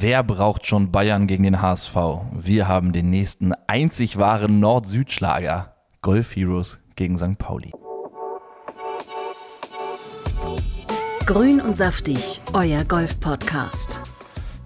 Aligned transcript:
Wer 0.00 0.22
braucht 0.22 0.64
schon 0.64 0.92
Bayern 0.92 1.26
gegen 1.26 1.42
den 1.42 1.60
HSV? 1.60 1.96
Wir 2.30 2.68
haben 2.68 2.92
den 2.92 3.10
nächsten 3.10 3.52
einzig 3.66 4.16
wahren 4.16 4.60
Nord-Süd-Schlager. 4.60 5.74
Golf 6.02 6.36
Heroes 6.36 6.78
gegen 6.94 7.18
St. 7.18 7.36
Pauli. 7.36 7.72
Grün 11.26 11.60
und 11.60 11.76
saftig, 11.76 12.40
euer 12.52 12.84
Golf-Podcast. 12.84 13.98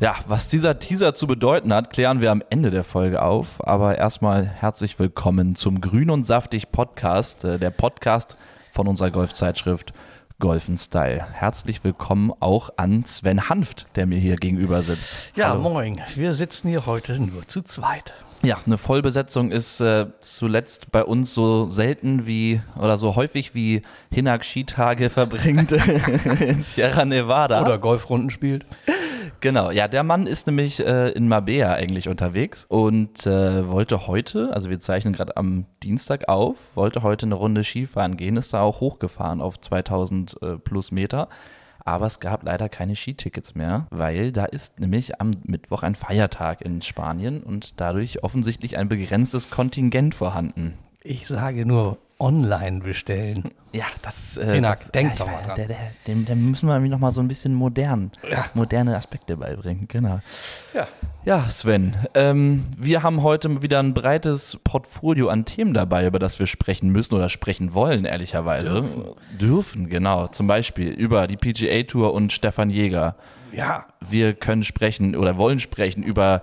Ja, 0.00 0.16
was 0.26 0.48
dieser 0.48 0.78
Teaser 0.78 1.14
zu 1.14 1.26
bedeuten 1.26 1.72
hat, 1.72 1.88
klären 1.88 2.20
wir 2.20 2.30
am 2.30 2.42
Ende 2.50 2.68
der 2.68 2.84
Folge 2.84 3.22
auf. 3.22 3.66
Aber 3.66 3.96
erstmal 3.96 4.44
herzlich 4.44 4.98
willkommen 4.98 5.54
zum 5.54 5.80
Grün 5.80 6.10
und 6.10 6.24
saftig 6.24 6.72
Podcast, 6.72 7.44
äh, 7.44 7.58
der 7.58 7.70
Podcast 7.70 8.36
von 8.68 8.86
unserer 8.86 9.10
Golfzeitschrift 9.10 9.94
Golfen 10.38 10.76
Style. 10.76 11.26
Herzlich 11.32 11.84
willkommen 11.84 12.32
auch 12.40 12.70
an 12.76 13.04
Sven 13.04 13.48
Hanft, 13.48 13.86
der 13.96 14.06
mir 14.06 14.18
hier 14.18 14.36
gegenüber 14.36 14.82
sitzt. 14.82 15.32
Ja, 15.36 15.50
Hallo. 15.50 15.60
moin. 15.60 16.00
Wir 16.14 16.34
sitzen 16.34 16.68
hier 16.68 16.86
heute 16.86 17.18
nur 17.20 17.46
zu 17.46 17.62
zweit. 17.62 18.14
Ja, 18.42 18.58
eine 18.66 18.76
Vollbesetzung 18.76 19.52
ist 19.52 19.80
äh, 19.80 20.06
zuletzt 20.18 20.90
bei 20.90 21.04
uns 21.04 21.32
so 21.32 21.68
selten 21.68 22.26
wie 22.26 22.60
oder 22.76 22.98
so 22.98 23.14
häufig 23.14 23.54
wie 23.54 23.82
Hinak 24.10 24.44
Skitage 24.44 25.10
verbringt 25.10 25.70
in 26.40 26.64
Sierra 26.64 27.04
Nevada. 27.04 27.62
Oder 27.62 27.78
Golfrunden 27.78 28.30
spielt. 28.30 28.66
Genau, 29.42 29.72
ja, 29.72 29.88
der 29.88 30.04
Mann 30.04 30.28
ist 30.28 30.46
nämlich 30.46 30.78
äh, 30.86 31.08
in 31.10 31.26
Mabea 31.26 31.72
eigentlich 31.72 32.08
unterwegs 32.08 32.64
und 32.68 33.26
äh, 33.26 33.68
wollte 33.68 34.06
heute, 34.06 34.54
also 34.54 34.70
wir 34.70 34.78
zeichnen 34.78 35.12
gerade 35.12 35.36
am 35.36 35.66
Dienstag 35.82 36.28
auf, 36.28 36.76
wollte 36.76 37.02
heute 37.02 37.26
eine 37.26 37.34
Runde 37.34 37.64
Skifahren 37.64 38.16
gehen, 38.16 38.36
ist 38.36 38.54
da 38.54 38.60
auch 38.60 38.78
hochgefahren 38.78 39.40
auf 39.40 39.60
2000 39.60 40.40
äh, 40.40 40.58
plus 40.58 40.92
Meter. 40.92 41.28
Aber 41.84 42.06
es 42.06 42.20
gab 42.20 42.44
leider 42.44 42.68
keine 42.68 42.94
Skitickets 42.94 43.56
mehr, 43.56 43.88
weil 43.90 44.30
da 44.30 44.44
ist 44.44 44.78
nämlich 44.78 45.20
am 45.20 45.32
Mittwoch 45.42 45.82
ein 45.82 45.96
Feiertag 45.96 46.60
in 46.62 46.80
Spanien 46.80 47.42
und 47.42 47.80
dadurch 47.80 48.22
offensichtlich 48.22 48.78
ein 48.78 48.88
begrenztes 48.88 49.50
Kontingent 49.50 50.14
vorhanden. 50.14 50.78
Ich 51.04 51.26
sage 51.26 51.66
nur 51.66 51.98
online 52.18 52.80
bestellen. 52.80 53.50
Ja, 53.74 53.86
das. 54.02 54.36
Äh, 54.36 54.56
Hinak, 54.56 54.80
das, 54.80 54.90
denk 54.90 55.12
ja, 55.12 55.16
doch 55.16 55.26
mal 55.32 55.42
dran. 55.44 55.56
Der, 55.56 55.66
der, 55.66 55.78
dem, 56.06 56.26
dem 56.26 56.50
müssen 56.50 56.68
wir 56.68 56.78
noch 56.78 56.98
mal 56.98 57.10
so 57.10 57.22
ein 57.22 57.28
bisschen 57.28 57.54
modern, 57.54 58.10
Ja. 58.30 58.44
moderne 58.52 58.94
Aspekte 58.94 59.38
beibringen. 59.38 59.88
Genau. 59.88 60.20
Ja. 60.74 60.86
Ja, 61.24 61.48
Sven, 61.48 61.96
ähm, 62.12 62.64
wir 62.76 63.02
haben 63.02 63.22
heute 63.22 63.62
wieder 63.62 63.78
ein 63.82 63.94
breites 63.94 64.58
Portfolio 64.62 65.30
an 65.30 65.46
Themen 65.46 65.72
dabei, 65.72 66.06
über 66.06 66.18
das 66.18 66.38
wir 66.38 66.46
sprechen 66.46 66.90
müssen 66.90 67.14
oder 67.14 67.30
sprechen 67.30 67.72
wollen, 67.72 68.04
ehrlicherweise. 68.04 68.72
Dürfen, 68.82 69.04
Dürfen 69.40 69.88
genau. 69.88 70.26
Zum 70.26 70.46
Beispiel 70.46 70.90
über 70.90 71.26
die 71.26 71.38
PGA 71.38 71.84
Tour 71.84 72.12
und 72.12 72.30
Stefan 72.30 72.68
Jäger. 72.68 73.16
Ja. 73.52 73.86
Wir 74.00 74.34
können 74.34 74.64
sprechen 74.64 75.16
oder 75.16 75.38
wollen 75.38 75.60
sprechen 75.60 76.02
über 76.02 76.42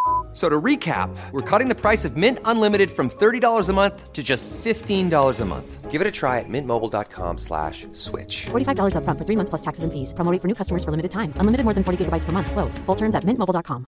So 0.33 0.47
to 0.47 0.61
recap, 0.61 1.09
we're 1.33 1.41
cutting 1.41 1.67
the 1.67 1.75
price 1.75 2.05
of 2.05 2.15
Mint 2.15 2.39
Unlimited 2.45 2.89
from 2.91 3.09
$30 3.09 3.69
a 3.69 3.73
month 3.73 4.13
to 4.13 4.23
just 4.23 4.49
$15 4.49 5.41
a 5.41 5.45
month. 5.45 5.91
Give 5.91 5.99
it 5.99 6.07
a 6.07 6.11
try 6.11 6.39
at 6.39 6.45
mintmobile.com 6.47 7.37
slash 7.37 7.85
switch. 7.91 8.45
$45 8.45 8.95
upfront 8.95 9.17
for 9.17 9.25
three 9.25 9.35
months 9.35 9.49
plus 9.49 9.61
taxes 9.61 9.83
and 9.83 9.91
fees. 9.91 10.13
Promo 10.13 10.31
rate 10.31 10.41
for 10.41 10.47
new 10.47 10.55
customers 10.55 10.85
for 10.85 10.91
limited 10.91 11.11
time. 11.11 11.33
Unlimited 11.35 11.65
more 11.65 11.73
than 11.73 11.83
40 11.83 12.05
gigabytes 12.05 12.23
per 12.23 12.31
month. 12.31 12.49
Slows. 12.49 12.79
Full 12.85 12.95
terms 12.95 13.13
at 13.13 13.25
mintmobile.com. 13.25 13.85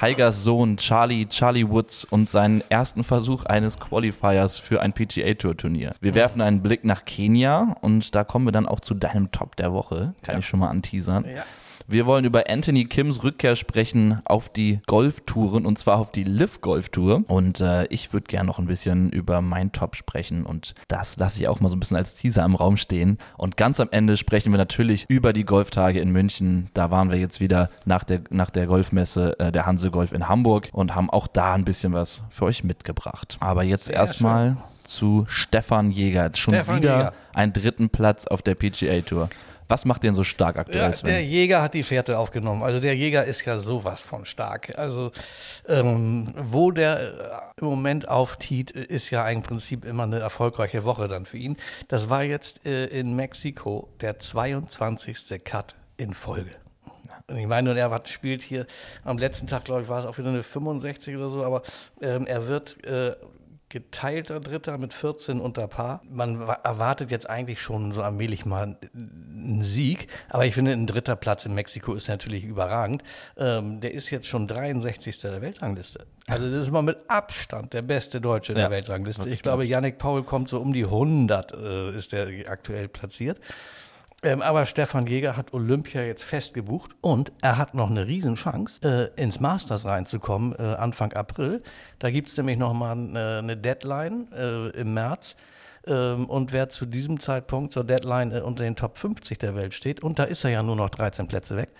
Tigers 0.00 0.36
Sohn 0.36 0.78
Charlie, 0.78 1.26
Charlie 1.26 1.68
Woods 1.68 2.06
und 2.06 2.30
seinen 2.30 2.62
ersten 2.70 3.04
Versuch 3.04 3.44
eines 3.44 3.78
Qualifiers 3.78 4.56
für 4.56 4.80
ein 4.80 4.94
PGA 4.94 5.34
Tour 5.34 5.54
Turnier. 5.54 5.94
Wir 6.00 6.14
werfen 6.14 6.40
einen 6.40 6.62
Blick 6.62 6.84
nach 6.84 7.04
Kenia 7.04 7.76
und 7.82 8.14
da 8.14 8.24
kommen 8.24 8.46
wir 8.46 8.52
dann 8.52 8.66
auch 8.66 8.80
zu 8.80 8.94
deinem 8.94 9.30
Top 9.30 9.56
der 9.56 9.74
Woche. 9.74 10.14
Kann 10.22 10.38
ich 10.38 10.46
schon 10.46 10.60
mal 10.60 10.70
anteasern. 10.70 11.26
Ja. 11.26 11.44
Wir 11.90 12.06
wollen 12.06 12.24
über 12.24 12.44
Anthony 12.48 12.84
Kims 12.84 13.24
Rückkehr 13.24 13.56
sprechen 13.56 14.22
auf 14.24 14.48
die 14.48 14.78
Golftouren 14.86 15.66
und 15.66 15.76
zwar 15.76 15.98
auf 15.98 16.12
die 16.12 16.22
Liv 16.22 16.60
Golf 16.60 16.90
Tour. 16.90 17.24
Und 17.26 17.60
äh, 17.60 17.86
ich 17.86 18.12
würde 18.12 18.28
gerne 18.28 18.46
noch 18.46 18.60
ein 18.60 18.66
bisschen 18.66 19.10
über 19.10 19.40
mein 19.40 19.72
Top 19.72 19.96
sprechen 19.96 20.46
und 20.46 20.74
das 20.86 21.16
lasse 21.16 21.40
ich 21.40 21.48
auch 21.48 21.58
mal 21.58 21.68
so 21.68 21.74
ein 21.74 21.80
bisschen 21.80 21.96
als 21.96 22.14
Teaser 22.14 22.44
im 22.44 22.54
Raum 22.54 22.76
stehen. 22.76 23.18
Und 23.36 23.56
ganz 23.56 23.80
am 23.80 23.88
Ende 23.90 24.16
sprechen 24.16 24.52
wir 24.52 24.58
natürlich 24.58 25.04
über 25.08 25.32
die 25.32 25.44
Golftage 25.44 25.98
in 25.98 26.10
München. 26.10 26.68
Da 26.74 26.92
waren 26.92 27.10
wir 27.10 27.18
jetzt 27.18 27.40
wieder 27.40 27.70
nach 27.84 28.04
der, 28.04 28.20
nach 28.30 28.50
der 28.50 28.68
Golfmesse 28.68 29.36
äh, 29.40 29.50
der 29.50 29.66
Hanse 29.66 29.90
Golf 29.90 30.12
in 30.12 30.28
Hamburg 30.28 30.68
und 30.70 30.94
haben 30.94 31.10
auch 31.10 31.26
da 31.26 31.54
ein 31.54 31.64
bisschen 31.64 31.92
was 31.92 32.22
für 32.30 32.44
euch 32.44 32.62
mitgebracht. 32.62 33.36
Aber 33.40 33.64
jetzt 33.64 33.90
erstmal 33.90 34.58
zu 34.84 35.24
Stefan 35.26 35.90
Jäger. 35.90 36.30
Schon 36.34 36.54
Stefan 36.54 36.76
wieder 36.76 36.96
Jäger. 36.96 37.12
einen 37.32 37.52
dritten 37.52 37.90
Platz 37.90 38.28
auf 38.28 38.42
der 38.42 38.54
PGA 38.54 39.00
Tour. 39.00 39.28
Was 39.70 39.84
macht 39.84 40.02
den 40.02 40.16
so 40.16 40.24
stark 40.24 40.56
aktuell, 40.56 40.90
Ja, 40.90 41.02
der 41.02 41.24
Jäger 41.24 41.62
hat 41.62 41.74
die 41.74 41.84
Fährte 41.84 42.18
aufgenommen. 42.18 42.64
Also 42.64 42.80
der 42.80 42.96
Jäger 42.96 43.24
ist 43.24 43.44
ja 43.44 43.60
sowas 43.60 44.00
von 44.00 44.24
stark. 44.24 44.76
Also 44.76 45.12
ähm, 45.68 46.34
wo 46.36 46.72
der 46.72 47.52
äh, 47.56 47.60
im 47.60 47.66
Moment 47.68 48.08
auftiet, 48.08 48.72
ist 48.72 49.10
ja 49.10 49.28
im 49.28 49.42
Prinzip 49.42 49.84
immer 49.84 50.02
eine 50.02 50.18
erfolgreiche 50.18 50.82
Woche 50.82 51.06
dann 51.06 51.24
für 51.24 51.38
ihn. 51.38 51.56
Das 51.86 52.10
war 52.10 52.24
jetzt 52.24 52.66
äh, 52.66 52.86
in 52.86 53.14
Mexiko 53.14 53.88
der 54.00 54.18
22. 54.18 55.40
Cut 55.44 55.76
in 55.96 56.14
Folge. 56.14 56.50
Und 57.28 57.36
Ich 57.36 57.46
meine, 57.46 57.70
und 57.70 57.76
er 57.76 57.90
hat, 57.90 58.08
spielt 58.08 58.42
hier 58.42 58.66
am 59.04 59.18
letzten 59.18 59.46
Tag, 59.46 59.64
glaube 59.64 59.82
ich, 59.82 59.88
war 59.88 60.00
es 60.00 60.06
auch 60.06 60.18
wieder 60.18 60.30
eine 60.30 60.42
65 60.42 61.16
oder 61.16 61.28
so, 61.28 61.44
aber 61.44 61.62
ähm, 62.02 62.26
er 62.26 62.48
wird 62.48 62.84
äh, 62.84 63.14
geteilter 63.70 64.40
Dritter 64.40 64.76
mit 64.76 64.92
14 64.92 65.40
unter 65.40 65.66
Paar. 65.68 66.02
Man 66.10 66.46
wa- 66.46 66.58
erwartet 66.64 67.10
jetzt 67.10 67.30
eigentlich 67.30 67.62
schon 67.62 67.92
so 67.92 68.02
allmählich 68.02 68.44
mal 68.44 68.76
einen 68.94 69.62
Sieg, 69.64 70.08
aber 70.28 70.44
ich 70.44 70.54
finde, 70.54 70.72
ein 70.72 70.86
dritter 70.86 71.16
Platz 71.16 71.46
in 71.46 71.54
Mexiko 71.54 71.94
ist 71.94 72.08
natürlich 72.08 72.44
überragend. 72.44 73.02
Ähm, 73.38 73.80
der 73.80 73.94
ist 73.94 74.10
jetzt 74.10 74.26
schon 74.26 74.46
63. 74.46 75.18
der 75.20 75.40
Weltrangliste. 75.40 76.04
Also 76.26 76.50
das 76.50 76.64
ist 76.64 76.70
mal 76.72 76.82
mit 76.82 76.98
Abstand 77.08 77.72
der 77.72 77.82
beste 77.82 78.20
Deutsche 78.20 78.52
in 78.52 78.58
Ja. 78.58 78.64
der 78.68 78.76
Weltrangliste. 78.76 79.28
Ich 79.30 79.42
glaube, 79.42 79.64
Yannick 79.64 79.98
Paul 79.98 80.22
kommt 80.24 80.48
so 80.48 80.60
um 80.60 80.72
die 80.72 80.84
100, 80.84 81.52
äh, 81.52 81.96
ist 81.96 82.12
der 82.12 82.28
aktuell 82.50 82.88
platziert. 82.88 83.38
Ähm, 84.22 84.42
aber 84.42 84.66
Stefan 84.66 85.06
Jäger 85.06 85.36
hat 85.36 85.54
Olympia 85.54 86.02
jetzt 86.02 86.22
fest 86.22 86.52
gebucht 86.52 86.90
und 87.00 87.32
er 87.40 87.56
hat 87.56 87.74
noch 87.74 87.88
eine 87.88 88.06
Riesenchance, 88.06 89.10
äh, 89.16 89.22
ins 89.22 89.40
Masters 89.40 89.84
reinzukommen 89.84 90.54
äh, 90.58 90.62
Anfang 90.62 91.12
April. 91.14 91.62
Da 91.98 92.10
gibt 92.10 92.28
es 92.28 92.36
nämlich 92.36 92.58
noch 92.58 92.74
mal 92.74 92.96
äh, 92.96 93.38
eine 93.38 93.56
Deadline 93.56 94.28
äh, 94.32 94.68
im 94.70 94.94
März. 94.94 95.36
Ähm, 95.86 96.26
und 96.26 96.52
wer 96.52 96.68
zu 96.68 96.84
diesem 96.84 97.20
Zeitpunkt 97.20 97.72
zur 97.72 97.84
Deadline 97.84 98.32
äh, 98.32 98.40
unter 98.40 98.64
den 98.64 98.76
Top 98.76 98.98
50 98.98 99.38
der 99.38 99.54
Welt 99.54 99.72
steht, 99.72 100.02
und 100.02 100.18
da 100.18 100.24
ist 100.24 100.44
er 100.44 100.50
ja 100.50 100.62
nur 100.62 100.76
noch 100.76 100.90
13 100.90 101.26
Plätze 101.26 101.56
weg, 101.56 101.70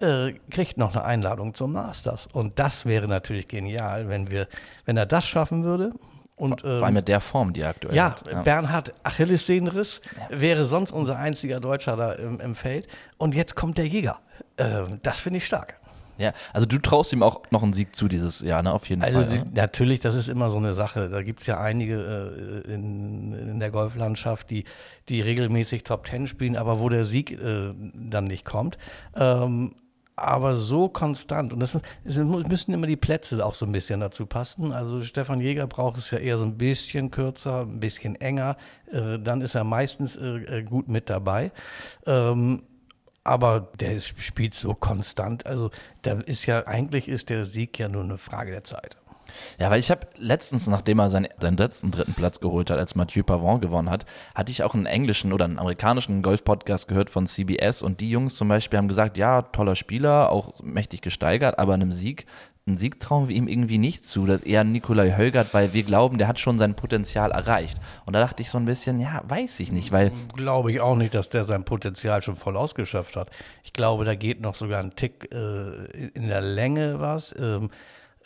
äh, 0.00 0.34
kriegt 0.50 0.78
noch 0.78 0.94
eine 0.94 1.04
Einladung 1.04 1.54
zum 1.54 1.72
Masters. 1.72 2.28
Und 2.32 2.60
das 2.60 2.86
wäre 2.86 3.08
natürlich 3.08 3.48
genial, 3.48 4.08
wenn 4.08 4.30
wir, 4.30 4.46
wenn 4.84 4.96
er 4.96 5.06
das 5.06 5.26
schaffen 5.26 5.64
würde. 5.64 5.92
Und, 6.38 6.60
Vor 6.60 6.70
allem 6.70 6.84
ähm, 6.84 6.94
mit 6.94 7.08
der 7.08 7.20
Form, 7.20 7.52
die 7.52 7.60
er 7.62 7.70
aktuell 7.70 7.94
ja, 7.94 8.10
hat. 8.10 8.44
Bernhard 8.44 8.94
Achillessehnenriss 9.02 10.00
wäre 10.30 10.64
sonst 10.64 10.92
unser 10.92 11.18
einziger 11.18 11.60
Deutscher 11.60 11.96
da 11.96 12.12
im, 12.12 12.40
im 12.40 12.54
Feld. 12.54 12.86
Und 13.18 13.34
jetzt 13.34 13.56
kommt 13.56 13.76
der 13.76 13.86
Jäger. 13.86 14.18
Ähm, 14.56 15.00
das 15.02 15.18
finde 15.18 15.38
ich 15.38 15.46
stark. 15.46 15.78
Ja, 16.18 16.32
also 16.52 16.66
du 16.66 16.78
traust 16.78 17.12
ihm 17.12 17.22
auch 17.22 17.42
noch 17.50 17.62
einen 17.62 17.72
Sieg 17.72 17.94
zu 17.94 18.08
dieses 18.08 18.40
Jahr, 18.40 18.62
ne? 18.62 18.72
Auf 18.72 18.88
jeden 18.88 19.02
Also 19.02 19.20
Fall. 19.20 19.38
ne? 19.38 19.44
natürlich, 19.54 20.00
das 20.00 20.16
ist 20.16 20.28
immer 20.28 20.50
so 20.50 20.56
eine 20.56 20.74
Sache. 20.74 21.08
Da 21.08 21.22
gibt 21.22 21.40
es 21.40 21.46
ja 21.46 21.60
einige 21.60 22.64
äh, 22.66 22.72
in, 22.72 23.32
in 23.32 23.60
der 23.60 23.70
Golflandschaft, 23.70 24.50
die, 24.50 24.64
die 25.08 25.20
regelmäßig 25.20 25.84
Top 25.84 26.04
Ten 26.04 26.26
spielen, 26.26 26.56
aber 26.56 26.80
wo 26.80 26.88
der 26.88 27.04
Sieg 27.04 27.30
äh, 27.30 27.72
dann 27.94 28.24
nicht 28.24 28.44
kommt. 28.44 28.78
Ähm, 29.14 29.74
aber 30.22 30.56
so 30.56 30.88
konstant. 30.88 31.52
Und 31.52 31.60
das 31.60 31.74
ist, 31.74 31.84
es 32.04 32.18
müssen 32.18 32.72
immer 32.72 32.86
die 32.86 32.96
Plätze 32.96 33.44
auch 33.44 33.54
so 33.54 33.66
ein 33.66 33.72
bisschen 33.72 34.00
dazu 34.00 34.26
passen. 34.26 34.72
Also 34.72 35.02
Stefan 35.02 35.40
Jäger 35.40 35.66
braucht 35.66 35.98
es 35.98 36.10
ja 36.10 36.18
eher 36.18 36.38
so 36.38 36.44
ein 36.44 36.58
bisschen 36.58 37.10
kürzer, 37.10 37.62
ein 37.62 37.80
bisschen 37.80 38.16
enger. 38.16 38.56
Äh, 38.90 39.18
dann 39.18 39.40
ist 39.40 39.54
er 39.54 39.64
meistens 39.64 40.16
äh, 40.16 40.58
äh, 40.58 40.62
gut 40.62 40.88
mit 40.88 41.10
dabei. 41.10 41.52
Ähm, 42.06 42.62
aber 43.24 43.72
der 43.78 43.92
ist, 43.92 44.20
spielt 44.20 44.54
so 44.54 44.74
konstant. 44.74 45.46
Also 45.46 45.70
da 46.02 46.12
ist 46.12 46.46
ja, 46.46 46.66
eigentlich 46.66 47.08
ist 47.08 47.28
der 47.28 47.44
Sieg 47.44 47.78
ja 47.78 47.88
nur 47.88 48.02
eine 48.02 48.18
Frage 48.18 48.52
der 48.52 48.64
Zeit. 48.64 48.96
Ja, 49.58 49.70
weil 49.70 49.80
ich 49.80 49.90
habe 49.90 50.06
letztens, 50.16 50.66
nachdem 50.66 50.98
er 50.98 51.10
seinen, 51.10 51.28
seinen 51.40 51.56
letzten 51.56 51.90
dritten 51.90 52.14
Platz 52.14 52.40
geholt 52.40 52.70
hat, 52.70 52.78
als 52.78 52.94
Mathieu 52.94 53.22
Pavon 53.22 53.60
gewonnen 53.60 53.90
hat, 53.90 54.06
hatte 54.34 54.50
ich 54.50 54.62
auch 54.62 54.74
einen 54.74 54.86
englischen 54.86 55.32
oder 55.32 55.44
einen 55.44 55.58
amerikanischen 55.58 56.22
Golf-Podcast 56.22 56.88
gehört 56.88 57.10
von 57.10 57.26
CBS 57.26 57.82
und 57.82 58.00
die 58.00 58.10
Jungs 58.10 58.36
zum 58.36 58.48
Beispiel 58.48 58.78
haben 58.78 58.88
gesagt, 58.88 59.18
ja, 59.18 59.42
toller 59.42 59.76
Spieler, 59.76 60.30
auch 60.30 60.52
mächtig 60.62 61.00
gesteigert, 61.00 61.58
aber 61.58 61.74
einem 61.74 61.92
Sieg 61.92 62.26
einen 62.68 62.76
Sieg 62.76 63.00
trauen 63.00 63.28
wir 63.28 63.34
ihm 63.34 63.48
irgendwie 63.48 63.78
nicht 63.78 64.06
zu. 64.06 64.26
Das 64.26 64.42
ist 64.42 64.46
eher 64.46 64.62
Nikolai 64.62 65.16
Hölgert, 65.16 65.54
weil 65.54 65.72
wir 65.72 65.82
glauben, 65.82 66.18
der 66.18 66.28
hat 66.28 66.38
schon 66.38 66.58
sein 66.58 66.74
Potenzial 66.74 67.32
erreicht. 67.32 67.78
Und 68.04 68.12
da 68.12 68.20
dachte 68.20 68.42
ich 68.42 68.50
so 68.50 68.58
ein 68.58 68.66
bisschen, 68.66 69.00
ja, 69.00 69.22
weiß 69.26 69.58
ich 69.60 69.72
nicht, 69.72 69.90
weil 69.90 70.12
Glaube 70.36 70.70
ich 70.70 70.80
auch 70.80 70.96
nicht, 70.96 71.14
dass 71.14 71.30
der 71.30 71.44
sein 71.44 71.64
Potenzial 71.64 72.22
schon 72.22 72.36
voll 72.36 72.56
ausgeschöpft 72.56 73.16
hat. 73.16 73.30
Ich 73.64 73.72
glaube, 73.72 74.04
da 74.04 74.14
geht 74.14 74.40
noch 74.40 74.54
sogar 74.54 74.80
ein 74.80 74.94
Tick 74.94 75.32
äh, 75.32 76.08
in 76.14 76.28
der 76.28 76.42
Länge 76.42 77.00
was. 77.00 77.34
Ähm, 77.38 77.70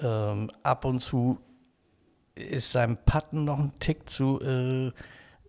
ähm, 0.03 0.51
ab 0.63 0.85
und 0.85 1.01
zu 1.01 1.39
ist 2.35 2.73
sein 2.73 2.97
Patten 3.05 3.45
noch 3.45 3.59
ein 3.59 3.73
Tick 3.79 4.09
zu 4.09 4.41
äh, 4.41 4.91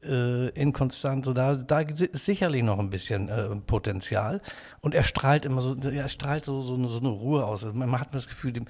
äh, 0.06 0.50
inkonstant. 0.50 1.26
So 1.26 1.34
da, 1.34 1.56
da 1.56 1.80
ist 1.80 2.26
sicherlich 2.26 2.64
noch 2.64 2.80
ein 2.80 2.90
bisschen 2.90 3.30
äh, 3.30 3.56
Potenzial. 3.56 4.42
Und 4.82 4.94
er 4.94 5.04
strahlt 5.04 5.46
immer 5.46 5.62
so, 5.62 5.76
er 5.76 6.10
strahlt 6.10 6.46
so, 6.46 6.62
so, 6.62 6.76
eine, 6.76 6.90
so 6.90 7.00
eine 7.00 7.10
Ruhe 7.10 7.46
aus. 7.46 7.66
Man 7.74 8.00
hat 8.00 8.14
das 8.14 8.28
Gefühl, 8.28 8.54
dem, 8.54 8.66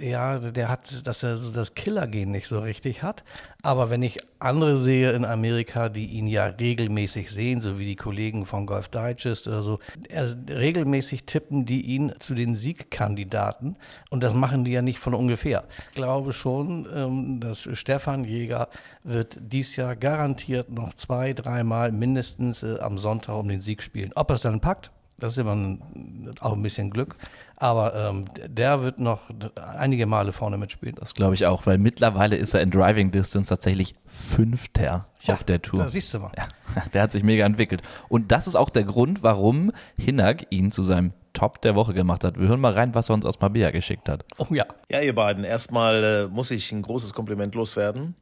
ja, 0.00 0.38
der 0.38 0.68
hat, 0.68 1.06
dass 1.06 1.22
er 1.22 1.36
so 1.36 1.50
das 1.50 1.74
Killergen 1.74 2.30
nicht 2.30 2.46
so 2.46 2.60
richtig 2.60 3.02
hat. 3.02 3.24
Aber 3.62 3.90
wenn 3.90 4.02
ich 4.02 4.18
andere 4.38 4.76
sehe 4.78 5.12
in 5.12 5.24
Amerika, 5.24 5.88
die 5.88 6.06
ihn 6.06 6.26
ja 6.26 6.46
regelmäßig 6.46 7.30
sehen, 7.30 7.60
so 7.60 7.78
wie 7.78 7.86
die 7.86 7.96
Kollegen 7.96 8.46
von 8.46 8.66
Golf 8.66 8.88
Digest 8.88 9.48
oder 9.48 9.62
so, 9.62 9.78
er, 10.08 10.34
regelmäßig 10.48 11.24
tippen 11.24 11.66
die 11.66 11.82
ihn 11.82 12.12
zu 12.18 12.34
den 12.34 12.56
Siegkandidaten. 12.56 13.76
Und 14.10 14.22
das 14.22 14.34
machen 14.34 14.64
die 14.64 14.72
ja 14.72 14.82
nicht 14.82 14.98
von 14.98 15.14
ungefähr. 15.14 15.64
Ich 15.90 15.94
glaube 15.94 16.32
schon, 16.32 16.88
ähm, 16.94 17.40
dass 17.40 17.68
Stefan 17.72 18.24
Jäger 18.24 18.68
wird 19.04 19.38
dies 19.40 19.76
Jahr 19.76 19.96
garantiert 19.96 20.70
noch 20.70 20.94
zwei, 20.94 21.32
dreimal 21.32 21.92
mindestens 21.92 22.62
äh, 22.62 22.78
am 22.80 22.98
Sonntag 22.98 23.36
um 23.36 23.48
den 23.48 23.60
Sieg 23.60 23.82
spielen. 23.82 24.12
Ob 24.14 24.30
er 24.30 24.36
es 24.36 24.42
dann 24.42 24.60
packt, 24.60 24.92
das 25.22 25.34
ist 25.34 25.38
immer 25.38 25.54
ein, 25.54 26.34
auch 26.40 26.52
ein 26.52 26.62
bisschen 26.62 26.90
Glück. 26.90 27.16
Aber 27.56 27.94
ähm, 27.94 28.24
der 28.44 28.82
wird 28.82 28.98
noch 28.98 29.20
einige 29.54 30.06
Male 30.06 30.32
vorne 30.32 30.58
mitspielen. 30.58 30.96
das 30.96 31.14
glaube 31.14 31.34
ich 31.34 31.46
auch, 31.46 31.64
weil 31.64 31.78
mittlerweile 31.78 32.34
ist 32.34 32.54
er 32.54 32.60
in 32.60 32.70
Driving 32.70 33.12
Distance 33.12 33.48
tatsächlich 33.48 33.94
Fünfter 34.06 35.06
Ja, 35.20 35.34
auf 35.34 35.44
der 35.44 35.62
Tour. 35.62 35.78
Da 35.78 35.88
siehst 35.88 36.12
du 36.12 36.18
mal. 36.18 36.32
Ja, 36.36 36.48
der 36.92 37.02
hat 37.02 37.12
sich 37.12 37.22
mega 37.22 37.46
entwickelt. 37.46 37.82
Und 38.08 38.32
das 38.32 38.48
ist 38.48 38.56
auch 38.56 38.68
der 38.68 38.82
Grund, 38.82 39.22
warum 39.22 39.70
Hinak 39.96 40.46
ihn 40.50 40.72
zu 40.72 40.82
seinem 40.82 41.12
Top 41.34 41.62
der 41.62 41.76
Woche 41.76 41.94
gemacht 41.94 42.24
hat. 42.24 42.38
Wir 42.38 42.48
hören 42.48 42.60
mal 42.60 42.72
rein, 42.72 42.96
was 42.96 43.08
er 43.08 43.14
uns 43.14 43.24
aus 43.24 43.40
Mabea 43.40 43.70
geschickt 43.70 44.08
hat. 44.08 44.24
Oh 44.38 44.52
ja. 44.52 44.66
Ja, 44.90 45.00
ihr 45.00 45.14
beiden, 45.14 45.44
erstmal 45.44 46.02
äh, 46.02 46.28
muss 46.34 46.50
ich 46.50 46.72
ein 46.72 46.82
großes 46.82 47.14
Kompliment 47.14 47.54
loswerden. 47.54 48.16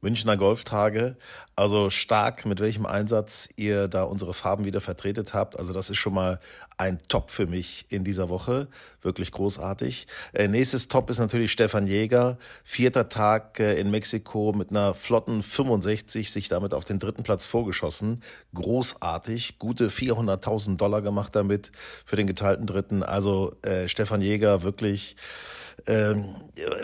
Münchner 0.00 0.36
Golftage, 0.36 1.16
also 1.56 1.90
stark, 1.90 2.46
mit 2.46 2.60
welchem 2.60 2.86
Einsatz 2.86 3.48
ihr 3.56 3.88
da 3.88 4.04
unsere 4.04 4.32
Farben 4.32 4.64
wieder 4.64 4.80
vertretet 4.80 5.34
habt. 5.34 5.58
Also 5.58 5.72
das 5.72 5.90
ist 5.90 5.96
schon 5.96 6.14
mal 6.14 6.38
ein 6.76 7.00
Top 7.08 7.30
für 7.30 7.46
mich 7.46 7.86
in 7.88 8.04
dieser 8.04 8.28
Woche, 8.28 8.68
wirklich 9.02 9.32
großartig. 9.32 10.06
Äh, 10.32 10.46
nächstes 10.46 10.86
Top 10.86 11.10
ist 11.10 11.18
natürlich 11.18 11.50
Stefan 11.50 11.88
Jäger, 11.88 12.38
vierter 12.62 13.08
Tag 13.08 13.58
äh, 13.58 13.80
in 13.80 13.90
Mexiko 13.90 14.52
mit 14.52 14.70
einer 14.70 14.94
flotten 14.94 15.42
65, 15.42 16.30
sich 16.30 16.48
damit 16.48 16.74
auf 16.74 16.84
den 16.84 17.00
dritten 17.00 17.24
Platz 17.24 17.44
vorgeschossen. 17.46 18.22
Großartig, 18.54 19.58
gute 19.58 19.88
400.000 19.88 20.76
Dollar 20.76 21.02
gemacht 21.02 21.34
damit 21.34 21.72
für 22.04 22.14
den 22.14 22.28
geteilten 22.28 22.66
Dritten. 22.66 23.02
Also 23.02 23.52
äh, 23.62 23.88
Stefan 23.88 24.20
Jäger 24.20 24.62
wirklich 24.62 25.16
ähm, 25.86 26.24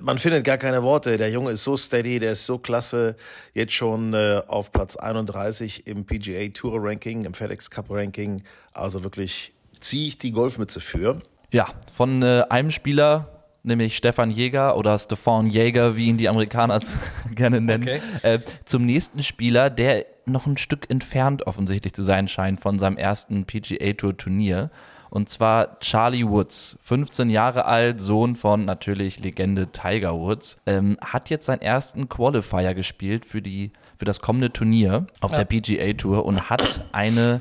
man 0.03 0.19
findet 0.19 0.45
gar 0.45 0.59
keine 0.59 0.83
Worte. 0.83 1.19
Der 1.19 1.31
Junge 1.31 1.51
ist 1.53 1.65
so 1.65 1.77
steady, 1.77 2.19
der 2.19 2.33
ist 2.33 2.47
so 2.47 2.59
klasse. 2.59 3.17
Jetzt 3.53 3.73
schon 3.73 4.15
äh, 4.15 4.41
auf 4.47 4.73
Platz 4.73 4.97
31 4.97 5.87
im 5.87 6.05
PGA 6.07 6.49
Tour 6.53 6.79
Ranking, 6.83 7.25
im 7.25 7.35
FedEx 7.35 7.71
Cup 7.71 7.91
Ranking. 7.91 8.43
Also 8.73 9.03
wirklich 9.05 9.53
ziehe 9.81 10.09
ich 10.09 10.19
die 10.19 10.33
Golfmütze 10.33 10.81
für. 10.81 11.21
Ja, 11.53 11.67
von 11.91 12.23
äh, 12.23 12.45
einem 12.49 12.71
Spieler, 12.71 13.29
nämlich 13.63 13.97
Stefan 13.97 14.31
Jäger 14.31 14.77
oder 14.77 14.99
Stefan 14.99 15.47
Jäger, 15.47 15.97
wie 15.97 16.07
ihn 16.07 16.17
die 16.17 16.29
Amerikaner 16.29 16.81
gerne 17.35 17.61
nennen, 17.61 17.83
Okay. 17.85 18.01
äh, 18.23 18.39
zum 18.65 18.87
nächsten 18.87 19.23
Spieler, 19.23 19.71
der 19.71 20.07
noch 20.27 20.47
ein 20.47 20.57
Stück 20.57 20.89
entfernt 20.89 21.47
offensichtlich 21.47 21.93
zu 21.93 22.03
sein 22.03 22.29
scheint 22.29 22.61
von 22.61 22.79
seinem 22.79 22.97
ersten 22.97 23.45
PGA 23.45 23.93
Tour 23.93 24.17
Turnier. 24.17 24.71
Und 25.15 25.29
zwar 25.29 25.79
Charlie 25.79 26.27
Woods, 26.27 26.77
15 26.81 27.31
Jahre 27.31 27.67
alt, 27.67 28.01
Sohn 28.01 28.35
von 28.35 28.65
natürlich 28.65 29.21
Legende 29.21 29.69
Tiger 29.69 30.15
Woods, 30.19 30.57
ähm, 30.67 30.99
hat 31.01 31.31
jetzt 31.31 31.47
seinen 31.47 31.61
ersten 31.63 32.09
Qualifier 32.09 32.75
gespielt 32.75 33.25
für, 33.25 33.41
die, 33.41 33.71
für 33.97 34.07
das 34.07 34.19
kommende 34.19 34.53
Turnier 34.53 35.07
auf 35.21 35.31
der 35.31 35.45
PGA 35.45 35.93
Tour 35.93 36.27
und 36.27 36.51
hat 36.51 36.85
eine, 36.91 37.41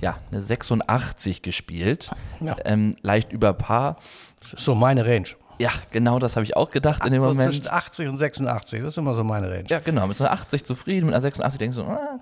ja, 0.00 0.16
eine 0.32 0.40
86 0.42 1.42
gespielt, 1.42 2.10
Ja. 2.40 2.56
ähm, 2.64 2.96
leicht 3.02 3.32
über 3.32 3.52
Paar. 3.52 3.98
So 4.42 4.74
meine 4.74 5.06
Range. 5.06 5.28
Ja, 5.60 5.70
genau 5.92 6.18
das 6.18 6.34
habe 6.34 6.42
ich 6.42 6.56
auch 6.56 6.72
gedacht 6.72 7.06
in 7.06 7.12
dem 7.12 7.22
So 7.22 7.28
Moment. 7.28 7.52
zwischen 7.54 7.70
80 7.72 8.08
und 8.08 8.18
86, 8.18 8.80
das 8.80 8.88
ist 8.88 8.98
immer 8.98 9.14
so 9.14 9.22
meine 9.22 9.48
Range. 9.48 9.66
Ja, 9.68 9.78
genau, 9.78 10.08
mit 10.08 10.20
einer 10.20 10.32
80 10.32 10.64
zufrieden, 10.64 11.06
mit 11.06 11.14
einer 11.14 11.22
86 11.22 11.56
denkst 11.56 11.76
du, 11.76 11.82
ah. 11.84 12.18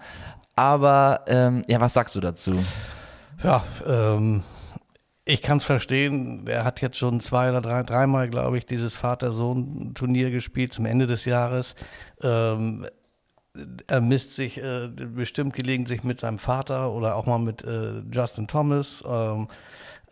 aber 0.57 1.23
ähm, 1.27 1.63
ja, 1.69 1.81
was 1.81 1.95
sagst 1.95 2.15
du 2.17 2.21
dazu? 2.21 2.63
Ja, 3.43 3.65
ähm, 3.87 4.43
ich 5.31 5.43
kann 5.43 5.59
es 5.59 5.65
verstehen. 5.65 6.47
Er 6.47 6.65
hat 6.65 6.81
jetzt 6.81 6.99
schon 6.99 7.21
zwei 7.21 7.51
oder 7.51 7.61
drei, 7.61 7.83
dreimal, 7.83 8.29
glaube 8.29 8.59
ich, 8.59 8.67
dieses 8.67 8.97
Vater-Sohn-Turnier 8.97 10.31
gespielt 10.31 10.73
zum 10.73 10.87
Ende 10.87 11.07
des 11.07 11.25
Jahres. 11.25 11.75
Ähm, 12.23 12.87
er 13.87 14.01
misst 14.01 14.35
sich 14.35 14.63
äh, 14.63 14.89
bestimmt 14.89 15.55
gelegentlich 15.55 16.05
mit 16.05 16.21
seinem 16.21 16.39
Vater 16.39 16.93
oder 16.93 17.17
auch 17.17 17.27
mal 17.27 17.39
mit 17.39 17.65
äh, 17.65 18.01
Justin 18.13 18.47
Thomas 18.47 19.03
ähm, 19.07 19.49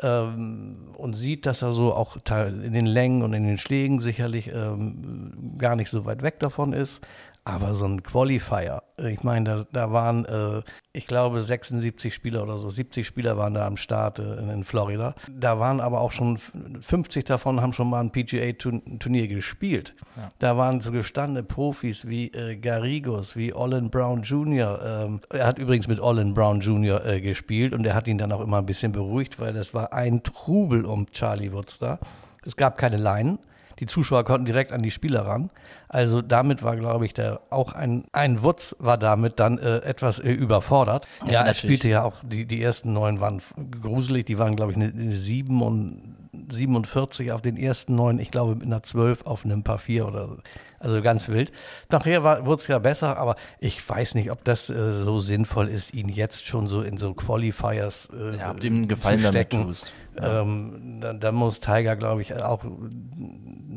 ähm, 0.01 0.95
und 0.97 1.15
sieht, 1.15 1.47
dass 1.47 1.63
er 1.63 1.73
so 1.73 1.95
auch 1.95 2.17
in 2.31 2.73
den 2.73 2.87
Längen 2.87 3.23
und 3.23 3.33
in 3.33 3.45
den 3.45 3.59
Schlägen 3.59 4.01
sicherlich 4.01 4.53
ähm, 4.53 5.57
gar 5.59 5.77
nicht 5.77 5.91
so 5.91 6.05
weit 6.05 6.23
weg 6.23 6.41
davon 6.41 6.73
ist. 6.73 7.01
Aber 7.49 7.75
so 7.75 7.87
ein 7.87 8.03
Qualifier, 8.03 8.83
ich 8.99 9.23
meine, 9.25 9.45
da, 9.45 9.67
da 9.73 9.93
waren, 9.93 10.25
äh, 10.27 10.63
ich 10.93 11.07
glaube, 11.07 11.41
76 11.41 12.13
Spieler 12.15 12.43
oder 12.43 12.59
so, 12.59 12.69
70 12.69 13.07
Spieler 13.07 13.37
waren 13.39 13.55
da 13.55 13.67
am 13.67 13.77
Start 13.77 14.19
äh, 14.19 14.53
in, 14.53 14.65
Florida. 14.65 15.15
Da 15.31 15.59
waren 15.59 15.81
aber 15.81 16.01
auch 16.01 16.13
schon 16.13 16.35
f- 16.35 16.53
50 16.81 17.25
davon 17.25 17.61
haben 17.61 17.73
schon 17.73 17.89
mal 17.89 18.01
ein 18.01 18.11
PGA-Turnier 18.11 19.29
gespielt. 19.29 19.95
Da 20.39 20.57
waren 20.57 20.81
so 20.81 20.91
gestandene 20.93 21.43
Profis 21.43 22.07
wie 22.07 22.29
äh, 22.33 22.57
Garrigos, 22.57 23.37
wie 23.37 23.55
Olin 23.55 23.91
Brown 23.91 24.23
Jr. 24.23 24.81
Ähm, 25.07 25.21
er 25.31 25.47
hat 25.47 25.59
übrigens 25.59 25.89
mit 25.89 26.01
Olin 26.01 26.35
Brown 26.35 26.61
Jr. 26.61 27.05
Äh, 27.05 27.21
gespielt 27.21 27.73
und 27.73 27.87
er 27.87 27.95
hat 27.95 28.09
ihn 28.09 28.19
dann 28.19 28.33
auch 28.33 28.41
immer 28.41 28.59
ein 28.59 28.67
bisschen 28.67 28.93
beruhigt, 28.93 29.39
weil 29.41 29.53
das 29.53 29.73
war 29.75 29.93
ein 29.93 30.23
Trubel 30.23 30.85
um 30.85 31.11
Charlie 31.13 31.53
Woods 31.53 31.79
da. 31.79 31.99
Es 32.45 32.57
gab 32.57 32.77
keine 32.79 32.97
Leinen. 32.97 33.39
Die 33.79 33.87
Zuschauer 33.87 34.25
konnten 34.25 34.45
direkt 34.45 34.73
an 34.73 34.83
die 34.83 34.91
Spieler 34.91 35.27
ran. 35.27 35.51
Also 35.89 36.23
damit 36.23 36.63
war, 36.63 36.77
glaube 36.77 37.07
ich, 37.07 37.15
der 37.15 37.41
auch 37.51 37.73
ein, 37.73 38.05
ein 38.13 38.43
Wutz 38.43 38.77
war 38.79 38.99
damit 38.99 39.39
dann 39.39 39.59
äh, 39.59 39.79
etwas 39.79 40.19
äh, 40.19 40.31
überfordert. 40.31 41.07
ist 41.25 41.33
ja, 41.33 41.43
er 41.43 41.55
spielte 41.55 41.89
ja 41.89 42.03
auch, 42.03 42.17
die, 42.23 42.47
die 42.47 42.63
ersten 42.63 42.93
neun 42.93 43.21
waren 43.21 43.41
gruselig, 43.81 44.27
die 44.27 44.39
waren, 44.39 44.57
glaube 44.57 44.73
ich, 44.73 44.77
eine, 44.77 44.93
eine 44.93 45.13
7 45.13 45.63
und 45.63 46.17
47 46.51 47.33
auf 47.33 47.43
den 47.43 47.57
ersten 47.57 47.95
neun, 47.95 48.19
ich 48.19 48.31
glaube 48.31 48.55
mit 48.55 48.67
einer 48.67 48.83
12 48.83 49.27
auf 49.27 49.45
einem 49.45 49.63
Paar 49.63 49.79
4 49.79 50.07
oder 50.07 50.29
so. 50.29 50.37
Also 50.81 51.03
ganz 51.03 51.29
wild. 51.29 51.51
Nachher 51.91 52.23
wurde 52.47 52.61
es 52.61 52.69
ja 52.69 52.79
besser, 52.79 53.17
aber 53.17 53.37
ich 53.59 53.87
weiß 53.89 54.15
nicht, 54.15 54.31
ob 54.31 54.45
das 54.45 54.71
äh, 54.71 54.93
so 54.93 55.19
sinnvoll 55.19 55.69
ist, 55.69 55.93
ihn 55.93 56.09
jetzt 56.09 56.47
schon 56.47 56.69
so 56.69 56.83
in 56.83 56.99
so 56.99 57.15
Qualifiers 57.15 58.09
äh, 58.13 58.37
Ja, 58.37 58.53
ob 58.53 58.63
einen 58.63 58.87
Gefallen 58.89 59.19
zu 59.19 59.25
damit 59.25 59.49
stecken. 59.49 59.65
tust. 59.65 59.93
Ähm, 60.17 60.99
da, 61.01 61.13
da 61.13 61.33
muss 61.33 61.61
Tiger, 61.61 61.97
glaube 61.97 62.23
ich, 62.23 62.35
auch 62.35 62.65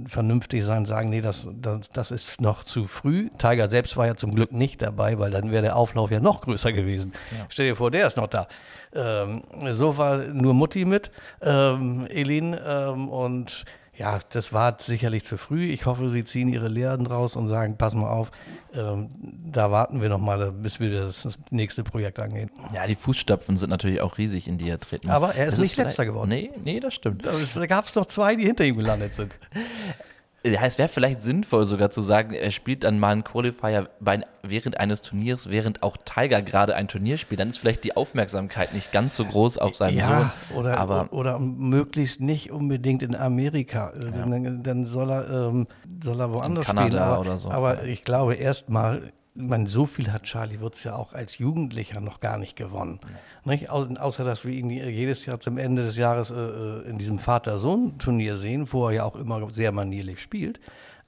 vernünftig 0.08 0.64
sein, 0.66 0.86
sagen, 0.86 1.10
nee, 1.10 1.22
das, 1.22 1.48
das, 1.60 1.90
das 1.90 2.12
ist 2.12 2.42
noch 2.42 2.64
zu 2.64 2.88
früh. 2.88 3.30
Tiger 3.38 3.70
selbst 3.70 3.96
war 3.98 4.08
ja 4.08 4.16
zum 4.16 4.34
Glück 4.34 4.52
nicht 4.52 4.82
dabei, 4.82 5.20
weil 5.20 5.32
dann 5.32 5.52
wäre 5.52 5.62
der 5.64 5.76
Auflauf 5.76 6.12
ja 6.12 6.20
noch 6.20 6.42
größer 6.42 6.72
gewesen. 6.74 7.14
Stell 7.50 7.68
dir 7.70 7.76
vor, 7.76 7.92
der 7.92 8.08
ist 8.08 8.18
noch 8.18 8.28
da. 8.28 8.48
Ähm, 8.94 9.44
so 9.72 9.98
war 9.98 10.18
nur 10.18 10.54
Mutti 10.54 10.86
mit, 10.86 11.12
ähm, 11.42 12.08
Elin, 12.10 12.58
ähm, 12.64 13.10
und 13.10 13.66
ja, 14.02 14.20
das 14.32 14.52
war 14.52 14.76
sicherlich 14.80 15.24
zu 15.24 15.38
früh. 15.38 15.66
Ich 15.68 15.86
hoffe, 15.86 16.10
sie 16.10 16.24
ziehen 16.26 16.50
ihre 16.52 16.68
Lehren 16.68 17.06
draus 17.06 17.36
und 17.36 17.48
sagen, 17.48 17.78
pass 17.78 17.94
mal 17.94 18.10
auf, 18.10 18.32
ähm, 18.74 19.10
da 19.46 19.70
warten 19.72 20.02
wir 20.02 20.10
noch 20.10 20.20
mal, 20.20 20.52
bis 20.52 20.80
wir 20.80 20.92
das, 20.92 21.22
das 21.24 21.40
nächste 21.52 21.84
Projekt 21.84 22.20
angehen. 22.20 22.50
Ja, 22.74 22.88
die 22.88 22.96
Fußstapfen 22.96 23.56
sind 23.58 23.70
natürlich 23.70 24.02
auch 24.02 24.18
riesig, 24.18 24.48
in 24.48 24.58
die 24.58 24.70
er 24.70 24.80
treten 24.80 25.08
muss. 25.08 25.16
Aber 25.16 25.36
er 25.36 25.46
ist 25.46 25.54
Das 25.54 25.60
nicht 25.60 25.74
vielleicht- 25.74 25.90
Letzter 25.90 26.06
geworden. 26.06 26.30
Nee, 26.30 26.52
nee, 26.64 26.80
das 26.80 26.94
stimmt. 26.96 27.26
Da 27.26 27.66
gab 27.68 27.86
es 27.88 27.96
noch 27.96 28.08
zwei, 28.08 28.36
die 28.36 28.46
hinter 28.46 28.66
ihm 28.66 28.76
gelandet 28.78 29.14
sind. 29.14 29.36
Ja, 30.44 30.64
es 30.66 30.80
wäre 30.80 30.90
vielleicht 30.90 31.22
sinnvoll 31.22 31.66
sogar 31.66 31.92
zu 31.92 32.02
sagen, 32.02 32.34
er 32.34 32.50
spielt 32.50 32.84
dann 32.84 32.98
mal 32.98 33.12
einen 33.12 33.24
Qualifier 33.24 33.90
bei, 34.00 34.22
während 34.42 34.80
eines 34.80 35.04
Turniers, 35.04 35.52
während 35.52 35.84
auch 35.84 35.98
Tiger 36.04 36.42
gerade 36.42 36.76
ein 36.76 36.88
Turnier 36.88 37.20
spielt. 37.20 37.40
Dann 37.40 37.50
ist 37.50 37.58
vielleicht 37.58 37.84
die 37.84 37.96
Aufmerksamkeit 37.96 38.74
nicht 38.74 38.92
ganz 38.92 39.16
so 39.16 39.24
groß 39.24 39.60
auf 39.60 39.76
seinem 39.76 39.98
Ja, 40.00 40.34
Sohn. 40.50 40.58
oder, 40.60 40.78
aber 40.80 41.14
oder 41.14 41.38
möglichst 41.38 42.22
nicht 42.22 42.52
unbedingt 42.52 43.04
in 43.04 43.16
Amerika. 43.16 43.94
Dann, 43.96 44.64
dann 44.64 44.86
soll 44.88 45.12
er, 45.12 45.30
ähm, 45.30 45.68
soll 46.04 46.20
er 46.20 46.34
woanders 46.34 46.66
Kanada 46.66 46.88
spielen. 46.88 47.04
Aber, 47.04 47.20
oder 47.22 47.38
so. 47.38 47.52
aber 47.52 47.84
ich 47.84 48.04
glaube, 48.04 48.34
erstmal 48.34 49.12
man, 49.34 49.66
so 49.66 49.86
viel 49.86 50.12
hat 50.12 50.24
Charlie 50.24 50.60
Wurz 50.60 50.84
ja 50.84 50.96
auch 50.96 51.14
als 51.14 51.38
Jugendlicher 51.38 52.02
noch 52.02 52.20
gar 52.20 52.38
nicht 52.38 52.56
gewonnen. 52.56 53.00
Nicht? 53.46 53.70
Au 53.70 53.84
außer, 53.86 54.24
dass 54.24 54.46
wir 54.46 54.54
ihn 54.54 54.70
jedes 54.70 55.26
Jahr 55.26 55.40
zum 55.40 55.58
Ende 55.58 55.84
des 55.84 55.98
Jahres 55.98 56.32
äh, 56.32 56.36
äh 56.36 56.90
in 56.90 56.98
diesem 56.98 57.20
Vater-Sohn-Turnier 57.20 58.38
sehen, 58.38 58.72
wo 58.72 58.88
er 58.88 58.94
ja 58.94 59.04
auch 59.04 59.16
immer 59.16 59.50
sehr 59.52 59.72
manierlich 59.72 60.22
spielt. 60.22 60.60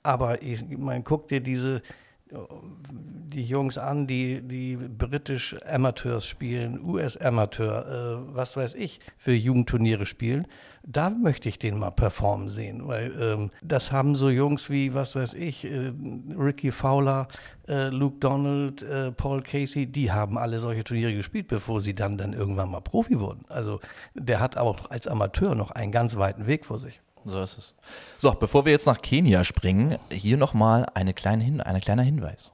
Aber 0.03 0.41
ich, 0.41 0.65
man 0.77 1.03
guckt 1.03 1.31
dir 1.31 1.41
diese 1.41 1.81
die 3.33 3.43
Jungs 3.43 3.77
an, 3.77 4.07
die, 4.07 4.41
die 4.41 4.75
britisch 4.75 5.55
Amateurs 5.65 6.25
spielen, 6.25 6.83
US-Amateur, 6.83 8.25
äh, 8.29 8.35
was 8.35 8.57
weiß 8.57 8.75
ich, 8.75 8.99
für 9.17 9.33
Jugendturniere 9.33 10.05
spielen. 10.05 10.47
Da 10.85 11.09
möchte 11.09 11.47
ich 11.47 11.59
den 11.59 11.79
mal 11.79 11.91
performen 11.91 12.49
sehen, 12.49 12.87
weil 12.87 13.11
ähm, 13.19 13.51
das 13.61 13.93
haben 13.93 14.15
so 14.15 14.29
Jungs 14.29 14.69
wie, 14.69 14.93
was 14.93 15.15
weiß 15.15 15.33
ich, 15.33 15.63
äh, 15.63 15.93
Ricky 16.37 16.71
Fowler, 16.71 17.29
äh, 17.69 17.87
Luke 17.87 18.17
Donald, 18.19 18.81
äh, 18.81 19.11
Paul 19.13 19.41
Casey, 19.41 19.87
die 19.87 20.11
haben 20.11 20.37
alle 20.37 20.59
solche 20.59 20.83
Turniere 20.83 21.13
gespielt, 21.13 21.47
bevor 21.47 21.79
sie 21.79 21.95
dann, 21.95 22.17
dann 22.17 22.33
irgendwann 22.33 22.69
mal 22.69 22.81
Profi 22.81 23.17
wurden. 23.17 23.45
Also 23.47 23.79
der 24.13 24.41
hat 24.41 24.57
auch 24.57 24.89
als 24.91 25.07
Amateur 25.07 25.55
noch 25.55 25.71
einen 25.71 25.93
ganz 25.93 26.17
weiten 26.17 26.47
Weg 26.47 26.65
vor 26.65 26.79
sich. 26.79 27.01
So 27.25 27.41
ist 27.41 27.57
es. 27.57 27.75
So, 28.17 28.31
bevor 28.31 28.65
wir 28.65 28.73
jetzt 28.73 28.85
nach 28.87 28.97
Kenia 28.97 29.45
springen, 29.45 29.97
hier 30.11 30.35
nochmal 30.35 30.85
eine 30.93 31.13
kleine 31.13 31.45
Hin 31.45 31.61
ein 31.61 31.79
kleiner 31.79 32.03
Hinweis. 32.03 32.53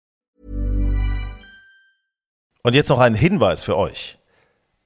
Und 2.63 2.75
jetzt 2.75 2.89
noch 2.89 2.99
ein 2.99 3.15
Hinweis 3.15 3.63
für 3.63 3.75
euch. 3.75 4.17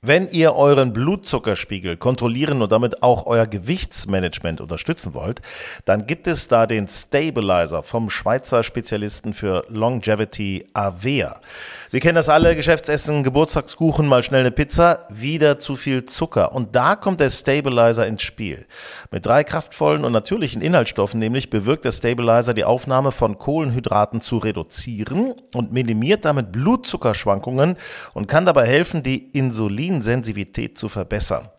Wenn 0.08 0.30
ihr 0.30 0.54
euren 0.54 0.94
Blutzuckerspiegel 0.94 1.98
kontrollieren 1.98 2.62
und 2.62 2.72
damit 2.72 3.02
auch 3.02 3.26
euer 3.26 3.48
Gewichtsmanagement 3.48 4.62
unterstützen 4.62 5.16
wollt, 5.16 5.42
dann 5.86 6.06
gibt 6.06 6.28
es 6.28 6.48
da 6.48 6.68
den 6.68 6.88
Stabilizer 6.88 7.82
vom 7.82 8.12
Schweizer 8.12 8.62
Spezialisten 8.62 9.34
für 9.34 9.66
Longevity 9.68 10.64
Avea. 10.76 11.42
Wir 11.90 12.02
kennen 12.02 12.16
das 12.16 12.30
alle, 12.30 12.56
Geschäftsessen, 12.56 13.24
Geburtstagskuchen, 13.24 14.06
mal 14.06 14.22
schnell 14.22 14.42
eine 14.42 14.52
Pizza, 14.52 15.06
wieder 15.10 15.60
zu 15.60 15.76
viel 15.76 16.06
Zucker. 16.06 16.54
Und 16.54 16.76
da 16.76 16.96
kommt 16.96 17.20
der 17.20 17.30
Stabilizer 17.30 18.06
ins 18.06 18.22
Spiel. 18.22 18.66
Mit 19.12 19.26
drei 19.26 19.44
kraftvollen 19.44 20.04
und 20.04 20.12
natürlichen 20.12 20.62
Inhaltsstoffen 20.62 21.20
nämlich 21.20 21.50
bewirkt 21.50 21.86
der 21.86 21.94
Stabilizer 21.94 22.54
die 22.54 22.66
Aufnahme 22.66 23.12
von 23.12 23.38
Kohlenhydraten 23.38 24.20
zu 24.20 24.38
reduzieren 24.40 25.36
und 25.54 25.72
minimiert 25.72 26.26
damit 26.26 26.52
Blutzuckerschwankungen 26.52 27.78
und 28.14 28.28
kann 28.28 28.46
dabei 28.46 28.68
helfen, 28.68 29.02
die 29.02 29.30
Insulinsensitivität 29.96 30.78
zu 30.78 30.90
verbessern. 30.90 31.50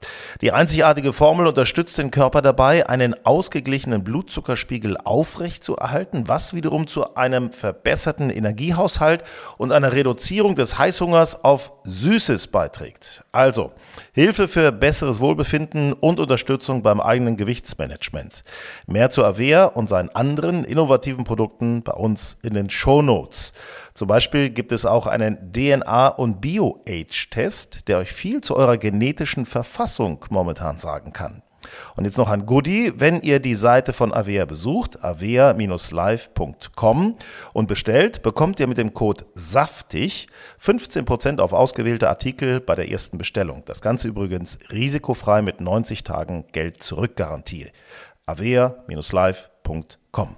Die 0.40 0.52
einzigartige 0.52 1.12
Formel 1.12 1.46
unterstützt 1.46 1.98
den 1.98 2.10
Körper 2.10 2.42
dabei, 2.42 2.88
einen 2.88 3.14
ausgeglichenen 3.24 4.04
Blutzuckerspiegel 4.04 4.96
aufrecht 4.98 5.64
zu 5.64 5.76
erhalten, 5.76 6.28
was 6.28 6.54
wiederum 6.54 6.86
zu 6.86 7.16
einem 7.16 7.52
verbesserten 7.52 8.30
Energiehaushalt 8.30 9.24
und 9.56 9.72
einer 9.72 9.92
Reduzierung 9.92 10.54
des 10.54 10.78
Heißhungers 10.78 11.44
auf 11.44 11.72
Süßes 11.84 12.48
beiträgt. 12.48 13.24
Also 13.32 13.72
Hilfe 14.12 14.48
für 14.48 14.72
besseres 14.72 15.20
Wohlbefinden 15.20 15.92
und 15.92 16.20
Unterstützung 16.20 16.82
beim 16.82 17.00
eigenen 17.00 17.36
Gewichtsmanagement. 17.36 18.44
Mehr 18.86 19.10
zu 19.10 19.24
Avea 19.24 19.64
und 19.64 19.88
seinen 19.88 20.10
anderen 20.10 20.64
innovativen 20.64 21.24
Produkten 21.24 21.82
bei 21.82 21.92
uns 21.92 22.36
in 22.42 22.54
den 22.54 22.70
Show 22.70 23.02
Notes. 23.02 23.52
Zum 23.96 24.06
Beispiel 24.08 24.50
gibt 24.50 24.72
es 24.72 24.84
auch 24.84 25.06
einen 25.06 25.52
DNA- 25.52 26.16
und 26.16 26.42
Bio-Age-Test, 26.42 27.88
der 27.88 27.96
euch 27.96 28.12
viel 28.12 28.42
zu 28.42 28.54
eurer 28.54 28.76
genetischen 28.76 29.46
Verfassung 29.46 30.22
momentan 30.28 30.78
sagen 30.78 31.14
kann. 31.14 31.42
Und 31.96 32.04
jetzt 32.04 32.18
noch 32.18 32.30
ein 32.30 32.44
Goodie, 32.44 32.92
wenn 32.96 33.22
ihr 33.22 33.40
die 33.40 33.54
Seite 33.54 33.94
von 33.94 34.12
Avea 34.12 34.44
besucht, 34.44 35.02
avea-live.com 35.02 37.16
und 37.54 37.68
bestellt, 37.68 38.20
bekommt 38.20 38.60
ihr 38.60 38.66
mit 38.66 38.76
dem 38.76 38.92
Code 38.92 39.24
SAFTIG 39.34 40.26
15% 40.60 41.40
auf 41.40 41.54
ausgewählte 41.54 42.10
Artikel 42.10 42.60
bei 42.60 42.74
der 42.74 42.90
ersten 42.90 43.16
Bestellung. 43.16 43.62
Das 43.64 43.80
Ganze 43.80 44.08
übrigens 44.08 44.58
risikofrei 44.70 45.40
mit 45.40 45.62
90 45.62 46.04
Tagen 46.04 46.44
Geld 46.52 46.82
zurück 46.82 47.16
Garantie. 47.16 47.68
avea-live.com 48.26 50.36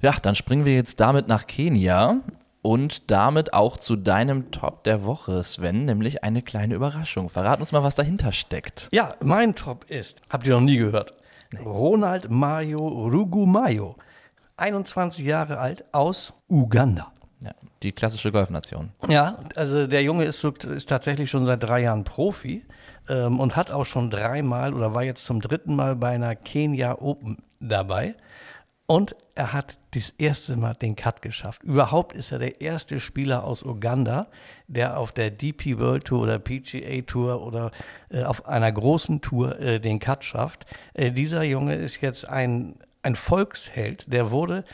Ja, 0.00 0.14
dann 0.22 0.34
springen 0.34 0.64
wir 0.64 0.74
jetzt 0.74 0.98
damit 0.98 1.28
nach 1.28 1.46
Kenia 1.46 2.22
und 2.66 3.12
damit 3.12 3.54
auch 3.54 3.76
zu 3.76 3.94
deinem 3.94 4.50
Top 4.50 4.82
der 4.82 5.04
Woche, 5.04 5.44
Sven, 5.44 5.84
nämlich 5.84 6.24
eine 6.24 6.42
kleine 6.42 6.74
Überraschung. 6.74 7.28
Verrat 7.28 7.60
uns 7.60 7.70
mal, 7.70 7.84
was 7.84 7.94
dahinter 7.94 8.32
steckt. 8.32 8.88
Ja, 8.90 9.14
mein 9.22 9.54
Top 9.54 9.84
ist, 9.88 10.20
habt 10.28 10.48
ihr 10.48 10.54
noch 10.54 10.60
nie 10.60 10.76
gehört, 10.76 11.14
nee. 11.52 11.60
Ronald 11.60 12.28
Mayo 12.28 12.88
Rugumayo, 12.88 13.94
21 14.56 15.24
Jahre 15.24 15.58
alt 15.58 15.84
aus 15.92 16.34
Uganda. 16.48 17.12
Ja, 17.40 17.52
die 17.84 17.92
klassische 17.92 18.32
Golfnation. 18.32 18.90
Ja, 19.06 19.38
also 19.54 19.86
der 19.86 20.02
Junge 20.02 20.24
ist, 20.24 20.42
ist 20.42 20.88
tatsächlich 20.88 21.30
schon 21.30 21.46
seit 21.46 21.62
drei 21.62 21.82
Jahren 21.82 22.02
Profi 22.02 22.66
ähm, 23.08 23.38
und 23.38 23.54
hat 23.54 23.70
auch 23.70 23.86
schon 23.86 24.10
dreimal 24.10 24.74
oder 24.74 24.92
war 24.92 25.04
jetzt 25.04 25.24
zum 25.24 25.40
dritten 25.40 25.76
Mal 25.76 25.94
bei 25.94 26.08
einer 26.08 26.34
Kenia 26.34 27.00
Open 27.00 27.36
dabei. 27.60 28.16
Und 28.86 29.16
er 29.34 29.52
hat 29.52 29.78
das 29.92 30.14
erste 30.16 30.56
Mal 30.56 30.74
den 30.74 30.94
Cut 30.94 31.20
geschafft. 31.20 31.64
Überhaupt 31.64 32.14
ist 32.14 32.30
er 32.30 32.38
der 32.38 32.60
erste 32.60 33.00
Spieler 33.00 33.42
aus 33.42 33.64
Uganda, 33.64 34.28
der 34.68 34.98
auf 34.98 35.10
der 35.10 35.30
DP 35.30 35.78
World 35.78 36.04
Tour 36.04 36.22
oder 36.22 36.38
PGA 36.38 37.02
Tour 37.02 37.42
oder 37.42 37.72
äh, 38.10 38.22
auf 38.22 38.46
einer 38.46 38.70
großen 38.70 39.20
Tour 39.20 39.58
äh, 39.58 39.80
den 39.80 39.98
Cut 39.98 40.24
schafft. 40.24 40.66
Äh, 40.94 41.10
dieser 41.10 41.42
Junge 41.42 41.74
ist 41.74 42.00
jetzt 42.00 42.28
ein, 42.28 42.76
ein 43.02 43.16
Volksheld. 43.16 44.12
Der 44.12 44.30
wurde 44.30 44.64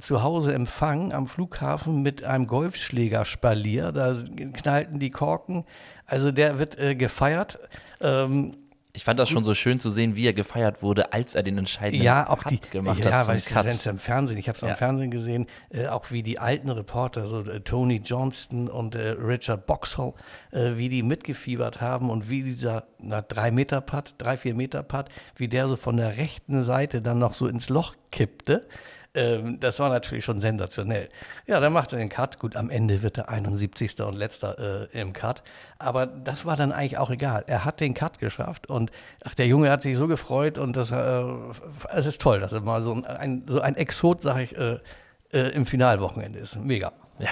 zu 0.00 0.22
Hause 0.22 0.54
empfangen 0.54 1.12
am 1.12 1.28
Flughafen 1.28 2.02
mit 2.02 2.24
einem 2.24 2.46
Golfschlägerspalier. 2.46 3.92
Da 3.92 4.16
knallten 4.54 4.98
die 4.98 5.10
Korken. 5.10 5.64
Also 6.06 6.32
der 6.32 6.58
wird 6.58 6.78
äh, 6.78 6.96
gefeiert. 6.96 7.60
Ähm, 8.00 8.56
ich 8.94 9.04
fand 9.04 9.18
das 9.18 9.30
schon 9.30 9.42
so 9.42 9.54
schön 9.54 9.80
zu 9.80 9.90
sehen, 9.90 10.16
wie 10.16 10.26
er 10.26 10.34
gefeiert 10.34 10.82
wurde, 10.82 11.14
als 11.14 11.34
er 11.34 11.42
den 11.42 11.56
entscheidenden 11.56 12.04
ja, 12.04 12.28
auch 12.28 12.42
die, 12.44 12.60
gemacht 12.60 12.98
ja, 12.98 13.06
hat. 13.06 13.26
Ja, 13.26 13.26
weißt 13.26 13.50
du, 13.50 13.68
es 13.68 13.86
im 13.86 13.98
Fernsehen, 13.98 14.36
ich 14.36 14.48
habe 14.48 14.56
es 14.56 14.62
ja. 14.62 14.68
am 14.68 14.76
Fernsehen 14.76 15.10
gesehen, 15.10 15.46
äh, 15.70 15.86
auch 15.86 16.10
wie 16.10 16.22
die 16.22 16.38
alten 16.38 16.68
Reporter, 16.70 17.26
so 17.26 17.40
äh, 17.40 17.60
Tony 17.60 18.02
Johnston 18.04 18.68
und 18.68 18.94
äh, 18.94 19.10
Richard 19.10 19.66
Boxhall, 19.66 20.12
äh, 20.50 20.72
wie 20.76 20.90
die 20.90 21.02
mitgefiebert 21.02 21.80
haben 21.80 22.10
und 22.10 22.28
wie 22.28 22.42
dieser 22.42 22.84
na, 22.98 23.22
drei 23.22 23.50
Meter 23.50 23.80
Putt, 23.80 24.14
drei, 24.18 24.36
vier 24.36 24.54
Meter 24.54 24.82
Putt, 24.82 25.06
wie 25.36 25.48
der 25.48 25.68
so 25.68 25.76
von 25.76 25.96
der 25.96 26.18
rechten 26.18 26.64
Seite 26.64 27.00
dann 27.00 27.18
noch 27.18 27.32
so 27.32 27.46
ins 27.46 27.70
Loch 27.70 27.94
kippte. 28.10 28.66
Ähm, 29.14 29.60
das 29.60 29.78
war 29.78 29.90
natürlich 29.90 30.24
schon 30.24 30.40
sensationell. 30.40 31.08
Ja, 31.46 31.60
dann 31.60 31.72
macht 31.72 31.92
er 31.92 31.98
den 31.98 32.08
Cut. 32.08 32.38
Gut, 32.38 32.56
am 32.56 32.70
Ende 32.70 33.02
wird 33.02 33.18
er 33.18 33.28
71. 33.28 34.00
und 34.00 34.14
letzter 34.14 34.88
äh, 34.92 35.00
im 35.00 35.12
Cut. 35.12 35.42
Aber 35.78 36.06
das 36.06 36.46
war 36.46 36.56
dann 36.56 36.72
eigentlich 36.72 36.96
auch 36.96 37.10
egal. 37.10 37.44
Er 37.46 37.64
hat 37.64 37.80
den 37.80 37.92
Cut 37.92 38.18
geschafft 38.18 38.68
und 38.68 38.90
ach, 39.24 39.34
der 39.34 39.46
Junge 39.46 39.70
hat 39.70 39.82
sich 39.82 39.96
so 39.98 40.06
gefreut 40.06 40.56
und 40.56 40.76
das, 40.76 40.92
äh, 40.92 41.24
es 41.90 42.06
ist 42.06 42.22
toll, 42.22 42.40
dass 42.40 42.52
er 42.52 42.60
mal 42.60 42.80
so 42.80 42.94
ein, 42.94 43.44
so 43.46 43.60
ein 43.60 43.76
Exot, 43.76 44.22
sag 44.22 44.38
ich, 44.38 44.56
äh, 44.56 44.78
äh, 45.32 45.48
im 45.50 45.66
Finalwochenende 45.66 46.38
ist. 46.38 46.56
Mega. 46.56 46.92
Ja. 47.18 47.30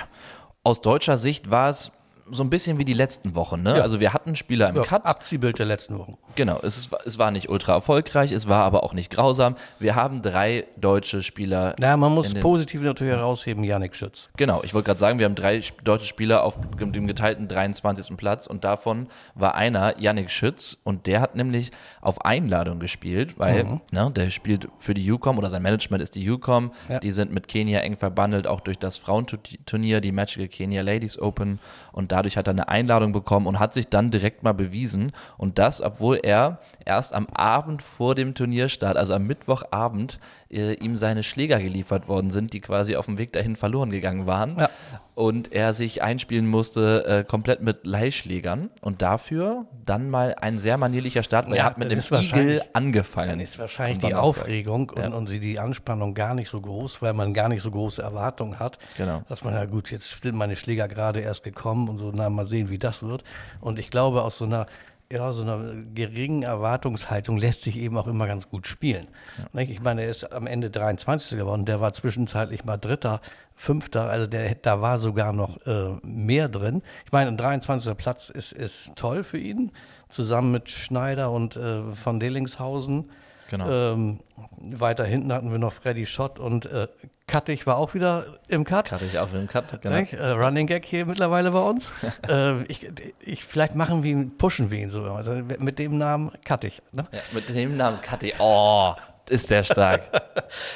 Aus 0.63 0.83
deutscher 0.83 1.17
Sicht 1.17 1.51
war 1.51 1.71
es 1.71 1.93
so 2.31 2.43
ein 2.43 2.51
bisschen 2.51 2.79
wie 2.79 2.85
die 2.85 2.95
letzten 2.95 3.35
Wochen. 3.35 3.63
Ne? 3.63 3.77
Ja. 3.77 3.83
Also 3.83 4.01
wir 4.01 4.13
hatten 4.13 4.37
Spieler 4.37 4.69
im 4.69 4.77
ja, 4.77 4.83
Cut. 4.83 5.05
Abziehbild 5.05 5.59
der 5.59 5.67
letzten 5.67 5.99
Wochen. 5.99 6.17
Genau, 6.37 6.59
es, 6.63 6.91
es 7.05 7.19
war 7.19 7.31
nicht 7.31 7.51
ultra 7.51 7.73
erfolgreich, 7.73 8.33
es 8.33 8.49
war 8.49 8.65
aber 8.65 8.83
auch 8.85 8.95
nicht 8.95 9.11
grausam. 9.11 9.57
Wir 9.79 9.95
haben 9.95 10.23
drei 10.23 10.67
deutsche 10.77 11.23
Spieler. 11.23 11.75
Na, 11.79 11.97
man 11.97 12.15
muss 12.15 12.33
positiv 12.35 12.83
natürlich 12.83 13.15
herausheben, 13.15 13.65
Yannick 13.65 13.97
Schütz. 13.97 14.29
Genau, 14.37 14.63
ich 14.63 14.75
wollte 14.75 14.87
gerade 14.87 15.01
sagen, 15.01 15.19
wir 15.19 15.27
haben 15.27 15.35
drei 15.35 15.63
deutsche 15.85 16.07
Spieler 16.07 16.45
auf 16.45 16.59
dem 16.79 17.07
geteilten 17.07 17.49
23. 17.49 18.17
Platz 18.17 18.47
und 18.47 18.65
davon 18.65 19.09
war 19.35 19.55
einer 19.55 19.99
Yannick 19.99 20.31
Schütz 20.31 20.79
und 20.85 21.07
der 21.07 21.21
hat 21.21 21.35
nämlich 21.35 21.71
auf 22.01 22.25
Einladung 22.25 22.79
gespielt, 22.79 23.39
weil 23.39 23.65
mhm. 23.65 23.81
ne, 23.91 24.11
der 24.11 24.31
spielt 24.31 24.69
für 24.79 24.95
die 24.95 25.11
UCOM 25.11 25.39
oder 25.39 25.49
sein 25.49 25.63
Management 25.63 26.03
ist 26.03 26.15
die 26.15 26.29
UCOM. 26.29 26.73
Ja. 26.89 27.01
Die 27.01 27.11
sind 27.11 27.33
mit 27.33 27.49
Kenia 27.49 27.81
eng 27.81 27.97
verbandelt, 27.97 28.47
auch 28.47 28.61
durch 28.61 28.79
das 28.79 28.97
Frauenturnier, 28.97 30.01
die 30.01 30.13
Magical 30.13 30.49
Kenya 30.49 30.83
Ladies 30.83 31.19
Open 31.19 31.59
und 31.93 32.13
da 32.13 32.20
dadurch 32.21 32.37
hat 32.37 32.49
er 32.49 32.53
eine 32.53 32.69
Einladung 32.69 33.13
bekommen 33.13 33.47
und 33.47 33.59
hat 33.59 33.73
sich 33.73 33.87
dann 33.87 34.11
direkt 34.11 34.43
mal 34.43 34.53
bewiesen. 34.53 35.13
Und 35.39 35.59
das, 35.59 35.81
obwohl 35.81 36.21
er 36.23 36.59
erst 36.85 37.15
am 37.15 37.27
Abend 37.29 37.83
vor 37.83 38.15
dem 38.15 38.35
Turnierstart, 38.35 38.99
also 38.99 39.15
am 39.15 39.27
Mittwochabend, 39.27 40.19
äh, 40.51 40.75
ihm 40.75 40.99
seine 40.99 41.23
Schläger 41.23 41.61
geliefert 41.61 42.09
worden 42.09 42.31
sind, 42.31 42.53
die 42.53 42.61
quasi 42.61 42.97
auf 42.97 43.07
dem 43.07 43.17
Weg 43.17 43.33
dahin 43.33 43.57
verloren 43.57 43.91
gegangen 43.91 44.27
waren. 44.27 44.59
Ja. 44.59 44.69
Und 45.15 45.53
er 45.53 45.73
sich 45.75 46.03
einspielen 46.03 46.47
musste 46.47 47.05
äh, 47.07 47.25
komplett 47.25 47.61
mit 47.63 47.87
Leihschlägern 47.87 48.71
und 48.81 49.03
dafür 49.03 49.67
dann 49.85 50.09
mal 50.09 50.35
ein 50.41 50.59
sehr 50.59 50.79
manierlicher 50.79 51.23
Start, 51.23 51.47
weil 51.47 51.57
Ja, 51.57 51.63
er 51.63 51.67
hat 51.67 51.79
mit 51.79 51.91
dem 51.91 51.99
Igel 51.99 52.63
angefangen. 52.73 53.29
Dann 53.29 53.41
ist 53.41 53.59
wahrscheinlich 53.59 53.99
die. 53.99 54.15
Aufregung 54.15 54.91
und, 54.91 54.99
Ja. 55.03 55.11
und 55.11 55.29
sie 55.29 55.41
die 55.41 55.59
Anspannung 55.59 56.15
gar 56.15 56.35
nicht 56.35 56.49
so 56.49 56.61
groß, 56.61 57.03
weil 57.03 57.13
man 57.13 57.35
gar 57.35 57.49
nicht 57.49 57.63
so 57.63 57.71
große 57.71 58.03
Erwartungen 58.03 58.59
hat. 58.59 58.79
Genau. 58.97 59.23
Dass 59.29 59.45
man, 59.45 59.55
ja 59.55 59.65
gut, 59.67 59.91
jetzt 59.91 60.23
sind 60.23 60.37
meine 60.37 60.57
Schläger 60.57 60.89
gerade 60.89 61.21
erst 61.21 61.45
gekommen 61.45 61.89
und 61.89 61.99
so, 61.99 62.10
na, 62.15 62.31
mal 62.31 62.45
sehen, 62.45 62.71
wie 62.71 62.79
das 62.79 63.03
wird. 63.03 63.25
Und 63.61 63.79
ich 63.79 63.91
glaube, 63.91 64.23
aus 64.23 64.39
so 64.39 64.45
einer, 64.45 64.67
ja, 65.13 65.33
so 65.33 65.43
einer 65.43 65.75
geringen 65.95 66.43
Erwartungshaltung 66.43 67.37
lässt 67.37 67.63
sich 67.63 67.79
eben 67.79 67.99
auch 67.99 68.07
immer 68.07 68.27
ganz 68.27 68.49
gut 68.49 68.67
spielen. 68.67 69.09
Nicht? 69.53 69.71
Ich 69.71 69.81
meine, 69.81 70.03
er 70.03 70.11
ist 70.11 70.33
am 70.33 70.47
Ende 70.47 70.71
23. 70.71 71.37
geworden, 71.39 71.65
der 71.65 71.81
war 71.81 71.93
zwischenzeitlich 71.93 72.65
mal 72.65 72.77
Dritter, 72.77 73.21
Fünfter, 73.57 74.09
also 74.09 74.27
der, 74.27 74.55
da 74.55 74.81
war 74.81 74.99
sogar 74.99 75.33
noch 75.33 75.67
äh, 75.67 75.97
mehr 76.03 76.49
drin. 76.49 76.83
Ich 77.05 77.13
meine, 77.13 77.31
ein 77.31 77.37
23. 77.37 77.95
Platz 77.97 78.31
ist, 78.31 78.53
ist 78.53 78.95
toll 78.97 79.25
für 79.25 79.39
ihn, 79.39 79.73
zusammen 80.09 80.53
mit 80.53 80.71
Schneider 80.71 81.31
und 81.31 81.57
äh, 81.57 81.83
von 81.93 82.21
Delingshausen. 82.21 83.11
Genau. 83.51 83.69
Ähm, 83.69 84.21
weiter 84.61 85.05
hinten 85.05 85.33
hatten 85.33 85.51
wir 85.51 85.59
noch 85.59 85.73
Freddy 85.73 86.07
Schott 86.07 86.39
und 86.39 86.67
äh, 86.67 86.87
Kattig 87.31 87.65
war 87.65 87.77
auch 87.77 87.95
wieder 87.95 88.41
im 88.49 88.65
Cut. 88.65 88.91
Hatte 88.91 89.05
ich 89.05 89.17
auch 89.21 89.33
im 89.33 89.47
Cut. 89.47 89.81
Genau. 89.81 90.01
Nicht? 90.01 90.15
Äh, 90.15 90.31
Running 90.31 90.67
Gag 90.67 90.85
hier 90.85 91.07
mittlerweile 91.07 91.53
bei 91.53 91.61
uns. 91.61 91.93
äh, 92.29 92.61
ich, 92.65 92.91
ich, 93.21 93.45
vielleicht 93.45 93.77
machen 93.77 94.03
wir 94.03 94.11
ihn, 94.11 94.37
pushen 94.37 94.73
wir 94.73 94.79
ihn 94.81 94.91
so. 94.91 95.05
Also 95.05 95.35
mit 95.35 95.79
dem 95.79 95.97
Namen 95.97 96.33
Kattig. 96.45 96.83
Ne? 96.91 97.07
Ja, 97.13 97.21
mit 97.31 97.49
dem 97.49 97.77
Namen 97.77 98.01
Kathi. 98.03 98.35
Oh, 98.41 98.95
ist 99.29 99.49
der 99.51 99.63
stark. 99.63 100.03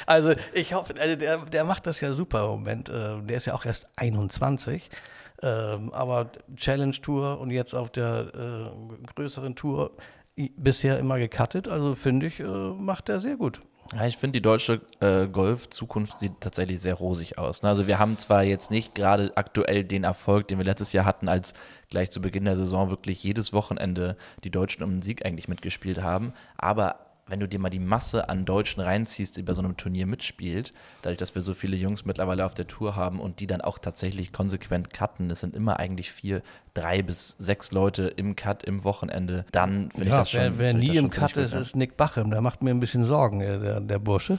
Also 0.05 0.33
ich 0.53 0.73
hoffe, 0.73 0.93
also 0.97 1.17
der, 1.17 1.37
der 1.37 1.65
macht 1.65 1.85
das 1.85 1.99
ja 1.99 2.13
super 2.13 2.45
im 2.45 2.51
Moment. 2.51 2.87
Äh, 2.87 3.21
der 3.23 3.35
ist 3.35 3.45
ja 3.47 3.53
auch 3.53 3.65
erst 3.65 3.87
21. 3.97 4.89
Ähm, 5.43 5.91
aber 5.91 6.31
Challenge 6.55 6.95
Tour 7.01 7.41
und 7.41 7.51
jetzt 7.51 7.73
auf 7.73 7.89
der 7.89 8.27
äh, 8.33 9.13
größeren 9.13 9.55
Tour 9.55 9.91
bisher 10.55 10.99
immer 10.99 11.19
gecuttet. 11.19 11.67
Also 11.67 11.93
finde 11.95 12.27
ich, 12.27 12.39
äh, 12.39 12.43
macht 12.43 13.09
er 13.09 13.19
sehr 13.19 13.35
gut. 13.35 13.61
Ja, 13.93 14.07
ich 14.07 14.17
finde, 14.17 14.39
die 14.39 14.41
deutsche 14.41 14.81
äh, 14.99 15.27
Golf-Zukunft 15.27 16.17
sieht 16.17 16.41
tatsächlich 16.41 16.81
sehr 16.81 16.95
rosig 16.95 17.37
aus. 17.37 17.61
Ne? 17.61 17.69
Also 17.69 17.85
wir 17.85 17.99
haben 17.99 18.17
zwar 18.17 18.43
jetzt 18.43 18.71
nicht 18.71 18.95
gerade 18.95 19.31
aktuell 19.35 19.83
den 19.83 20.03
Erfolg, 20.03 20.47
den 20.47 20.57
wir 20.57 20.65
letztes 20.65 20.91
Jahr 20.91 21.05
hatten, 21.05 21.27
als 21.27 21.53
gleich 21.91 22.09
zu 22.09 22.19
Beginn 22.19 22.45
der 22.45 22.55
Saison 22.55 22.89
wirklich 22.89 23.23
jedes 23.23 23.53
Wochenende 23.53 24.17
die 24.43 24.49
Deutschen 24.49 24.83
um 24.83 24.89
den 24.89 25.01
Sieg 25.03 25.23
eigentlich 25.23 25.47
mitgespielt 25.47 26.01
haben, 26.01 26.33
aber 26.57 27.04
wenn 27.27 27.39
du 27.39 27.47
dir 27.47 27.59
mal 27.59 27.69
die 27.69 27.79
Masse 27.79 28.29
an 28.29 28.45
Deutschen 28.45 28.81
reinziehst, 28.81 29.35
die 29.37 29.41
bei 29.41 29.53
so 29.53 29.61
einem 29.61 29.77
Turnier 29.77 30.05
mitspielt, 30.05 30.73
dadurch, 31.01 31.17
dass 31.17 31.33
wir 31.33 31.41
so 31.41 31.53
viele 31.53 31.75
Jungs 31.75 32.05
mittlerweile 32.05 32.45
auf 32.45 32.53
der 32.53 32.67
Tour 32.67 32.95
haben 32.95 33.19
und 33.19 33.39
die 33.39 33.47
dann 33.47 33.61
auch 33.61 33.79
tatsächlich 33.79 34.31
konsequent 34.31 34.93
cutten, 34.93 35.31
es 35.31 35.39
sind 35.39 35.55
immer 35.55 35.79
eigentlich 35.79 36.11
vier, 36.11 36.43
drei 36.73 37.01
bis 37.01 37.35
sechs 37.39 37.71
Leute 37.71 38.03
im 38.03 38.35
Cut 38.35 38.63
im 38.63 38.83
Wochenende, 38.83 39.45
dann 39.51 39.89
finde 39.91 40.09
ich 40.09 40.15
das 40.15 40.29
schon 40.29 40.41
wer, 40.41 40.57
wer 40.59 40.71
finde 40.71 40.85
ich 40.85 40.91
nie 40.91 40.97
im 40.97 41.03
schon 41.05 41.11
Cut 41.11 41.37
ist, 41.37 41.53
ja. 41.53 41.59
ist 41.59 41.75
Nick 41.75 41.97
Bachem. 41.97 42.29
Der 42.29 42.41
macht 42.41 42.61
mir 42.61 42.71
ein 42.71 42.79
bisschen 42.79 43.05
Sorgen, 43.05 43.39
der, 43.39 43.79
der 43.79 43.99
Bursche. 43.99 44.37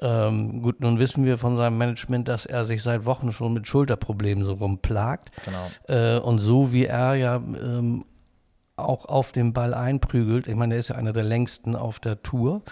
Ähm, 0.00 0.62
gut, 0.62 0.80
nun 0.80 1.00
wissen 1.00 1.24
wir 1.24 1.38
von 1.38 1.56
seinem 1.56 1.76
Management, 1.78 2.28
dass 2.28 2.46
er 2.46 2.64
sich 2.64 2.82
seit 2.82 3.04
Wochen 3.04 3.32
schon 3.32 3.52
mit 3.52 3.66
Schulterproblemen 3.66 4.44
so 4.44 4.52
rumplagt. 4.52 5.30
Genau. 5.44 5.68
Äh, 5.88 6.20
und 6.20 6.38
so 6.38 6.72
wie 6.72 6.84
er 6.84 7.14
ja 7.14 7.36
ähm, 7.36 8.04
auch 8.78 9.04
auf 9.06 9.32
den 9.32 9.52
Ball 9.52 9.74
einprügelt, 9.74 10.46
ich 10.46 10.54
meine, 10.54 10.74
er 10.74 10.80
ist 10.80 10.88
ja 10.88 10.96
einer 10.96 11.12
der 11.12 11.24
längsten 11.24 11.76
auf 11.76 12.00
der 12.00 12.22
Tour. 12.22 12.62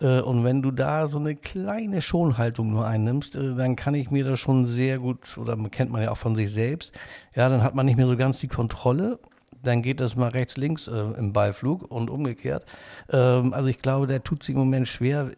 Äh, 0.00 0.20
und 0.20 0.44
wenn 0.44 0.62
du 0.62 0.70
da 0.70 1.08
so 1.08 1.18
eine 1.18 1.34
kleine 1.36 2.02
Schonhaltung 2.02 2.70
nur 2.70 2.86
einnimmst, 2.86 3.36
äh, 3.36 3.54
dann 3.54 3.76
kann 3.76 3.94
ich 3.94 4.10
mir 4.10 4.24
das 4.24 4.38
schon 4.38 4.66
sehr 4.66 4.98
gut, 4.98 5.38
oder 5.38 5.56
kennt 5.70 5.90
man 5.90 6.02
ja 6.02 6.10
auch 6.10 6.18
von 6.18 6.36
sich 6.36 6.52
selbst, 6.52 6.92
ja, 7.34 7.48
dann 7.48 7.62
hat 7.62 7.74
man 7.74 7.86
nicht 7.86 7.96
mehr 7.96 8.06
so 8.06 8.16
ganz 8.16 8.40
die 8.40 8.48
Kontrolle. 8.48 9.18
Dann 9.62 9.82
geht 9.82 10.00
das 10.00 10.16
mal 10.16 10.28
rechts, 10.28 10.56
links 10.56 10.86
äh, 10.86 11.00
im 11.18 11.32
Ballflug 11.32 11.90
und 11.90 12.10
umgekehrt. 12.10 12.64
Ähm, 13.10 13.52
also 13.52 13.68
ich 13.68 13.78
glaube, 13.78 14.06
der 14.06 14.22
tut 14.22 14.42
sich 14.42 14.54
im 14.54 14.60
Moment 14.60 14.86
schwer. 14.86 15.30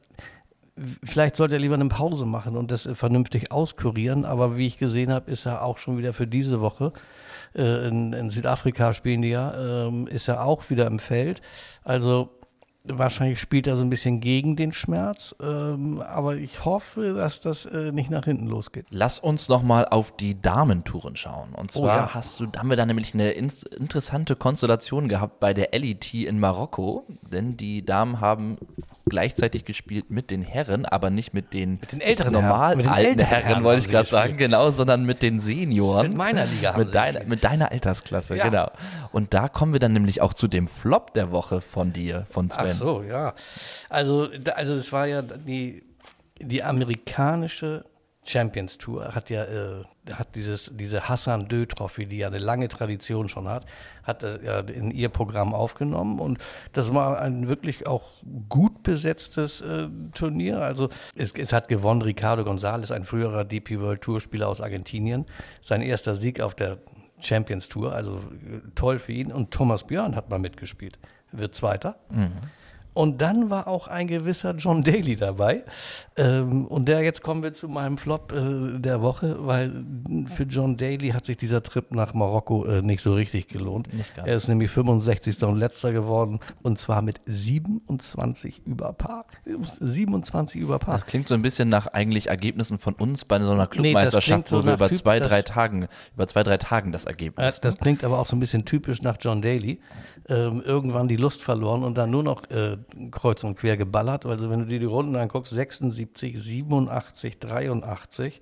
Vielleicht 1.03 1.37
sollte 1.37 1.57
er 1.57 1.61
lieber 1.61 1.75
eine 1.75 1.89
Pause 1.89 2.27
machen 2.27 2.57
und 2.57 2.71
das 2.71 2.89
vernünftig 2.93 3.51
auskurieren. 3.51 4.25
Aber 4.25 4.57
wie 4.57 4.67
ich 4.67 4.79
gesehen 4.79 5.13
habe, 5.13 5.31
ist 5.31 5.47
er 5.47 5.63
auch 5.65 5.79
schon 5.79 5.99
wieder 5.99 6.13
für 6.13 6.27
diese 6.27 6.61
Woche. 6.61 6.93
Äh, 7.59 7.89
in, 7.89 8.13
in 8.13 8.31
Südafrika 8.31 8.93
spielen 8.95 9.23
die 9.23 9.31
ja, 9.31 9.87
ähm, 9.89 10.07
ist 10.07 10.29
er 10.29 10.45
auch 10.45 10.71
wieder 10.71 10.87
im 10.87 10.99
Feld. 11.01 11.43
Also 11.85 12.31
wahrscheinlich 12.91 13.39
spielt 13.39 13.67
er 13.67 13.77
so 13.77 13.83
ein 13.83 13.91
bisschen 13.91 14.21
gegen 14.21 14.57
den 14.57 14.73
Schmerz. 14.73 15.35
Ähm, 15.43 16.01
aber 16.01 16.37
ich 16.37 16.65
hoffe, 16.65 17.13
dass 17.13 17.43
das 17.43 17.67
äh, 17.67 17.93
nicht 17.93 18.09
nach 18.11 18.25
hinten 18.25 18.47
losgeht. 18.47 18.87
Lass 18.89 19.19
uns 19.19 19.51
noch 19.51 19.63
mal 19.63 19.85
auf 19.85 20.17
die 20.17 20.41
Damentouren 20.41 21.15
schauen. 21.17 21.53
Und 21.55 21.71
zwar 21.71 21.83
Oh 21.83 21.87
ja. 21.87 22.15
hast 22.15 22.41
du, 22.41 22.47
da 22.47 22.61
haben 22.61 22.71
wir 22.71 22.77
da 22.79 22.87
nämlich 22.87 23.13
eine 23.13 23.33
ins- 23.33 23.65
interessante 23.65 24.37
Konstellation 24.37 25.09
gehabt 25.09 25.39
bei 25.39 25.53
der 25.53 25.79
LET 25.79 26.15
in 26.15 26.41
Marokko, 26.41 27.05
denn 27.31 27.59
die 27.59 27.85
Damen 27.85 28.21
haben 28.23 28.57
gleichzeitig 29.09 29.65
gespielt 29.65 30.11
mit 30.11 30.31
den 30.31 30.43
Herren, 30.43 30.85
aber 30.85 31.11
nicht 31.11 31.35
mit 31.35 31.53
den, 31.53 31.81
den 31.93 32.01
älteren 32.01 32.33
normal 32.33 32.69
Herren. 32.71 32.77
Mit 32.77 32.87
den 32.87 32.93
alten 32.93 33.21
Herren, 33.21 33.43
Herren 33.45 33.65
wollte 33.65 33.85
ich 33.85 33.91
gerade 33.91 34.09
sagen, 34.09 34.37
genau, 34.37 34.71
sondern 34.71 35.05
mit 35.05 35.23
den 35.23 35.41
Senioren. 35.41 36.09
Mit 36.09 36.17
meiner 36.17 36.47
Liga 36.47 36.77
mit 36.77 36.95
deiner, 36.95 37.25
mit 37.25 37.45
deiner 37.45 37.71
Altersklasse, 37.71 38.37
Ja. 38.37 38.45
genau. 38.49 38.71
Und 39.13 39.35
da 39.35 39.49
kommen 39.49 39.73
wir 39.73 39.81
dann 39.81 39.93
nämlich 39.93 40.21
auch 40.21 40.35
zu 40.35 40.49
dem 40.49 40.69
Flop 40.69 41.15
der 41.15 41.31
Woche 41.31 41.61
von 41.61 41.93
dir, 41.93 42.25
von 42.27 42.51
Sven. 42.51 42.67
Ach 42.69 42.75
so, 42.75 43.03
ja. 43.03 43.35
Also, 43.89 44.29
also 44.55 44.75
es 44.75 44.93
war 44.93 45.07
ja 45.07 45.23
die, 45.23 45.83
die 46.41 46.63
amerikanische 46.63 47.85
Champions 48.29 48.79
Tour 48.79 49.15
hat 49.15 49.31
ja 49.31 49.45
äh, 49.45 49.85
hat 50.13 50.35
dieses 50.35 50.71
diese 50.75 51.09
Hassan 51.09 51.49
Dö 51.49 51.67
Trophy, 51.67 52.07
die 52.07 52.19
ja 52.19 52.27
eine 52.27 52.39
lange 52.39 52.69
Tradition 52.69 53.29
schon 53.29 53.49
hat, 53.49 53.67
hat 54.03 54.23
das 54.23 54.39
in 54.71 54.91
ihr 54.91 55.09
Programm 55.09 55.55
aufgenommen 55.55 56.19
und 56.19 56.39
das 56.73 56.93
war 56.93 57.21
ein 57.21 57.49
wirklich 57.49 57.87
auch 57.87 58.11
gut 58.49 58.83
besetztes 58.83 59.61
äh, 59.61 59.89
Turnier. 60.15 60.61
Also 60.61 60.91
es, 61.15 61.33
es 61.33 61.53
hat 61.53 61.69
gewonnen 61.69 62.03
Ricardo 62.03 62.43
González, 62.43 62.93
ein 62.93 63.05
früherer 63.05 63.45
DP 63.45 63.81
World 63.81 64.03
Tour 64.03 64.21
Spieler 64.21 64.49
aus 64.49 64.61
Argentinien, 64.61 65.27
sein 65.61 65.83
erster 65.83 66.17
Sieg 66.17 66.41
auf 66.41 66.55
der 66.55 66.79
Champions 67.21 67.69
Tour, 67.69 67.95
also 67.95 68.17
äh, 68.17 68.61
toll 68.75 68.99
für 68.99 69.13
ihn 69.13 69.33
und 69.33 69.51
Thomas 69.51 69.85
Björn 69.85 70.15
hat 70.15 70.31
mal 70.31 70.39
mitgespielt, 70.39 70.99
wird 71.33 71.55
Zweiter. 71.55 71.97
Und 72.99 73.23
dann 73.23 73.49
war 73.49 73.69
auch 73.69 73.87
ein 73.87 74.09
gewisser 74.09 74.57
John 74.57 74.83
Daly 74.83 75.15
dabei. 75.15 75.63
Ähm, 76.17 76.67
und 76.67 76.89
der, 76.89 77.01
jetzt 77.03 77.23
kommen 77.23 77.45
wir 77.45 77.53
zu 77.53 77.69
meinem 77.69 77.97
Flop 77.97 78.33
äh, 78.33 78.81
der 78.81 79.01
Woche, 79.03 79.37
weil 79.47 79.85
für 80.35 80.43
John 80.43 80.77
Daly 80.77 81.11
hat 81.11 81.25
sich 81.25 81.37
dieser 81.37 81.63
Trip 81.63 81.93
nach 81.93 82.13
Marokko 82.13 82.65
äh, 82.65 82.83
nicht 82.83 83.01
so 83.01 83.15
richtig 83.15 83.47
gelohnt. 83.47 83.87
Er 84.17 84.35
ist 84.35 84.49
nämlich 84.49 84.73
65. 84.73 85.41
und 85.45 85.59
letzter 85.59 85.93
geworden 85.93 86.41
und 86.63 86.81
zwar 86.81 87.01
mit 87.03 87.21
27 87.27 88.67
über 88.67 88.93
Paar. 88.93 89.27
27 89.47 90.61
über 90.61 90.81
Paar. 90.81 90.95
Das 90.95 91.07
klingt 91.07 91.29
so 91.29 91.35
ein 91.35 91.43
bisschen 91.43 91.69
nach 91.69 91.87
eigentlich 91.87 92.27
Ergebnissen 92.27 92.79
von 92.79 92.95
uns 92.95 93.25
bei 93.25 93.41
so 93.41 93.53
einer 93.53 93.65
Nee, 93.65 93.69
Clubmeisterschaft, 93.93 94.47
klingt 94.47 94.49
so 94.49 94.63
wo 94.63 94.67
wir 94.67 94.75
über 94.75 94.89
Typ- 94.89 94.97
zwei, 94.99 95.21
drei 95.21 95.43
Tagen, 95.43 95.87
über 96.15 96.27
zwei, 96.27 96.43
drei 96.43 96.57
Tagen 96.57 96.91
das 96.91 97.05
Ergebnis. 97.05 97.61
das 97.61 97.77
klingt 97.79 98.03
aber 98.03 98.19
auch 98.19 98.27
so 98.27 98.35
ein 98.35 98.41
bisschen 98.41 98.65
typisch 98.65 99.03
nach 99.03 99.19
John 99.21 99.41
Daly. 99.41 99.81
Ähm, 100.29 100.63
irgendwann 100.65 101.09
die 101.09 101.17
Lust 101.17 101.43
verloren 101.43 101.83
und 101.85 101.97
dann 101.97 102.11
nur 102.11 102.23
noch 102.23 102.49
äh, 102.51 102.77
kreuz 103.11 103.45
und 103.45 103.57
quer 103.59 103.77
geballert. 103.77 104.27
Also 104.27 104.51
wenn 104.51 104.61
du 104.61 104.67
dir 104.67 104.79
die 104.79 104.87
Runden 104.87 105.17
anguckst, 105.17 105.53
76, 105.53 106.39
87, 106.43 107.39
83. 107.39 108.41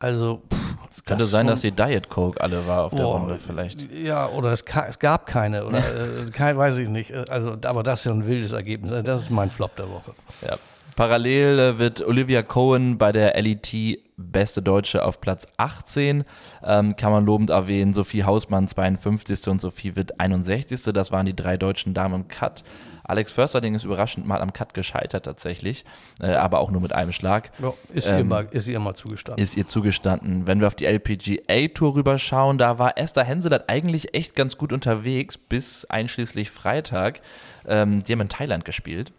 Also 0.00 0.42
pff, 0.52 0.58
Es 0.90 1.04
könnte 1.04 1.24
das 1.24 1.30
sein, 1.32 1.48
dass 1.48 1.60
die 1.62 1.72
Diet 1.72 2.08
Coke 2.08 2.40
alle 2.40 2.66
war 2.68 2.84
auf 2.84 2.94
der 2.94 3.02
Boah, 3.02 3.18
Runde 3.18 3.38
vielleicht. 3.40 3.90
Ja, 3.92 4.28
oder 4.28 4.52
es, 4.52 4.62
es 4.88 4.98
gab 5.00 5.26
keine 5.26 5.64
oder 5.64 5.78
äh, 6.26 6.30
kein, 6.30 6.56
weiß 6.56 6.76
ich 6.78 6.88
nicht. 6.88 7.10
Äh, 7.10 7.24
Also, 7.28 7.56
aber 7.64 7.82
das 7.82 8.00
ist 8.00 8.04
ja 8.06 8.12
ein 8.12 8.26
wildes 8.26 8.52
Ergebnis. 8.52 8.92
Also, 8.92 9.02
Das 9.02 9.22
ist 9.22 9.30
mein 9.30 9.50
Flop 9.50 9.74
der 9.76 9.88
Woche. 9.90 10.12
Ja. 10.46 10.56
Parallel 10.94 11.58
äh, 11.58 11.78
wird 11.78 12.04
Olivia 12.06 12.42
Cohen 12.42 12.96
bei 12.98 13.10
der 13.12 13.40
LET 13.40 13.72
beste 14.18 14.60
Deutsche 14.60 15.04
auf 15.04 15.20
Platz 15.20 15.46
18. 15.56 16.24
Ähm, 16.62 16.96
kann 16.96 17.12
man 17.12 17.24
lobend 17.24 17.50
erwähnen. 17.50 17.94
Sophie 17.94 18.24
Hausmann 18.24 18.68
52. 18.68 19.48
und 19.48 19.60
Sophie 19.60 19.96
Witt 19.96 20.20
61. 20.20 20.82
Das 20.92 21.12
waren 21.12 21.24
die 21.24 21.36
drei 21.36 21.56
deutschen 21.56 21.94
Damen 21.94 22.14
im 22.22 22.28
Cut. 22.28 22.64
Alex 23.04 23.32
Försterling 23.32 23.74
ist 23.74 23.84
überraschend 23.84 24.26
mal 24.26 24.42
am 24.42 24.52
Cut 24.52 24.74
gescheitert 24.74 25.24
tatsächlich, 25.24 25.86
äh, 26.20 26.26
aber 26.34 26.58
auch 26.58 26.70
nur 26.70 26.82
mit 26.82 26.92
einem 26.92 27.12
Schlag. 27.12 27.50
Ja, 27.58 27.72
ist, 27.90 28.06
ihr 28.06 28.18
Ähm, 28.18 28.28
mal, 28.28 28.46
ist 28.50 28.68
ihr 28.68 28.78
mal 28.80 28.94
zugestanden. 28.94 29.42
ist 29.42 29.56
ihr 29.56 29.66
zugestanden. 29.66 30.46
Wenn 30.46 30.60
wir 30.60 30.66
auf 30.66 30.74
die 30.74 30.84
LPGA-Tour 30.84 31.94
rüberschauen, 31.94 32.58
da 32.58 32.78
war 32.78 32.98
Esther 32.98 33.24
Henselert 33.24 33.70
eigentlich 33.70 34.14
echt 34.14 34.36
ganz 34.36 34.58
gut 34.58 34.74
unterwegs, 34.74 35.38
bis 35.38 35.86
einschließlich 35.86 36.50
Freitag. 36.50 37.22
Ähm, 37.66 38.02
die 38.02 38.12
haben 38.12 38.20
in 38.20 38.28
Thailand 38.28 38.66
gespielt. 38.66 39.14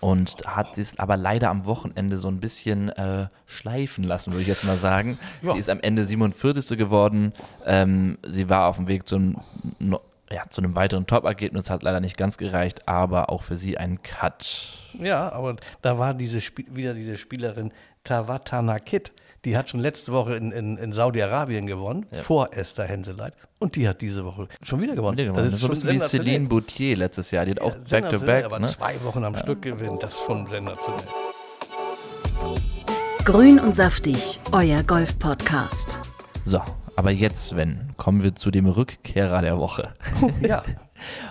Und 0.00 0.46
hat 0.46 0.78
es 0.78 0.98
aber 0.98 1.16
leider 1.16 1.50
am 1.50 1.66
Wochenende 1.66 2.18
so 2.18 2.28
ein 2.28 2.40
bisschen 2.40 2.88
äh, 2.90 3.28
schleifen 3.46 4.04
lassen, 4.04 4.32
würde 4.32 4.42
ich 4.42 4.48
jetzt 4.48 4.64
mal 4.64 4.76
sagen. 4.76 5.18
Sie 5.42 5.58
ist 5.58 5.70
am 5.70 5.80
Ende 5.80 6.04
47. 6.04 6.78
geworden. 6.78 7.32
Ähm, 7.66 8.18
sie 8.26 8.48
war 8.48 8.66
auf 8.66 8.76
dem 8.76 8.88
Weg 8.88 9.08
zum, 9.08 9.40
ja, 10.30 10.42
zu 10.50 10.60
einem 10.60 10.74
weiteren 10.74 11.06
Top-Ergebnis, 11.06 11.70
hat 11.70 11.82
leider 11.82 12.00
nicht 12.00 12.16
ganz 12.16 12.38
gereicht, 12.38 12.88
aber 12.88 13.30
auch 13.30 13.42
für 13.42 13.56
sie 13.56 13.78
ein 13.78 14.02
Cut. 14.02 14.68
Ja, 14.98 15.32
aber 15.32 15.56
da 15.82 15.98
war 15.98 16.14
diese 16.14 16.40
Spiel 16.40 16.66
wieder 16.70 16.94
diese 16.94 17.16
Spielerin 17.16 17.72
Tawatana 18.04 18.78
Kid. 18.78 19.12
Die 19.44 19.56
hat 19.56 19.70
schon 19.70 19.80
letzte 19.80 20.12
Woche 20.12 20.34
in, 20.34 20.50
in, 20.50 20.76
in 20.76 20.92
Saudi-Arabien 20.92 21.66
gewonnen, 21.66 22.06
vor 22.22 22.50
Esther 22.52 22.84
Henseleit. 22.84 23.34
Und 23.60 23.76
die 23.76 23.88
hat 23.88 24.00
diese 24.00 24.24
Woche 24.24 24.48
schon 24.62 24.80
wieder 24.80 24.94
gewonnen. 24.94 25.32
Das 25.34 25.54
ist 25.54 25.60
so 25.60 25.68
ein 25.68 25.70
bisschen 25.70 25.90
wie 25.90 25.98
Celine 25.98 26.48
Boutier 26.48 26.96
letztes 26.96 27.30
Jahr. 27.30 27.44
Die 27.44 27.52
hat 27.52 27.60
auch 27.60 27.74
Back-to-Back. 27.76 28.44
Aber 28.44 28.58
ne? 28.58 28.68
zwei 28.68 28.94
Wochen 29.04 29.24
am 29.24 29.36
Stück 29.36 29.62
gewinnt, 29.62 30.02
das 30.02 30.10
ist 30.10 30.24
schon 30.26 30.46
sensationell. 30.46 31.04
Grün 33.24 33.60
und 33.60 33.76
saftig, 33.76 34.40
euer 34.52 34.82
Golf-Podcast. 34.82 35.98
So, 36.44 36.60
aber 36.96 37.10
jetzt, 37.10 37.46
Sven, 37.48 37.92
kommen 37.96 38.22
wir 38.22 38.34
zu 38.34 38.50
dem 38.50 38.66
Rückkehrer 38.66 39.42
der 39.42 39.58
Woche. 39.58 39.94
Ja, 40.40 40.62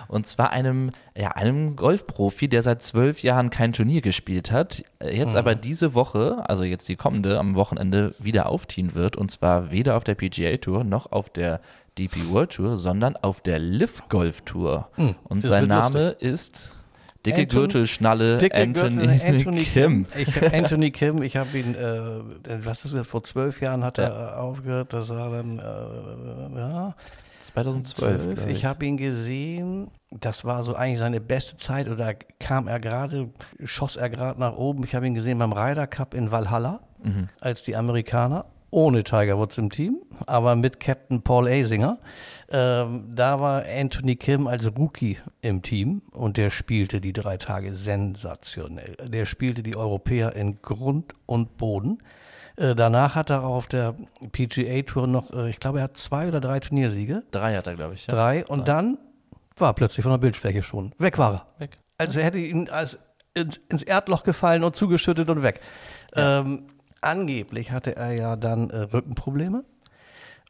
Und 0.08 0.26
zwar 0.26 0.50
einem, 0.50 0.90
ja, 1.16 1.32
einem 1.32 1.76
Golfprofi, 1.76 2.48
der 2.48 2.62
seit 2.62 2.82
zwölf 2.82 3.22
Jahren 3.22 3.50
kein 3.50 3.72
Turnier 3.72 4.00
gespielt 4.00 4.50
hat, 4.52 4.82
jetzt 5.02 5.36
aber 5.36 5.54
diese 5.54 5.94
Woche, 5.94 6.44
also 6.48 6.64
jetzt 6.64 6.88
die 6.88 6.96
kommende, 6.96 7.38
am 7.38 7.54
Wochenende 7.54 8.14
wieder 8.18 8.48
aufziehen 8.48 8.94
wird. 8.94 9.16
Und 9.16 9.30
zwar 9.30 9.70
weder 9.70 9.96
auf 9.96 10.04
der 10.04 10.14
PGA 10.14 10.56
Tour 10.56 10.84
noch 10.84 11.12
auf 11.12 11.30
der 11.30 11.60
DP 11.98 12.30
World 12.30 12.50
Tour, 12.50 12.76
sondern 12.76 13.16
auf 13.16 13.40
der 13.40 13.58
Liv 13.58 14.02
Golf 14.08 14.42
Tour. 14.42 14.88
Und 15.24 15.42
das 15.42 15.50
sein 15.50 15.66
Name 15.66 16.08
lustig. 16.10 16.28
ist 16.28 16.72
Dicke 17.26 17.40
Anton- 17.42 17.58
Gürtelschnalle 17.58 18.38
Dicke 18.38 18.56
Anthony, 18.56 19.06
Gürtel, 19.06 19.34
Anthony 19.36 19.62
Kim. 19.64 20.06
Ich, 20.16 20.54
Anthony 20.54 20.90
Kim, 20.92 21.22
ich 21.22 21.36
habe 21.36 21.58
ihn, 21.58 21.74
äh, 21.74 22.64
was 22.64 22.84
ist 22.84 22.94
das, 22.94 23.06
vor 23.06 23.24
zwölf 23.24 23.60
Jahren 23.60 23.82
hat 23.82 23.98
er 23.98 24.08
äh, 24.10 24.38
aufgehört, 24.38 24.92
das 24.92 25.08
war 25.10 25.30
dann, 25.30 25.58
äh, 25.58 26.58
ja, 26.58 26.94
2012. 27.52 28.22
zwölf. 28.22 28.34
glaub 28.36 28.48
Ich 28.48 28.64
habe 28.64 28.86
ihn 28.86 28.96
gesehen, 28.96 29.90
das 30.10 30.44
war 30.44 30.62
so 30.64 30.74
eigentlich 30.74 30.98
seine 30.98 31.20
beste 31.20 31.56
Zeit 31.56 31.88
oder 31.88 32.14
kam 32.38 32.68
er 32.68 32.80
gerade, 32.80 33.30
schoss 33.64 33.96
er 33.96 34.10
gerade 34.10 34.40
nach 34.40 34.56
oben. 34.56 34.84
Ich 34.84 34.94
habe 34.94 35.06
ihn 35.06 35.14
gesehen 35.14 35.38
beim 35.38 35.52
Ryder 35.52 35.86
Cup 35.86 36.14
in 36.14 36.30
Valhalla, 36.30 36.80
als 37.40 37.62
die 37.62 37.76
Amerikaner, 37.76 38.46
ohne 38.70 39.04
Tiger 39.04 39.38
Woods 39.38 39.58
im 39.58 39.70
Team, 39.70 40.00
aber 40.26 40.56
mit 40.56 40.80
Captain 40.80 41.22
Paul 41.22 41.48
Asinger. 41.48 41.98
Ähm, 42.50 43.12
da 43.14 43.40
war 43.40 43.64
Anthony 43.64 44.16
Kim 44.16 44.46
als 44.46 44.70
Rookie 44.76 45.18
im 45.42 45.62
Team 45.62 46.02
und 46.12 46.36
der 46.36 46.50
spielte 46.50 47.00
die 47.00 47.12
drei 47.12 47.36
Tage 47.36 47.74
sensationell. 47.76 48.96
Der 49.06 49.26
spielte 49.26 49.62
die 49.62 49.76
Europäer 49.76 50.34
in 50.34 50.60
Grund 50.62 51.14
und 51.26 51.56
Boden. 51.56 51.98
Äh, 52.58 52.74
danach 52.74 53.14
hat 53.14 53.30
er 53.30 53.44
auf 53.44 53.66
der 53.66 53.94
PGA 54.32 54.82
Tour 54.82 55.06
noch, 55.06 55.32
äh, 55.32 55.48
ich 55.48 55.60
glaube, 55.60 55.78
er 55.78 55.84
hat 55.84 55.96
zwei 55.96 56.28
oder 56.28 56.40
drei 56.40 56.60
Turniersiege. 56.60 57.22
Drei 57.30 57.56
hat 57.56 57.66
er, 57.66 57.76
glaube 57.76 57.94
ich. 57.94 58.06
Ja. 58.06 58.14
Drei. 58.14 58.44
Und 58.46 58.66
dann 58.66 58.98
war 59.56 59.70
er 59.70 59.74
plötzlich 59.74 60.02
von 60.02 60.10
der 60.12 60.18
Bildfläche 60.18 60.62
schon. 60.62 60.92
Weg 60.98 61.18
war 61.18 61.32
er. 61.34 61.60
Weg. 61.60 61.78
Also 61.98 62.18
er 62.18 62.26
hätte 62.26 62.38
ihn 62.38 62.68
als 62.68 62.98
ins, 63.34 63.58
ins 63.68 63.82
Erdloch 63.82 64.22
gefallen 64.22 64.64
und 64.64 64.74
zugeschüttet 64.76 65.28
und 65.30 65.42
weg. 65.42 65.60
Ähm, 66.14 66.64
angeblich 67.00 67.70
hatte 67.70 67.96
er 67.96 68.12
ja 68.12 68.36
dann 68.36 68.70
äh, 68.70 68.78
Rückenprobleme 68.78 69.64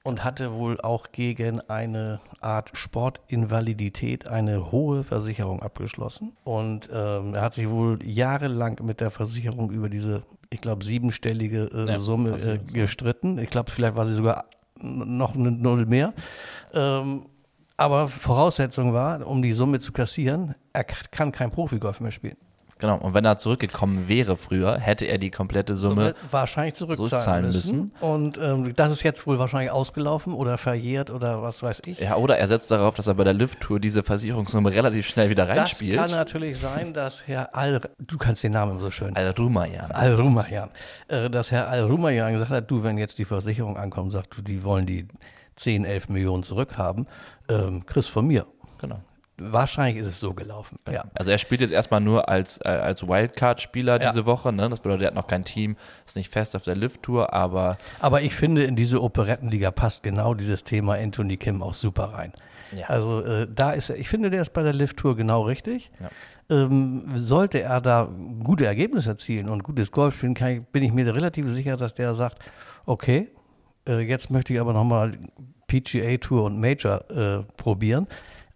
und 0.02 0.24
hatte 0.24 0.54
wohl 0.54 0.80
auch 0.80 1.12
gegen 1.12 1.60
eine 1.68 2.20
Art 2.40 2.70
Sportinvalidität 2.72 4.26
eine 4.26 4.72
hohe 4.72 5.04
Versicherung 5.04 5.62
abgeschlossen. 5.62 6.32
Und 6.44 6.88
ähm, 6.92 7.34
er 7.34 7.42
hat 7.42 7.54
sich 7.54 7.68
wohl 7.68 7.98
jahrelang 8.02 8.78
mit 8.82 9.00
der 9.00 9.10
Versicherung 9.10 9.70
über 9.70 9.88
diese, 9.88 10.22
ich 10.50 10.60
glaube, 10.60 10.84
siebenstellige 10.84 11.70
äh, 11.72 11.92
Ja, 11.92 11.98
Summe 11.98 12.30
äh, 12.30 12.58
gestritten. 12.58 13.38
Ich 13.38 13.50
glaube, 13.50 13.70
vielleicht 13.70 13.96
war 13.96 14.06
sie 14.06 14.14
sogar 14.14 14.44
noch 14.80 15.34
eine 15.34 15.50
Null 15.50 15.86
mehr. 15.86 16.14
Ähm, 16.72 17.26
aber 17.76 18.08
Voraussetzung 18.08 18.92
war, 18.92 19.26
um 19.26 19.42
die 19.42 19.52
Summe 19.52 19.78
zu 19.78 19.92
kassieren, 19.92 20.54
er 20.72 20.84
kann 20.84 21.32
kein 21.32 21.50
Profigolf 21.50 22.00
mehr 22.00 22.12
spielen. 22.12 22.36
Genau. 22.78 22.96
Und 22.96 23.14
wenn 23.14 23.24
er 23.24 23.38
zurückgekommen 23.38 24.08
wäre 24.08 24.36
früher, 24.36 24.78
hätte 24.78 25.06
er 25.06 25.18
die 25.18 25.30
komplette 25.30 25.76
Summe. 25.76 26.14
wahrscheinlich 26.30 26.74
zurückzahlen, 26.74 27.10
zurückzahlen 27.10 27.46
müssen. 27.46 27.92
Und 28.00 28.38
ähm, 28.38 28.74
das 28.76 28.90
ist 28.90 29.02
jetzt 29.02 29.26
wohl 29.26 29.38
wahrscheinlich 29.38 29.70
ausgelaufen 29.70 30.32
oder 30.32 30.58
verjährt 30.58 31.10
oder 31.10 31.42
was 31.42 31.62
weiß 31.62 31.82
ich. 31.86 32.00
Ja, 32.00 32.16
oder 32.16 32.38
er 32.38 32.46
setzt 32.48 32.70
darauf, 32.70 32.94
dass 32.94 33.06
er 33.06 33.14
bei 33.14 33.24
der 33.24 33.34
Lift-Tour 33.34 33.80
diese 33.80 34.02
Versicherungsnummer 34.02 34.70
relativ 34.70 35.06
schnell 35.08 35.28
wieder 35.30 35.46
das 35.46 35.58
reinspielt. 35.58 35.98
kann 35.98 36.10
natürlich 36.10 36.58
sein, 36.58 36.92
dass 36.92 37.26
Herr 37.26 37.54
Al, 37.54 37.80
du 37.98 38.18
kannst 38.18 38.44
den 38.44 38.52
Namen 38.52 38.78
so 38.78 38.90
schön, 38.90 39.16
Al-Rumayan. 39.16 39.90
Al-Rumayan, 39.90 40.70
äh, 41.08 41.28
dass 41.28 41.50
Herr 41.50 41.68
Al-Rumayan 41.68 42.32
gesagt 42.32 42.50
hat, 42.50 42.70
du, 42.70 42.82
wenn 42.82 42.98
jetzt 42.98 43.18
die 43.18 43.24
Versicherung 43.24 43.76
ankommt, 43.76 44.12
sagt 44.12 44.36
du, 44.36 44.42
die 44.42 44.62
wollen 44.62 44.86
die 44.86 45.08
10, 45.56 45.84
11 45.84 46.08
Millionen 46.08 46.44
zurückhaben, 46.44 47.06
ähm, 47.48 47.84
kriegst 47.86 48.10
von 48.10 48.26
mir. 48.26 48.46
Genau. 48.80 49.00
Wahrscheinlich 49.40 50.02
ist 50.02 50.08
es 50.08 50.20
so 50.20 50.34
gelaufen. 50.34 50.78
Ja. 50.90 51.04
Also 51.14 51.30
er 51.30 51.38
spielt 51.38 51.60
jetzt 51.60 51.70
erstmal 51.72 52.00
nur 52.00 52.28
als, 52.28 52.58
äh, 52.64 52.68
als 52.68 53.06
Wildcard-Spieler 53.06 54.00
Ja. 54.02 54.10
diese 54.10 54.26
Woche. 54.26 54.52
Ne? 54.52 54.68
Das 54.68 54.80
bedeutet, 54.80 55.02
er 55.02 55.06
hat 55.08 55.14
noch 55.14 55.26
kein 55.28 55.44
Team, 55.44 55.76
ist 56.06 56.16
nicht 56.16 56.30
fest 56.30 56.56
auf 56.56 56.64
der 56.64 56.74
Lift-Tour, 56.76 57.32
aber 57.32 57.78
Aber 58.00 58.22
ich 58.22 58.34
finde, 58.34 58.64
in 58.64 58.74
diese 58.76 59.02
Operettenliga 59.02 59.70
passt 59.70 60.02
genau 60.02 60.34
dieses 60.34 60.64
Thema 60.64 60.94
Anthony 60.94 61.36
Kim 61.36 61.62
auch 61.62 61.74
super 61.74 62.12
rein. 62.14 62.32
Ja. 62.72 62.86
Also 62.88 63.22
äh, 63.24 63.46
da 63.52 63.70
ist 63.72 63.90
er, 63.90 63.96
ich 63.96 64.08
finde, 64.08 64.28
der 64.30 64.42
ist 64.42 64.52
bei 64.52 64.62
der 64.62 64.74
Lift-Tour 64.74 65.16
genau 65.16 65.42
richtig. 65.42 65.90
Ähm, 66.50 67.04
sollte 67.14 67.60
er 67.62 67.80
da 67.80 68.08
gute 68.42 68.66
Ergebnisse 68.66 69.10
erzielen 69.10 69.48
und 69.48 69.62
gutes 69.62 69.90
Golf 69.92 70.16
spielen, 70.16 70.34
kann 70.34 70.48
ich, 70.48 70.60
bin 70.66 70.82
ich 70.82 70.92
mir 70.92 71.14
relativ 71.14 71.48
sicher, 71.48 71.76
dass 71.76 71.94
der 71.94 72.14
sagt, 72.14 72.38
okay, 72.86 73.30
äh, 73.86 74.00
jetzt 74.00 74.30
möchte 74.30 74.52
ich 74.52 74.60
aber 74.60 74.72
nochmal 74.72 75.12
PGA 75.66 76.16
Tour 76.16 76.44
und 76.44 76.58
Major 76.58 77.10
äh, 77.10 77.42
probieren. 77.56 78.06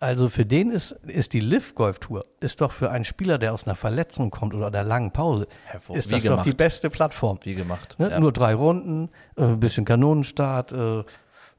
Also 0.03 0.29
für 0.29 0.45
den 0.45 0.73
ist, 0.73 0.91
ist 1.07 1.33
die 1.33 1.39
Liv 1.39 1.77
Golf 1.77 2.01
Tour, 2.01 2.25
ist 2.41 2.61
doch 2.61 2.73
für 2.73 2.91
einen 2.91 3.05
Spieler, 3.05 3.39
der 3.39 3.55
aus 3.55 3.69
einer 3.69 3.77
Verletzung 3.77 4.33
kommt 4.33 4.53
oder 4.53 4.67
einer 4.67 4.83
langen 4.83 5.13
Pause, 5.13 5.47
Hervor- 5.65 5.95
ist 5.95 6.11
das 6.11 6.25
doch 6.25 6.43
die 6.43 6.55
beste 6.55 6.91
Plattform. 6.91 7.39
wie 7.45 7.55
gemacht. 7.55 7.95
Ne? 8.01 8.11
Ja. 8.11 8.19
Nur 8.19 8.33
drei 8.33 8.53
Runden, 8.53 9.11
äh, 9.37 9.45
ein 9.45 9.61
bisschen 9.61 9.85
Kanonenstart, 9.85 10.73
äh, 10.73 10.77
äh, 10.77 11.03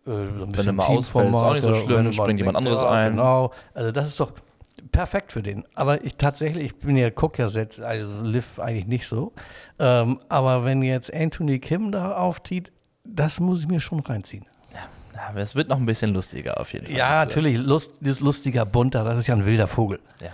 ein 0.06 0.52
bisschen 0.52 0.66
du 0.66 0.74
mal 0.74 0.88
ausfällst, 0.88 1.34
ist 1.34 1.42
auch 1.42 1.54
nicht 1.54 1.64
so 1.64 1.74
schlimm, 1.74 1.98
wenn 2.00 2.06
du 2.06 2.12
springt 2.12 2.38
jemand 2.38 2.58
anderes 2.58 2.82
ja, 2.82 2.90
ein. 2.90 3.12
Genau, 3.12 3.54
also 3.74 3.94
das 3.94 4.10
ist 4.10 4.20
doch 4.20 4.34
perfekt 4.92 5.32
für 5.32 5.42
den. 5.42 5.64
Aber 5.74 6.04
ich 6.04 6.18
tatsächlich, 6.18 6.66
ich 6.66 6.76
bin 6.76 6.98
ja, 6.98 7.12
guck 7.12 7.40
ja 7.40 7.48
selbst, 7.48 7.80
also 7.80 8.24
Liv 8.24 8.60
eigentlich 8.60 8.88
nicht 8.88 9.08
so. 9.08 9.32
Ähm, 9.80 10.20
aber 10.28 10.66
wenn 10.66 10.82
jetzt 10.82 11.14
Anthony 11.14 11.60
Kim 11.60 11.94
da 11.94 12.18
auftritt, 12.18 12.74
das 13.06 13.40
muss 13.40 13.62
ich 13.62 13.68
mir 13.70 13.80
schon 13.80 14.02
reinziehen. 14.02 14.46
Ja, 15.36 15.40
es 15.42 15.56
wird 15.56 15.70
noch 15.70 15.78
ein 15.78 15.86
bisschen 15.86 16.14
lustiger 16.14 16.60
auf 16.60 16.74
jeden 16.74 16.86
Fall. 16.88 16.96
Ja, 16.96 17.26
natürlich, 17.26 17.58
Lust, 17.58 17.92
dieses 18.00 18.20
lustiger 18.20 18.66
Bunter, 18.66 19.04
das 19.04 19.18
ist 19.20 19.28
ja 19.28 19.36
ein 19.36 19.46
wilder 19.46 19.68
Vogel. 19.68 20.00
Ja. 20.22 20.30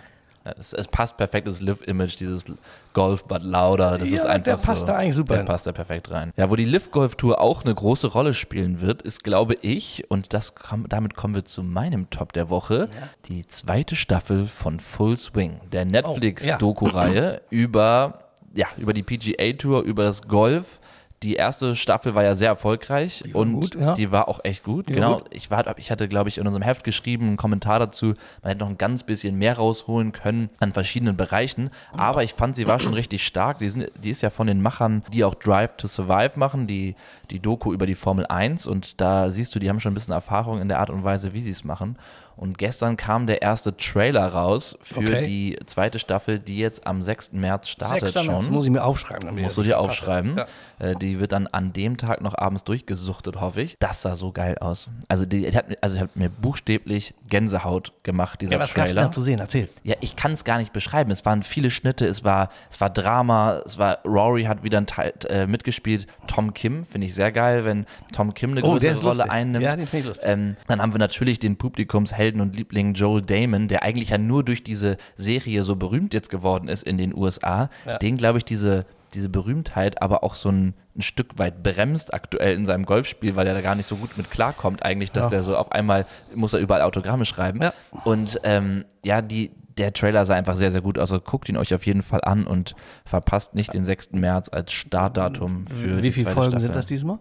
Ja, 0.46 0.54
es, 0.58 0.72
es 0.72 0.88
passt 0.88 1.18
perfekt, 1.18 1.50
das 1.50 1.60
Liv-Image, 1.60 2.18
dieses 2.18 2.46
Golf 2.94 3.26
but 3.26 3.42
louder. 3.44 3.98
Das 3.98 4.10
Ja, 4.10 4.16
ist 4.16 4.26
einfach 4.26 4.44
der 4.46 4.56
passt 4.56 4.80
so, 4.82 4.86
da 4.88 4.96
eigentlich 4.96 5.16
super 5.16 5.34
Der 5.34 5.40
hin. 5.40 5.46
passt 5.46 5.68
da 5.68 5.74
perfekt 5.74 6.10
rein. 6.12 6.32
Ja, 6.38 6.50
wo 6.50 6.56
die 6.56 6.64
Liv-Golf-Tour 6.64 7.42
auch 7.42 7.66
eine 7.66 7.76
große 7.76 8.08
Rolle 8.08 8.34
spielen 8.34 8.80
wird, 8.80 9.02
ist, 9.02 9.26
glaube 9.26 9.56
ich, 9.56 10.10
und 10.10 10.34
das 10.34 10.56
komm, 10.56 10.88
damit 10.88 11.16
kommen 11.16 11.36
wir 11.36 11.44
zu 11.44 11.62
meinem 11.62 12.10
Top 12.10 12.32
der 12.32 12.50
Woche, 12.50 12.88
die 13.26 13.46
zweite 13.48 13.98
Staffel 13.98 14.48
von 14.48 14.80
Full 14.80 15.18
Swing, 15.18 15.60
der 15.74 15.84
Netflix-Doku-Reihe 15.84 17.42
über, 17.50 18.20
ja, 18.56 18.68
über 18.78 18.94
die 18.94 19.04
PGA-Tour, 19.04 19.82
über 19.84 20.04
das 20.04 20.22
Golf. 20.24 20.80
Die 21.24 21.36
erste 21.36 21.76
Staffel 21.76 22.16
war 22.16 22.24
ja 22.24 22.34
sehr 22.34 22.48
erfolgreich 22.48 23.24
war 23.28 23.42
und 23.42 23.54
gut, 23.54 23.76
ja. 23.76 23.94
die 23.94 24.12
war 24.12 24.30
auch 24.30 24.40
echt 24.44 24.64
gut. 24.64 24.88
Die 24.88 24.94
war 24.94 24.96
genau, 24.96 25.18
gut. 25.18 25.28
ich, 25.32 25.52
war, 25.52 25.78
ich 25.78 25.92
hatte, 25.92 26.08
glaube 26.08 26.30
ich, 26.30 26.38
in 26.38 26.48
unserem 26.48 26.64
Heft 26.64 26.86
geschrieben, 26.86 27.28
einen 27.28 27.38
Kommentar 27.38 27.80
dazu, 27.80 28.14
man 28.42 28.52
hätte 28.52 28.60
noch 28.60 28.70
ein 28.70 28.78
ganz 28.78 29.04
bisschen 29.04 29.38
mehr 29.38 29.58
rausholen 29.58 30.14
können 30.14 30.50
an 30.60 30.72
verschiedenen 30.72 31.18
Bereichen. 31.18 31.72
Aber 31.92 32.24
ich 32.24 32.34
fand, 32.34 32.56
sie 32.56 32.68
war 32.68 32.80
schon 32.80 32.94
richtig 32.94 33.26
stark. 33.26 33.58
Die, 33.60 33.70
sind, 33.70 33.92
die 34.02 34.12
ist 34.12 34.22
ja 34.22 34.30
von 34.30 34.48
den 34.48 34.62
Machern, 34.62 35.04
die 35.12 35.24
auch 35.26 35.36
Drive 35.36 35.76
to 35.76 35.88
Survive 35.88 36.40
machen, 36.40 36.68
die, 36.68 36.96
die 37.32 37.40
Doku 37.40 37.74
über 37.74 37.86
die 37.86 37.96
Formel 37.96 38.26
1. 38.26 38.66
Und 38.66 39.02
da 39.02 39.30
siehst 39.30 39.54
du, 39.54 39.60
die 39.60 39.70
haben 39.70 39.80
schon 39.80 39.92
ein 39.92 39.96
bisschen 39.96 40.14
Erfahrung 40.14 40.62
in 40.62 40.70
der 40.70 40.80
Art 40.80 40.90
und 40.90 41.04
Weise, 41.04 41.34
wie 41.34 41.42
sie 41.42 41.52
es 41.52 41.64
machen. 41.64 41.98
Und 42.40 42.58
gestern 42.58 42.96
kam 42.96 43.28
der 43.28 43.42
erste 43.42 43.76
Trailer 43.76 44.26
raus 44.28 44.78
für 44.82 45.00
Okay. 45.02 45.28
die 45.28 45.60
zweite 45.66 46.00
Staffel, 46.00 46.40
die 46.40 46.58
jetzt 46.58 46.88
am 46.88 47.02
6. 47.02 47.34
März 47.34 47.68
startet 47.68 48.12
6. 48.12 48.24
schon. 48.24 48.34
März, 48.36 48.50
muss 48.50 48.64
ich 48.64 48.72
mir 48.72 48.86
aufschreiben. 48.86 49.26
damit 49.28 49.44
Musst 49.44 49.58
du 49.58 49.62
das 49.62 49.68
dir 49.68 49.78
aufschreiben. 49.78 50.38
Ja. 50.38 50.46
Äh, 50.92 50.96
Die 50.96 51.20
wird 51.20 51.34
dann 51.34 51.48
an 51.48 51.74
dem 51.74 51.98
Tag 51.98 52.22
noch 52.22 52.38
abends 52.38 52.64
durchgesuchtet, 52.64 53.42
hoffe 53.42 53.62
ich. 53.62 53.76
Das 53.80 54.02
sah 54.04 54.16
so 54.16 54.32
geil 54.32 54.58
aus. 54.60 54.88
Also 55.10 55.26
die, 55.26 55.42
die 55.52 55.58
hat, 55.58 55.68
mir- 55.68 55.78
also 55.82 56.00
hat 56.00 56.16
mir 56.16 56.30
buchstäblich 56.30 57.14
Gänsehaut 57.28 57.92
gemacht, 58.04 58.40
dieser 58.40 58.54
Ja, 58.54 58.60
was 58.60 58.74
gab's 58.74 58.94
Trailer. 58.94 59.08
da 59.08 59.12
zu 59.12 59.20
sehen? 59.22 59.40
Erzähl. 59.40 59.68
Ja, 59.84 59.96
ich 60.00 60.16
kann 60.16 60.32
es 60.32 60.46
gar 60.46 60.60
nicht 60.60 60.72
beschreiben. 60.72 61.12
Es 61.12 61.26
waren 61.26 61.44
viele 61.44 61.70
Schnitte, 61.70 62.08
es 62.08 62.24
war, 62.24 62.48
es 62.72 62.80
war 62.80 62.90
Drama, 62.90 63.62
es 63.66 63.78
war, 63.78 63.98
Rory 64.06 64.44
hat 64.46 64.64
wieder 64.64 64.78
ein 64.78 64.88
Teil, 64.88 65.14
äh, 65.28 65.46
mitgespielt. 65.46 66.08
Tom 66.28 66.54
Kim, 66.54 66.86
finde 66.86 67.06
ich 67.08 67.14
sehr 67.16 67.34
geil, 67.34 67.66
wenn 67.66 67.86
Tom 68.14 68.34
Kim 68.34 68.52
eine 68.52 68.62
Oh, 68.62 68.78
der 68.78 68.92
größere 68.92 68.92
ist 68.94 69.04
Rolle 69.04 69.18
lustig. 69.18 69.32
einnimmt. 69.34 69.66
Ja, 69.66 69.76
den 69.76 69.88
ich 69.92 70.06
lustig. 70.06 70.22
Ähm, 70.24 70.56
dann 70.68 70.82
haben 70.82 70.94
wir 70.94 71.00
natürlich 71.00 71.40
den 71.40 71.58
Publikumsheld 71.58 72.29
Helden 72.30 72.42
und 72.42 72.56
Liebling 72.56 72.94
Joel 72.94 73.24
Damon, 73.24 73.68
der 73.68 73.82
eigentlich 73.84 74.10
ja 74.10 74.18
nur 74.20 74.44
durch 74.44 74.64
diese 74.64 74.98
Serie 75.16 75.64
so 75.64 75.76
berühmt 75.76 76.14
jetzt 76.14 76.30
geworden 76.30 76.68
ist 76.68 76.84
in 76.84 76.98
den 77.00 77.16
USA, 77.16 77.70
Ja. 77.88 77.98
den 77.98 78.18
glaube 78.18 78.38
ich 78.38 78.46
diese 78.46 78.86
diese 79.16 79.28
Berühmtheit 79.30 80.04
aber 80.04 80.24
auch 80.24 80.36
so 80.36 80.50
ein, 80.50 80.76
ein 80.96 81.02
Stück 81.02 81.40
weit 81.40 81.64
bremst 81.64 82.14
aktuell 82.14 82.54
in 82.56 82.68
seinem 82.68 82.86
Golfspiel, 82.86 83.36
weil 83.36 83.48
er 83.48 83.56
da 83.56 83.62
gar 83.62 83.74
nicht 83.74 83.88
so 83.88 83.96
gut 83.96 84.16
mit 84.20 84.30
klarkommt 84.30 84.84
eigentlich, 84.86 85.12
dass 85.12 85.24
Ja. 85.26 85.30
der 85.32 85.42
so 85.44 85.58
auf 85.58 85.72
einmal 85.72 86.06
muss 86.36 86.54
er 86.54 86.60
überall 86.60 86.84
Autogramme 86.84 87.26
schreiben. 87.26 87.60
Ja. 87.64 87.74
Und 88.06 88.40
ähm, 88.44 88.86
ja, 89.04 89.24
die, 89.24 89.50
der 89.80 89.94
Trailer 89.94 90.26
sah 90.28 90.36
einfach 90.36 90.56
sehr, 90.56 90.70
sehr 90.72 90.82
gut 90.82 91.00
aus. 91.00 91.12
Also 91.12 91.22
guckt 91.22 91.50
ihn 91.50 91.58
euch 91.58 91.74
auf 91.74 91.88
jeden 91.88 92.04
Fall 92.04 92.22
an 92.24 92.46
und 92.46 92.76
verpasst 93.04 93.56
nicht 93.56 93.74
den 93.74 93.84
6. 93.84 94.12
März 94.12 94.50
als 94.52 94.74
Startdatum 94.74 95.66
für 95.66 95.98
Wie 95.98 96.02
die 96.04 96.12
viele 96.12 96.28
Folgen 96.30 96.52
Staffel. 96.52 96.60
sind 96.62 96.76
das 96.76 96.86
diesmal? 96.86 97.18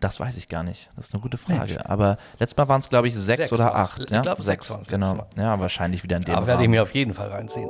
Das 0.00 0.20
weiß 0.20 0.36
ich 0.36 0.48
gar 0.48 0.62
nicht. 0.62 0.90
Das 0.96 1.08
ist 1.08 1.14
eine 1.14 1.20
gute 1.22 1.38
Frage. 1.38 1.88
Aber 1.88 2.18
letztes 2.38 2.56
Mal 2.56 2.68
waren 2.68 2.80
es, 2.80 2.88
glaube 2.88 3.08
ich, 3.08 3.16
sechs, 3.16 3.38
Sechs 3.38 3.52
oder 3.52 3.64
waren's. 3.64 3.88
acht. 3.88 4.00
Ich 4.02 4.10
ja? 4.10 4.22
glaub, 4.22 4.40
sechs 4.40 4.68
sechs. 4.68 4.86
Genau. 4.88 5.26
Ja, 5.36 5.58
wahrscheinlich 5.58 6.04
wieder 6.04 6.16
in 6.16 6.22
dem 6.24 6.34
Da 6.34 6.46
werde 6.46 6.62
ich 6.62 6.68
mir 6.68 6.82
auf 6.82 6.94
jeden 6.94 7.14
Fall 7.14 7.28
reinziehen. 7.28 7.68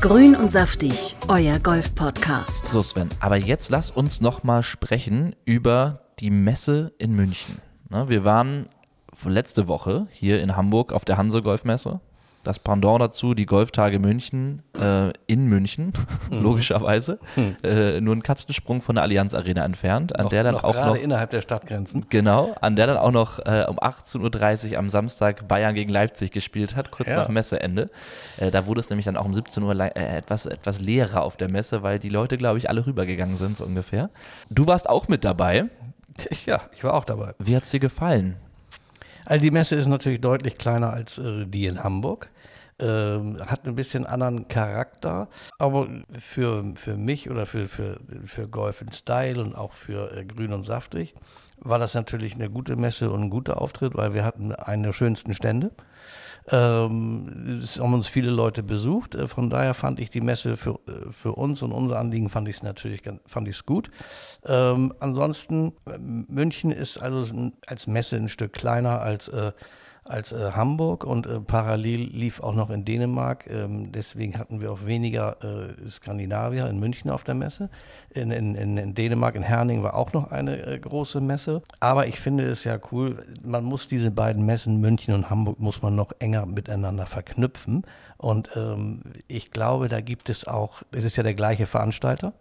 Grün 0.00 0.36
und 0.36 0.52
saftig, 0.52 1.16
euer 1.26 1.58
Golf-Podcast. 1.58 2.66
So, 2.66 2.82
Sven, 2.82 3.08
aber 3.18 3.36
jetzt 3.36 3.68
lass 3.70 3.90
uns 3.90 4.20
noch 4.20 4.44
mal 4.44 4.62
sprechen 4.62 5.34
über 5.44 6.02
die 6.20 6.30
Messe 6.30 6.92
in 6.98 7.14
München. 7.14 7.60
Ne, 7.88 8.08
wir 8.08 8.22
waren 8.24 8.68
letzte 9.24 9.66
Woche 9.66 10.06
hier 10.10 10.40
in 10.40 10.54
Hamburg 10.54 10.92
auf 10.92 11.04
der 11.04 11.16
Hanse 11.16 11.42
Golfmesse. 11.42 12.00
Das 12.48 12.58
Pendant 12.58 12.98
dazu, 13.02 13.34
die 13.34 13.44
Golftage 13.44 13.98
München 13.98 14.62
äh, 14.74 15.12
in 15.26 15.48
München, 15.48 15.92
Mhm. 16.30 16.42
logischerweise. 16.42 17.18
Äh, 17.62 18.00
nur 18.00 18.12
einen 18.14 18.22
Katzensprung 18.22 18.80
von 18.80 18.94
der 18.94 19.02
Allianz 19.04 19.34
Arena 19.34 19.66
entfernt, 19.66 20.16
an 20.18 20.24
Noch, 20.24 20.30
der 20.30 20.44
dann 20.44 20.54
noch 20.54 20.64
auch 20.64 20.72
gerade 20.72 20.96
noch 20.96 21.02
innerhalb 21.02 21.28
der 21.28 21.42
Stadtgrenzen. 21.42 22.06
Genau, 22.08 22.54
an 22.62 22.74
der 22.74 22.86
dann 22.86 22.96
auch 22.96 23.10
noch 23.10 23.38
äh, 23.40 23.66
um 23.68 23.78
18.30 23.78 24.72
Uhr 24.72 24.78
am 24.78 24.88
Samstag 24.88 25.46
Bayern 25.46 25.74
gegen 25.74 25.92
Leipzig 25.92 26.30
gespielt 26.32 26.74
hat, 26.74 26.90
kurz 26.90 27.10
Ja. 27.10 27.16
nach 27.18 27.28
Messeende. 27.28 27.90
Äh, 28.38 28.50
da 28.50 28.66
wurde 28.66 28.80
es 28.80 28.88
nämlich 28.88 29.04
dann 29.04 29.18
auch 29.18 29.26
um 29.26 29.34
17 29.34 29.62
Uhr 29.62 29.78
äh, 29.78 29.90
etwas, 30.16 30.46
etwas 30.46 30.80
leerer 30.80 31.22
auf 31.24 31.36
der 31.36 31.50
Messe, 31.50 31.82
weil 31.82 31.98
die 31.98 32.08
Leute, 32.08 32.38
glaube 32.38 32.56
ich, 32.56 32.70
alle 32.70 32.86
rübergegangen 32.86 33.36
sind, 33.36 33.58
so 33.58 33.64
ungefähr. 33.66 34.08
Du 34.48 34.66
warst 34.66 34.88
auch 34.88 35.08
mit 35.08 35.22
dabei. 35.24 35.66
Ja, 36.46 36.62
ich 36.74 36.82
war 36.82 36.94
auch 36.94 37.04
dabei. 37.04 37.34
Wie 37.38 37.54
hat's 37.54 37.70
dir 37.70 37.78
gefallen? 37.80 38.36
Also 39.26 39.42
die 39.42 39.50
Messe 39.50 39.74
ist 39.76 39.86
natürlich 39.86 40.20
deutlich 40.22 40.56
kleiner 40.56 40.92
als 40.94 41.18
äh, 41.18 41.44
die 41.46 41.66
in 41.66 41.84
Hamburg. 41.84 42.30
Ähm, 42.80 43.38
hat 43.44 43.66
ein 43.66 43.74
bisschen 43.74 44.06
anderen 44.06 44.46
Charakter, 44.46 45.28
aber 45.58 45.88
für, 46.16 46.62
für 46.76 46.96
mich 46.96 47.28
oder 47.28 47.44
für, 47.46 47.66
für, 47.66 47.98
für 48.24 48.48
Golf 48.48 48.82
in 48.82 48.92
Style 48.92 49.42
und 49.42 49.56
auch 49.56 49.72
für 49.72 50.16
äh, 50.16 50.24
Grün 50.24 50.52
und 50.52 50.64
Saftig 50.64 51.14
war 51.60 51.78
das 51.78 51.94
natürlich 51.94 52.34
eine 52.34 52.50
gute 52.50 52.76
Messe 52.76 53.10
und 53.10 53.24
ein 53.24 53.30
guter 53.30 53.60
Auftritt, 53.60 53.96
weil 53.96 54.14
wir 54.14 54.24
hatten 54.24 54.52
einen 54.52 54.84
der 54.84 54.92
schönsten 54.92 55.34
Stände. 55.34 55.72
Ähm, 56.50 57.60
es 57.62 57.78
haben 57.78 57.92
uns 57.92 58.06
viele 58.06 58.30
Leute 58.30 58.62
besucht. 58.62 59.14
Äh, 59.14 59.28
Von 59.28 59.50
daher 59.50 59.74
fand 59.74 60.00
ich 60.00 60.10
die 60.10 60.20
Messe 60.20 60.56
für, 60.56 60.78
äh, 60.86 61.10
für 61.10 61.32
uns 61.32 61.62
und 61.62 61.72
unser 61.72 61.98
Anliegen 61.98 62.30
fand 62.30 62.48
ich 62.48 62.56
es 62.56 62.62
natürlich 62.62 63.02
fand 63.26 63.48
ich's 63.48 63.66
gut. 63.66 63.90
Ähm, 64.46 64.94
ansonsten, 65.00 65.74
äh, 65.86 65.98
München 65.98 66.70
ist 66.70 66.98
also 66.98 67.50
als 67.66 67.86
Messe 67.86 68.16
ein 68.16 68.28
Stück 68.28 68.52
kleiner 68.52 69.02
als, 69.02 69.28
äh, 69.28 69.52
als 70.08 70.32
äh, 70.32 70.52
Hamburg 70.52 71.04
und 71.04 71.26
äh, 71.26 71.40
parallel 71.40 72.08
lief 72.10 72.40
auch 72.40 72.54
noch 72.54 72.70
in 72.70 72.84
Dänemark. 72.84 73.48
Ähm, 73.48 73.92
deswegen 73.92 74.38
hatten 74.38 74.60
wir 74.60 74.72
auch 74.72 74.86
weniger 74.86 75.36
äh, 75.42 75.88
Skandinavier 75.88 76.66
in 76.68 76.78
München 76.78 77.10
auf 77.10 77.24
der 77.24 77.34
Messe. 77.34 77.68
In, 78.10 78.30
in, 78.30 78.54
in, 78.54 78.94
Dänemark, 78.94 79.34
in 79.34 79.42
Herning 79.42 79.82
war 79.82 79.94
auch 79.94 80.12
noch 80.12 80.30
eine 80.30 80.66
äh, 80.66 80.78
große 80.78 81.20
Messe. 81.20 81.62
Aber 81.80 82.06
ich 82.06 82.18
finde 82.20 82.44
es 82.44 82.64
ja 82.64 82.78
cool, 82.90 83.24
man 83.42 83.64
muss 83.64 83.88
diese 83.88 84.10
beiden 84.10 84.46
Messen, 84.46 84.80
München 84.80 85.14
und 85.14 85.30
Hamburg, 85.30 85.60
muss 85.60 85.82
man 85.82 85.94
noch 85.94 86.12
enger 86.18 86.46
miteinander 86.46 87.06
verknüpfen. 87.06 87.84
Und 88.16 88.50
ähm, 88.56 89.02
ich 89.28 89.50
glaube, 89.50 89.88
da 89.88 90.00
gibt 90.00 90.28
es 90.28 90.46
auch, 90.46 90.82
es 90.90 91.04
ist 91.04 91.16
ja 91.16 91.22
der 91.22 91.34
gleiche 91.34 91.66
Veranstalter. 91.66 92.32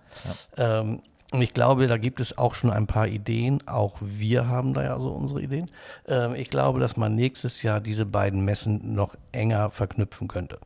Ähm, 0.57 1.01
und 1.33 1.41
ich 1.41 1.53
glaube, 1.53 1.87
da 1.87 1.97
gibt 1.97 2.19
es 2.19 2.37
auch 2.37 2.53
schon 2.53 2.71
ein 2.71 2.87
paar 2.87 3.07
Ideen. 3.07 3.67
Auch 3.67 3.95
wir 3.99 4.47
haben 4.47 4.73
da 4.73 4.83
ja 4.83 4.99
so 4.99 5.09
unsere 5.11 5.41
Ideen. 5.41 5.69
Ähm, 6.07 6.35
ich 6.35 6.49
glaube, 6.49 6.79
dass 6.79 6.95
man 6.97 7.15
nächstes 7.15 7.61
Jahr 7.63 7.81
diese 7.81 8.05
beiden 8.05 8.45
Messen 8.45 8.93
noch 8.93 9.15
enger 9.31 9.69
verknüpfen 9.69 10.27
könnte. 10.27 10.59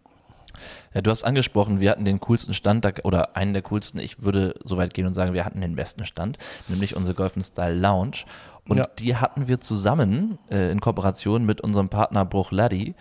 Ja, 0.93 1.01
du 1.01 1.09
hast 1.09 1.23
angesprochen, 1.23 1.79
wir 1.79 1.89
hatten 1.91 2.05
den 2.05 2.19
coolsten 2.19 2.53
Stand 2.53 2.85
da- 2.85 2.91
oder 3.03 3.35
einen 3.35 3.53
der 3.53 3.61
coolsten. 3.63 3.99
Ich 3.99 4.21
würde 4.23 4.53
so 4.63 4.77
weit 4.77 4.93
gehen 4.93 5.07
und 5.07 5.13
sagen, 5.13 5.33
wir 5.33 5.45
hatten 5.45 5.61
den 5.61 5.75
besten 5.75 6.05
Stand, 6.05 6.37
nämlich 6.67 6.95
unsere 6.95 7.15
Golf 7.15 7.33
Style 7.41 7.73
Lounge. 7.75 8.25
Und 8.67 8.77
Ja. 8.77 8.87
die 8.99 9.15
hatten 9.15 9.47
wir 9.47 9.59
zusammen 9.59 10.37
äh, 10.51 10.71
in 10.71 10.79
Kooperation 10.81 11.45
mit 11.45 11.61
unserem 11.61 11.89
Partner 11.89 12.25
Bruchladi, 12.25 12.93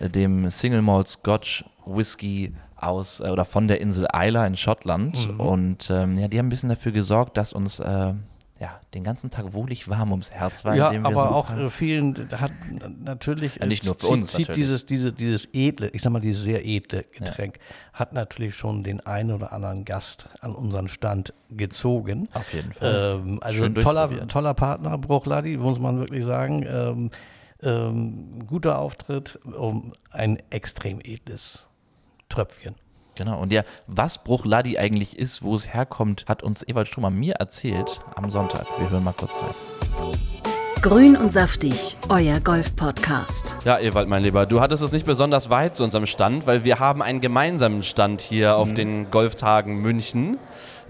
äh, 0.00 0.10
dem 0.10 0.50
Single 0.50 0.82
Malt 0.82 1.08
Scotch 1.08 1.64
Whisky 1.86 2.52
aus 2.84 3.20
äh, 3.20 3.24
oder 3.24 3.44
von 3.44 3.68
der 3.68 3.80
Insel 3.80 4.06
Isla 4.14 4.46
in 4.46 4.56
Schottland. 4.56 5.32
Mhm. 5.32 5.40
Und 5.40 5.90
ähm, 5.90 6.16
ja, 6.16 6.28
die 6.28 6.38
haben 6.38 6.46
ein 6.46 6.50
bisschen 6.50 6.68
dafür 6.68 6.92
gesorgt, 6.92 7.36
dass 7.36 7.52
uns 7.52 7.80
äh, 7.80 8.14
ja, 8.60 8.80
den 8.94 9.02
ganzen 9.02 9.30
Tag 9.30 9.52
wohlig 9.52 9.88
warm 9.88 10.12
ums 10.12 10.30
Herz 10.30 10.64
war. 10.64 10.76
Ja, 10.76 10.90
aber 11.02 11.10
so 11.10 11.20
auch 11.20 11.56
äh, 11.56 11.70
vielen 11.70 12.30
hat 12.40 12.52
natürlich 13.04 13.56
Ja, 13.56 13.66
nicht 13.66 13.82
äh, 13.82 13.86
nur 13.86 13.94
für 13.96 14.06
zieht, 14.06 14.10
uns 14.10 14.32
zieht 14.32 14.56
dieses 14.56 14.86
diese, 14.86 15.12
dieses 15.12 15.48
edle, 15.52 15.88
ich 15.88 16.02
sag 16.02 16.12
mal 16.12 16.20
dieses 16.20 16.44
sehr 16.44 16.64
edle 16.64 17.02
Getränk 17.02 17.58
hat 17.92 18.12
natürlich 18.12 18.54
schon 18.54 18.84
den 18.84 19.04
einen 19.04 19.32
oder 19.32 19.52
anderen 19.52 19.84
Gast 19.84 20.28
an 20.40 20.54
unseren 20.54 20.88
Stand 20.88 21.34
gezogen. 21.50 22.28
Auf 22.32 22.54
jeden 22.54 22.72
Fall. 22.72 23.16
Ähm, 23.16 23.38
also 23.42 23.58
Schön 23.58 23.76
ein 23.76 23.82
toller, 23.82 24.28
toller 24.28 24.54
Partner, 24.54 24.98
Bruchladi, 24.98 25.56
muss 25.56 25.80
man 25.80 25.98
wirklich 25.98 26.24
sagen. 26.24 26.64
Ähm, 26.68 27.10
ähm, 27.62 28.46
guter 28.46 28.78
Auftritt, 28.78 29.38
um 29.44 29.92
ein 30.10 30.38
extrem 30.50 31.00
edles 31.02 31.70
Tröpfchen. 32.34 32.74
Genau, 33.16 33.40
und 33.40 33.52
ja, 33.52 33.62
was 33.86 34.24
Bruchladi 34.24 34.76
eigentlich 34.76 35.16
ist, 35.16 35.44
wo 35.44 35.54
es 35.54 35.72
herkommt, 35.72 36.24
hat 36.26 36.42
uns 36.42 36.66
Ewald 36.66 36.88
Stromer 36.88 37.10
mir 37.10 37.34
erzählt 37.34 38.00
am 38.16 38.28
Sonntag. 38.28 38.66
Wir 38.78 38.90
hören 38.90 39.04
mal 39.04 39.14
kurz 39.16 39.36
rein. 39.36 39.54
Grün 40.82 41.16
und 41.16 41.32
saftig, 41.32 41.96
euer 42.08 42.40
Golf-Podcast. 42.40 43.56
Ja, 43.64 43.78
Ewald, 43.78 44.08
mein 44.08 44.22
Lieber, 44.22 44.46
du 44.46 44.60
hattest 44.60 44.82
es 44.82 44.92
nicht 44.92 45.06
besonders 45.06 45.48
weit 45.48 45.76
zu 45.76 45.84
unserem 45.84 46.06
Stand, 46.06 46.46
weil 46.46 46.64
wir 46.64 46.80
haben 46.80 47.00
einen 47.02 47.20
gemeinsamen 47.20 47.84
Stand 47.84 48.20
hier 48.20 48.56
auf 48.56 48.74
den 48.74 49.10
Golftagen 49.10 49.80
München. 49.80 50.36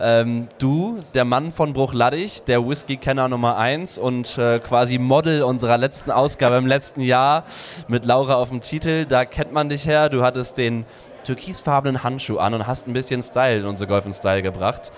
Ähm, 0.00 0.48
du, 0.58 0.98
der 1.14 1.24
Mann 1.24 1.52
von 1.52 1.74
Bruchladdich, 1.74 2.42
der 2.42 2.66
Whisky-Kenner 2.66 3.28
Nummer 3.28 3.56
1 3.56 3.98
und 3.98 4.36
äh, 4.38 4.58
quasi 4.58 4.98
Model 4.98 5.42
unserer 5.42 5.78
letzten 5.78 6.10
Ausgabe 6.10 6.56
im 6.56 6.66
letzten 6.66 7.02
Jahr 7.02 7.44
mit 7.86 8.04
Laura 8.04 8.34
auf 8.34 8.48
dem 8.48 8.62
Titel, 8.62 9.04
da 9.04 9.24
kennt 9.26 9.52
man 9.52 9.68
dich 9.68 9.86
her. 9.86 10.08
Du 10.08 10.22
hattest 10.24 10.56
den 10.56 10.86
türkisfarbenen 11.24 12.02
Handschuh 12.02 12.38
an 12.38 12.54
und 12.54 12.66
hast 12.66 12.86
ein 12.86 12.92
bisschen 12.92 13.22
Style 13.22 13.60
in 13.60 13.66
unsere 13.66 13.88
Golf 13.88 14.04
Style 14.14 14.42
gebracht. 14.42 14.92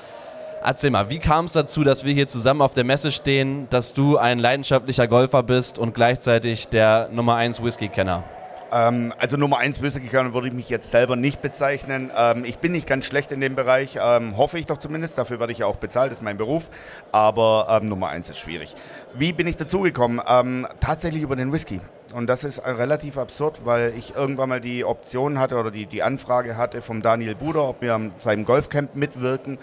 Erzähl 0.62 0.91
mal, 0.91 1.11
wie 1.11 1.19
kam 1.19 1.45
es 1.45 1.53
dazu, 1.53 1.85
dass 1.85 2.05
wir 2.05 2.12
hier 2.12 2.29
zusammen 2.29 2.61
auf 2.61 2.75
der 2.75 2.85
Messe 2.85 3.12
stehen, 3.12 3.69
dass 3.71 3.93
du 3.93 4.19
ein 4.19 4.39
leidenschaftlicher 4.39 5.07
Golfer 5.07 5.43
bist 5.43 5.79
und 5.79 5.95
gleichzeitig 5.95 6.69
der 6.69 7.09
Nummer 7.12 7.37
1 7.37 7.62
Whisky-Kenner? 7.62 8.25
Ähm, 8.73 9.13
also 9.19 9.37
Nummer 9.37 9.59
1 9.59 9.83
Whisky-Kenner 9.83 10.35
würde 10.35 10.49
ich 10.49 10.55
mich 10.55 10.69
jetzt 10.69 10.91
selber 10.91 11.17
nicht 11.17 11.43
bezeichnen. 11.43 12.11
Ähm, 12.17 12.45
ich 12.45 12.59
bin 12.59 12.73
nicht 12.73 12.87
ganz 12.87 13.05
schlecht 13.05 13.33
in 13.33 13.41
dem 13.41 13.55
Bereich, 13.55 13.99
ähm, 14.01 14.37
hoffe 14.37 14.59
ich 14.59 14.67
doch 14.67 14.79
zumindest. 14.79 15.19
Dafür 15.19 15.39
werde 15.39 15.53
ich 15.53 15.59
ja 15.59 15.67
auch 15.67 15.77
bezahlt, 15.77 16.11
das 16.11 16.19
ist 16.19 16.25
mein 16.25 16.37
Beruf. 16.37 16.69
Aber 17.13 17.69
ähm, 17.71 17.89
Nummer 17.89 18.09
1 18.09 18.31
ist 18.31 18.39
schwierig. 18.39 18.75
Wie 19.15 19.33
bin 19.33 19.47
ich 19.47 19.57
dazugekommen? 19.57 20.21
Ähm, 20.27 20.67
tatsächlich 20.81 21.23
über 21.23 21.37
den 21.37 21.53
Whisky. 21.53 21.81
Und 22.15 22.29
das 22.29 22.45
ist 22.45 22.59
äh, 22.59 22.71
relativ 22.71 23.19
absurd, 23.19 23.63
weil 23.65 23.93
ich 23.97 24.15
irgendwann 24.15 24.49
mal 24.49 24.61
die 24.61 24.85
Option 24.85 25.39
hatte 25.39 25.57
oder 25.57 25.71
die, 25.71 25.87
die 25.87 26.03
Anfrage 26.03 26.57
hatte 26.57 26.83
vom 26.83 27.03
Daniel 27.03 27.35
Buder, 27.35 27.69
ob 27.69 27.83
wir 27.83 27.95
an 27.95 28.13
seinem 28.19 28.45
Golfcamp 28.45 28.95
mitwirken 28.95 29.59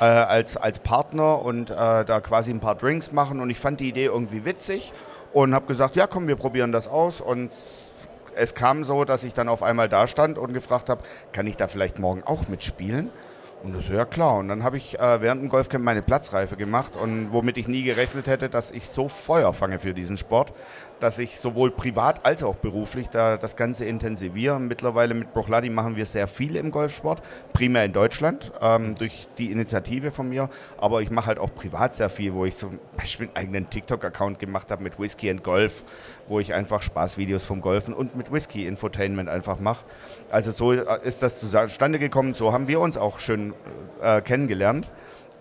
äh, 0.00 0.04
als, 0.04 0.56
als 0.56 0.78
Partner 0.78 1.42
und 1.42 1.70
äh, 1.70 1.74
da 1.74 2.20
quasi 2.20 2.50
ein 2.50 2.60
paar 2.60 2.76
Drinks 2.76 3.12
machen. 3.12 3.40
Und 3.40 3.50
ich 3.50 3.58
fand 3.58 3.80
die 3.80 3.88
Idee 3.88 4.06
irgendwie 4.06 4.44
witzig 4.44 4.92
und 5.32 5.54
habe 5.54 5.66
gesagt, 5.66 5.96
ja 5.96 6.06
komm, 6.06 6.28
wir 6.28 6.36
probieren 6.36 6.72
das 6.72 6.88
aus. 6.88 7.20
Und 7.20 7.52
es 8.38 8.54
kam 8.54 8.84
so, 8.84 9.04
dass 9.04 9.24
ich 9.24 9.34
dann 9.34 9.48
auf 9.48 9.62
einmal 9.62 9.88
da 9.88 10.06
stand 10.06 10.38
und 10.38 10.52
gefragt 10.52 10.88
habe, 10.88 11.02
kann 11.32 11.46
ich 11.46 11.56
da 11.56 11.68
vielleicht 11.68 11.98
morgen 11.98 12.22
auch 12.22 12.48
mitspielen? 12.48 13.10
Und 13.64 13.74
das 13.74 13.86
so, 13.86 13.92
ja 13.92 14.04
klar. 14.04 14.36
Und 14.36 14.48
dann 14.48 14.62
habe 14.62 14.76
ich 14.76 14.98
äh, 15.00 15.20
während 15.20 15.42
dem 15.42 15.48
Golfcamp 15.48 15.84
meine 15.84 16.02
Platzreife 16.02 16.56
gemacht 16.56 16.96
und 16.96 17.32
womit 17.32 17.58
ich 17.58 17.66
nie 17.66 17.82
gerechnet 17.82 18.28
hätte, 18.28 18.48
dass 18.48 18.70
ich 18.70 18.86
so 18.86 19.08
Feuer 19.08 19.52
fange 19.52 19.80
für 19.80 19.94
diesen 19.94 20.16
Sport, 20.16 20.52
dass 21.00 21.18
ich 21.18 21.38
sowohl 21.38 21.72
privat 21.72 22.24
als 22.24 22.44
auch 22.44 22.54
beruflich 22.54 23.08
da 23.08 23.36
das 23.36 23.56
Ganze 23.56 23.84
intensiviere. 23.84 24.60
Mittlerweile 24.60 25.14
mit 25.14 25.32
Bruchladi 25.34 25.70
machen 25.70 25.96
wir 25.96 26.06
sehr 26.06 26.28
viel 26.28 26.54
im 26.54 26.70
Golfsport, 26.70 27.20
primär 27.52 27.84
in 27.84 27.92
Deutschland, 27.92 28.52
ähm, 28.60 28.94
durch 28.94 29.26
die 29.38 29.50
Initiative 29.50 30.12
von 30.12 30.28
mir. 30.28 30.50
Aber 30.76 31.02
ich 31.02 31.10
mache 31.10 31.26
halt 31.26 31.40
auch 31.40 31.52
privat 31.52 31.96
sehr 31.96 32.10
viel, 32.10 32.34
wo 32.34 32.44
ich 32.44 32.54
zum 32.54 32.78
Beispiel 32.96 33.26
einen 33.26 33.36
eigenen 33.36 33.70
TikTok-Account 33.70 34.38
gemacht 34.38 34.70
habe 34.70 34.84
mit 34.84 35.00
Whisky 35.00 35.30
and 35.30 35.42
Golf, 35.42 35.82
wo 36.28 36.40
ich 36.40 36.54
einfach 36.54 36.82
Spaßvideos 36.82 37.44
vom 37.44 37.60
Golfen 37.60 37.94
und 37.94 38.16
mit 38.16 38.32
Whisky-Infotainment 38.32 39.28
einfach 39.28 39.58
mache. 39.60 39.84
Also 40.30 40.50
so 40.50 40.72
äh, 40.72 40.84
ist 41.02 41.22
das 41.22 41.40
zustande 41.40 41.98
gekommen, 41.98 42.34
so 42.34 42.52
haben 42.52 42.68
wir 42.68 42.80
uns 42.80 42.96
auch 42.96 43.18
schön 43.18 43.54
äh, 44.02 44.20
kennengelernt. 44.20 44.90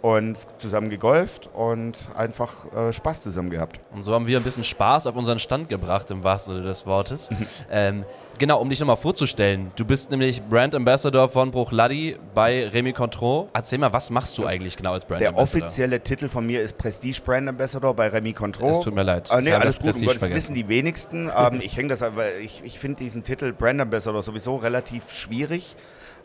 Und 0.02 0.38
zusammen 0.60 0.90
gegolft 0.90 1.50
und 1.54 1.98
einfach 2.16 2.72
äh, 2.74 2.94
Spaß 2.94 3.24
zusammen 3.24 3.50
gehabt. 3.50 3.80
Und 3.94 4.04
so 4.04 4.14
haben 4.14 4.28
wir 4.28 4.38
ein 4.38 4.44
bisschen 4.44 4.64
Spaß 4.64 5.08
auf 5.08 5.16
unseren 5.16 5.40
Stand 5.40 5.70
gebracht, 5.70 6.12
im 6.12 6.24
wahrsten 6.24 6.54
Sinne 6.56 6.68
des 6.68 6.86
Wortes. 6.86 7.30
ähm, 7.72 8.06
genau, 8.38 8.62
um 8.62 8.70
dich 8.70 8.80
nochmal 8.80 8.98
vorzustellen. 8.98 9.72
Du 9.76 9.86
bist 9.86 10.12
nämlich 10.12 10.42
Brand 10.44 10.76
Ambassador 10.76 11.28
von 11.30 11.50
Bruchladi 11.52 12.18
bei 12.36 12.68
Remy 12.68 12.94
Contro. 12.94 13.50
Erzähl 13.54 13.80
mal, 13.80 13.92
was 13.92 14.10
machst 14.10 14.38
du 14.38 14.46
eigentlich 14.46 14.78
genau 14.78 14.94
als 14.94 15.06
Brand 15.06 15.22
Der 15.22 15.30
Ambassador? 15.30 15.66
offizielle 15.66 16.00
Titel 16.00 16.30
von 16.30 16.46
mir 16.46 16.62
ist 16.62 16.78
Prestige 16.78 17.20
Brand 17.26 17.50
Ambassador 17.50 17.96
bei 17.96 18.08
Remy 18.08 18.34
Contro. 18.34 18.70
Es 18.70 18.80
tut 18.80 18.94
mir 18.94 19.04
leid. 19.04 19.32
Ah, 19.32 19.42
nee, 19.42 19.52
alles 19.52 19.80
das 19.80 19.96
gut. 19.96 19.96
Um 19.96 20.10
vergessen. 20.10 20.36
wissen 20.36 20.54
die 20.54 20.68
wenigsten. 20.68 21.32
ähm, 21.36 21.60
ich 21.62 21.76
hänge 21.76 21.90
das 21.90 22.04
aber, 22.04 22.38
ich, 22.38 22.62
ich 22.64 22.78
finde 22.78 23.04
diesen 23.04 23.24
Titel 23.24 23.52
Brand 23.52 23.82
Ambassador 23.82 24.22
sowieso 24.22 24.58
relativ 24.58 25.12
schwierig, 25.12 25.76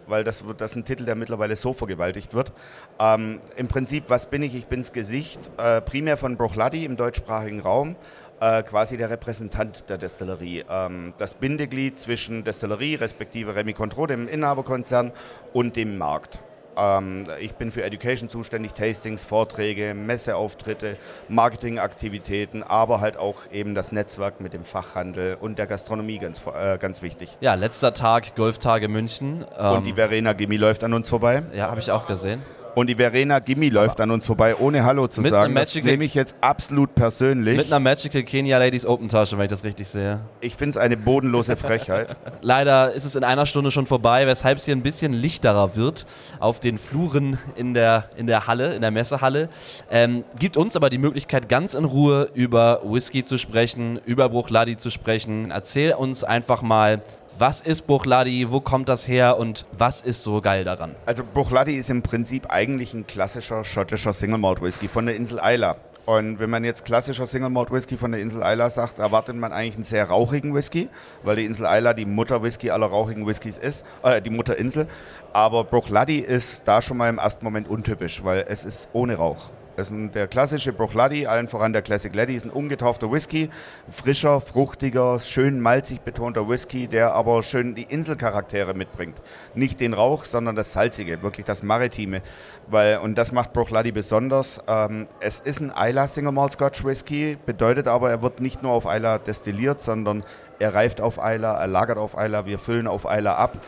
weil 0.06 0.24
das, 0.24 0.44
das 0.56 0.72
ist 0.72 0.76
ein 0.76 0.84
Titel, 0.84 1.04
der 1.04 1.14
mittlerweile 1.14 1.56
so 1.56 1.72
vergewaltigt 1.72 2.34
wird. 2.34 2.52
Ähm, 2.98 3.40
Im 3.56 3.68
Prinzip, 3.68 4.04
was 4.08 4.26
bin 4.26 4.42
ich? 4.42 4.54
Ich 4.54 4.66
bin 4.66 4.80
das 4.80 4.92
Gesicht 4.92 5.50
äh, 5.58 5.80
primär 5.80 6.16
von 6.16 6.36
Bruchladi 6.36 6.84
im 6.84 6.96
deutschsprachigen 6.96 7.60
Raum. 7.60 7.96
Äh, 8.40 8.64
quasi 8.64 8.96
der 8.96 9.08
Repräsentant 9.08 9.88
der 9.88 9.98
Destillerie. 9.98 10.64
Ähm, 10.68 11.14
das 11.16 11.34
Bindeglied 11.34 12.00
zwischen 12.00 12.42
Destillerie, 12.42 12.96
respektive 12.96 13.54
Remy 13.54 13.72
Contro, 13.72 14.08
dem 14.08 14.26
Inhaberkonzern, 14.26 15.12
und 15.52 15.76
dem 15.76 15.96
Markt. 15.96 16.40
Ähm, 16.76 17.24
ich 17.40 17.54
bin 17.54 17.70
für 17.70 17.82
Education 17.82 18.28
zuständig, 18.28 18.72
Tastings, 18.74 19.24
Vorträge, 19.24 19.94
Messeauftritte, 19.94 20.96
Marketingaktivitäten, 21.28 22.62
aber 22.62 23.00
halt 23.00 23.16
auch 23.16 23.36
eben 23.50 23.74
das 23.74 23.92
Netzwerk 23.92 24.40
mit 24.40 24.52
dem 24.52 24.64
Fachhandel 24.64 25.36
und 25.40 25.58
der 25.58 25.66
Gastronomie 25.66 26.18
ganz, 26.18 26.40
äh, 26.46 26.78
ganz 26.78 27.02
wichtig. 27.02 27.36
Ja, 27.40 27.54
letzter 27.54 27.94
Tag, 27.94 28.34
Golftage 28.36 28.88
München. 28.88 29.44
Ähm, 29.58 29.76
Und 29.76 29.84
die 29.86 29.92
Verena 29.94 30.32
Gimmi 30.32 30.56
läuft 30.56 30.84
an 30.84 30.92
uns 30.94 31.08
vorbei. 31.08 31.42
ja, 31.54 31.70
habe 31.70 31.80
ich 31.80 31.90
auch 31.90 32.06
gesehen. 32.06 32.42
Und 32.74 32.86
die 32.86 32.94
Verena 32.94 33.38
Gimmi 33.38 33.68
läuft 33.68 34.00
an 34.00 34.10
uns 34.10 34.26
vorbei, 34.26 34.56
ohne 34.56 34.84
Hallo 34.84 35.06
zu 35.06 35.20
Mit 35.20 35.30
sagen. 35.30 35.54
Das 35.54 35.74
nehme 35.74 36.04
ich 36.04 36.14
jetzt 36.14 36.34
absolut 36.40 36.94
persönlich. 36.94 37.56
Mit 37.56 37.66
einer 37.66 37.80
Magical 37.80 38.22
Kenya 38.22 38.58
Ladies 38.58 38.86
Open 38.86 39.08
Tasche, 39.08 39.36
wenn 39.36 39.44
ich 39.44 39.50
das 39.50 39.64
richtig 39.64 39.88
sehe. 39.88 40.20
ich 40.40 40.56
finde 40.56 40.70
es 40.70 40.76
eine 40.78 40.96
bodenlose 40.96 41.56
Frechheit. 41.56 42.16
Leider 42.40 42.92
ist 42.92 43.04
es 43.04 43.14
in 43.14 43.24
einer 43.24 43.44
Stunde 43.44 43.70
schon 43.70 43.86
vorbei, 43.86 44.26
weshalb 44.26 44.58
es 44.58 44.64
hier 44.64 44.74
ein 44.74 44.82
bisschen 44.82 45.12
lichterer 45.12 45.76
wird 45.76 46.06
auf 46.40 46.60
den 46.60 46.78
Fluren 46.78 47.38
in 47.56 47.74
der, 47.74 48.08
in 48.16 48.26
der 48.26 48.46
Halle, 48.46 48.74
in 48.74 48.80
der 48.80 48.90
Messehalle. 48.90 49.48
Ähm, 49.90 50.24
gibt 50.38 50.56
uns 50.56 50.74
aber 50.74 50.88
die 50.88 50.98
Möglichkeit, 50.98 51.48
ganz 51.48 51.74
in 51.74 51.84
Ruhe 51.84 52.30
über 52.34 52.80
Whisky 52.84 53.24
zu 53.24 53.36
sprechen, 53.38 54.00
über 54.06 54.28
Bruchladi 54.28 54.78
zu 54.78 54.90
sprechen. 54.90 55.50
Erzähl 55.50 55.92
uns 55.92 56.24
einfach 56.24 56.62
mal, 56.62 57.02
was 57.38 57.60
ist 57.60 57.86
Bruchladi, 57.86 58.50
wo 58.50 58.60
kommt 58.60 58.88
das 58.88 59.08
her 59.08 59.38
und 59.38 59.66
was 59.76 60.00
ist 60.00 60.22
so 60.22 60.40
geil 60.40 60.64
daran? 60.64 60.94
Also 61.06 61.22
Bruchladi 61.24 61.76
ist 61.76 61.90
im 61.90 62.02
Prinzip 62.02 62.50
eigentlich 62.50 62.94
ein 62.94 63.06
klassischer 63.06 63.64
schottischer 63.64 64.12
Single 64.12 64.38
Malt 64.38 64.62
Whisky 64.62 64.88
von 64.88 65.06
der 65.06 65.16
Insel 65.16 65.40
Isla. 65.42 65.76
Und 66.04 66.40
wenn 66.40 66.50
man 66.50 66.64
jetzt 66.64 66.84
klassischer 66.84 67.26
Single 67.26 67.50
Malt 67.50 67.70
Whisky 67.70 67.96
von 67.96 68.12
der 68.12 68.20
Insel 68.20 68.42
Isla 68.42 68.70
sagt, 68.70 68.98
erwartet 68.98 69.36
man 69.36 69.52
eigentlich 69.52 69.76
einen 69.76 69.84
sehr 69.84 70.08
rauchigen 70.08 70.54
Whisky, 70.54 70.88
weil 71.22 71.36
die 71.36 71.44
Insel 71.44 71.66
Isla 71.70 71.94
die 71.94 72.06
Mutter 72.06 72.42
Whisky 72.42 72.70
aller 72.70 72.86
rauchigen 72.86 73.26
Whiskys 73.26 73.58
ist, 73.58 73.84
äh, 74.02 74.20
die 74.20 74.30
Mutterinsel. 74.30 74.88
Aber 75.32 75.64
Bruchladi 75.64 76.18
ist 76.18 76.62
da 76.66 76.82
schon 76.82 76.96
mal 76.96 77.08
im 77.08 77.18
ersten 77.18 77.44
Moment 77.44 77.68
untypisch, 77.68 78.22
weil 78.24 78.44
es 78.48 78.64
ist 78.64 78.88
ohne 78.92 79.14
Rauch. 79.14 79.50
Es 79.74 79.90
ist 79.90 80.14
der 80.14 80.28
klassische 80.28 80.74
Bruchladi, 80.74 81.26
allen 81.26 81.48
voran 81.48 81.72
der 81.72 81.80
Classic 81.80 82.14
Laddie, 82.14 82.34
ist 82.34 82.44
ein 82.44 82.50
ungetaufter 82.50 83.10
Whisky. 83.10 83.48
Frischer, 83.90 84.42
fruchtiger, 84.42 85.18
schön 85.18 85.60
malzig 85.60 86.02
betonter 86.02 86.46
Whisky, 86.46 86.88
der 86.88 87.14
aber 87.14 87.42
schön 87.42 87.74
die 87.74 87.84
Inselcharaktere 87.84 88.74
mitbringt. 88.74 89.22
Nicht 89.54 89.80
den 89.80 89.94
Rauch, 89.94 90.26
sondern 90.26 90.56
das 90.56 90.74
Salzige, 90.74 91.22
wirklich 91.22 91.46
das 91.46 91.62
Maritime. 91.62 92.20
Weil, 92.66 92.98
und 92.98 93.16
das 93.16 93.32
macht 93.32 93.54
Bruchladi 93.54 93.92
besonders. 93.92 94.60
Ähm, 94.68 95.08
es 95.20 95.40
ist 95.40 95.60
ein 95.60 95.72
Isla 95.74 96.06
Single 96.06 96.32
Malt 96.32 96.52
Scotch 96.52 96.84
Whisky, 96.84 97.38
bedeutet 97.46 97.88
aber, 97.88 98.10
er 98.10 98.20
wird 98.20 98.40
nicht 98.40 98.62
nur 98.62 98.72
auf 98.72 98.84
Isla 98.84 99.18
destilliert, 99.18 99.80
sondern 99.80 100.22
er 100.58 100.74
reift 100.74 101.00
auf 101.00 101.16
Isla, 101.16 101.54
er 101.54 101.66
lagert 101.66 101.96
auf 101.96 102.14
Isla, 102.14 102.44
wir 102.44 102.58
füllen 102.58 102.86
auf 102.86 103.06
Isla 103.06 103.36
ab. 103.36 103.58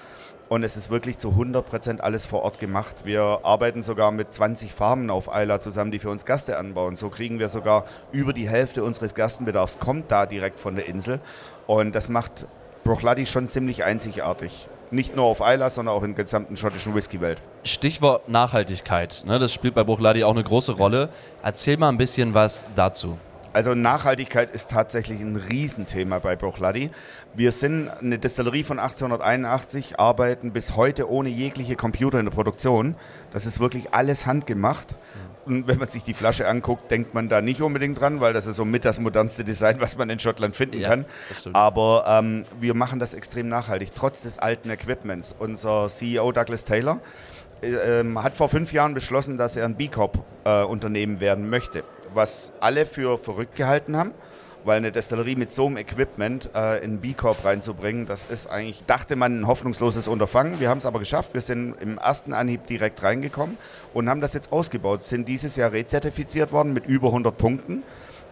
Und 0.49 0.63
es 0.63 0.77
ist 0.77 0.91
wirklich 0.91 1.19
zu 1.19 1.31
100% 1.31 2.01
alles 2.01 2.27
vor 2.27 2.43
Ort 2.43 2.59
gemacht. 2.59 3.05
Wir 3.05 3.41
arbeiten 3.43 3.83
sogar 3.83 4.11
mit 4.11 4.33
20 4.35 4.73
Farmen 4.73 5.11
auf 5.11 5.33
Eila 5.33 5.61
zusammen, 5.61 5.91
die 5.91 5.99
für 5.99 6.11
uns 6.11 6.27
Gaste 6.27 6.59
anbauen. 6.59 6.97
So 6.97 7.09
kriegen 7.09 7.39
wir 7.39 7.49
sogar 7.49 7.85
über 8.13 8.33
die 8.33 8.49
Hälfte 8.49 8.85
unseres 8.85 9.15
Gastenbedarfs, 9.15 9.79
kommt 9.79 10.11
da 10.11 10.27
direkt 10.27 10.61
von 10.61 10.77
der 10.77 10.87
Insel. 10.87 11.21
Und 11.67 11.95
das 11.95 12.09
macht 12.09 12.47
Bruchladi 12.85 13.25
schon 13.25 13.49
ziemlich 13.49 13.85
einzigartig. 13.85 14.69
Nicht 14.91 15.17
nur 15.17 15.25
auf 15.25 15.41
Eila, 15.41 15.71
sondern 15.71 15.95
auch 15.95 16.03
in 16.03 16.15
der 16.15 16.25
gesamten 16.25 16.57
schottischen 16.57 16.95
Whisky-Welt. 16.95 17.43
Stichwort 17.65 18.29
Nachhaltigkeit, 18.29 19.25
ne? 19.27 19.39
das 19.39 19.53
spielt 19.53 19.75
bei 19.75 19.83
Bruchladi 19.83 20.25
auch 20.25 20.33
eine 20.33 20.45
große 20.45 20.73
Rolle. 20.73 21.09
Erzähl 21.43 21.79
mal 21.79 21.89
ein 21.89 21.97
bisschen 21.97 22.35
was 22.35 22.67
dazu. 22.75 23.19
Also 23.55 23.77
Nachhaltigkeit 23.77 24.53
ist 24.53 24.69
tatsächlich 24.69 25.21
ein 25.21 25.37
Riesenthema 25.37 26.19
bei 26.19 26.35
Bruchladi. 26.35 26.91
Wir 27.35 27.53
sind 27.53 27.89
eine 27.89 28.19
Destillerie 28.19 28.65
von 28.65 28.81
1881, 28.81 30.01
arbeiten 30.01 30.53
bis 30.53 30.75
heute 30.75 31.09
ohne 31.09 31.29
jegliche 31.29 31.77
Computer 31.77 32.19
in 32.19 32.25
der 32.25 32.33
Produktion. 32.33 32.97
Das 33.33 33.47
ist 33.47 33.61
wirklich 33.61 33.95
alles 33.95 34.27
handgemacht. 34.27 34.97
Und 35.47 35.69
wenn 35.69 35.79
man 35.79 35.87
sich 35.87 36.03
die 36.03 36.15
Flasche 36.15 36.49
anguckt, 36.49 36.91
denkt 36.91 37.15
man 37.15 37.29
da 37.29 37.41
nicht 37.41 37.63
unbedingt 37.63 38.01
dran, 38.01 38.21
weil 38.21 38.33
das 38.33 38.47
ist 38.47 38.57
so 38.57 38.65
mit 38.65 38.85
das 38.85 38.99
modernste 38.99 39.45
Design, 39.45 39.77
was 39.81 39.97
man 39.97 40.11
in 40.11 40.19
Schottland 40.19 40.57
finden 40.57 40.81
Ja, 40.81 40.89
kann. 40.89 41.05
Aber 41.53 42.07
ähm, 42.09 42.43
wir 42.59 42.75
machen 42.75 42.99
das 42.99 43.15
extrem 43.15 43.49
nachhaltig, 43.49 43.91
trotz 43.95 44.23
des 44.23 44.41
alten 44.41 44.69
Equipments. 44.69 45.33
Unser 45.39 45.87
CEO 45.89 46.33
Douglas 46.33 46.65
Taylor 46.65 46.99
äh, 47.63 48.01
ähm, 48.01 48.21
hat 48.21 48.37
vor 48.37 48.49
fünf 48.49 48.73
Jahren 48.73 48.95
beschlossen, 48.95 49.37
dass 49.39 49.57
er 49.57 49.65
ein 49.65 49.77
B 49.77 49.87
Corp-Unternehmen 49.87 51.21
werden 51.21 51.49
möchte, 51.49 51.85
was 52.15 52.53
alle 52.61 52.87
für 52.87 53.19
verrückt 53.19 53.57
gehalten 53.57 53.97
haben. 53.97 54.13
Weil 54.65 54.79
eine 54.79 54.93
Destillerie 54.93 55.37
mit 55.37 55.53
so 55.53 55.67
einem 55.67 55.77
Equipment 55.77 56.49
äh, 56.55 56.83
in 56.83 56.99
B 56.99 57.13
Corp 57.13 57.45
reinzubringen, 57.45 58.07
das 58.07 58.25
ist 58.25 58.47
eigentlich, 58.47 58.83
dachte 58.87 59.15
man, 59.15 59.41
ein 59.41 59.47
hoffnungsloses 59.47 60.09
Unterfangen. 60.09 60.59
Wir 60.59 60.71
haben 60.71 60.79
es 60.79 60.87
aber 60.87 61.01
geschafft. 61.01 61.35
Wir 61.35 61.43
sind 61.43 61.75
im 61.83 61.99
ersten 61.99 62.33
Anhieb 62.33 62.67
direkt 62.67 63.03
reingekommen 63.03 63.59
und 63.93 64.09
haben 64.09 64.23
das 64.23 64.33
jetzt 64.33 64.53
ausgebaut. 64.53 65.07
Sind 65.07 65.29
dieses 65.29 65.57
Jahr 65.57 65.73
rezertifiziert 65.73 66.51
worden 66.51 66.73
mit 66.73 66.87
über 66.87 67.09
100 67.09 67.37
Punkten 67.37 67.83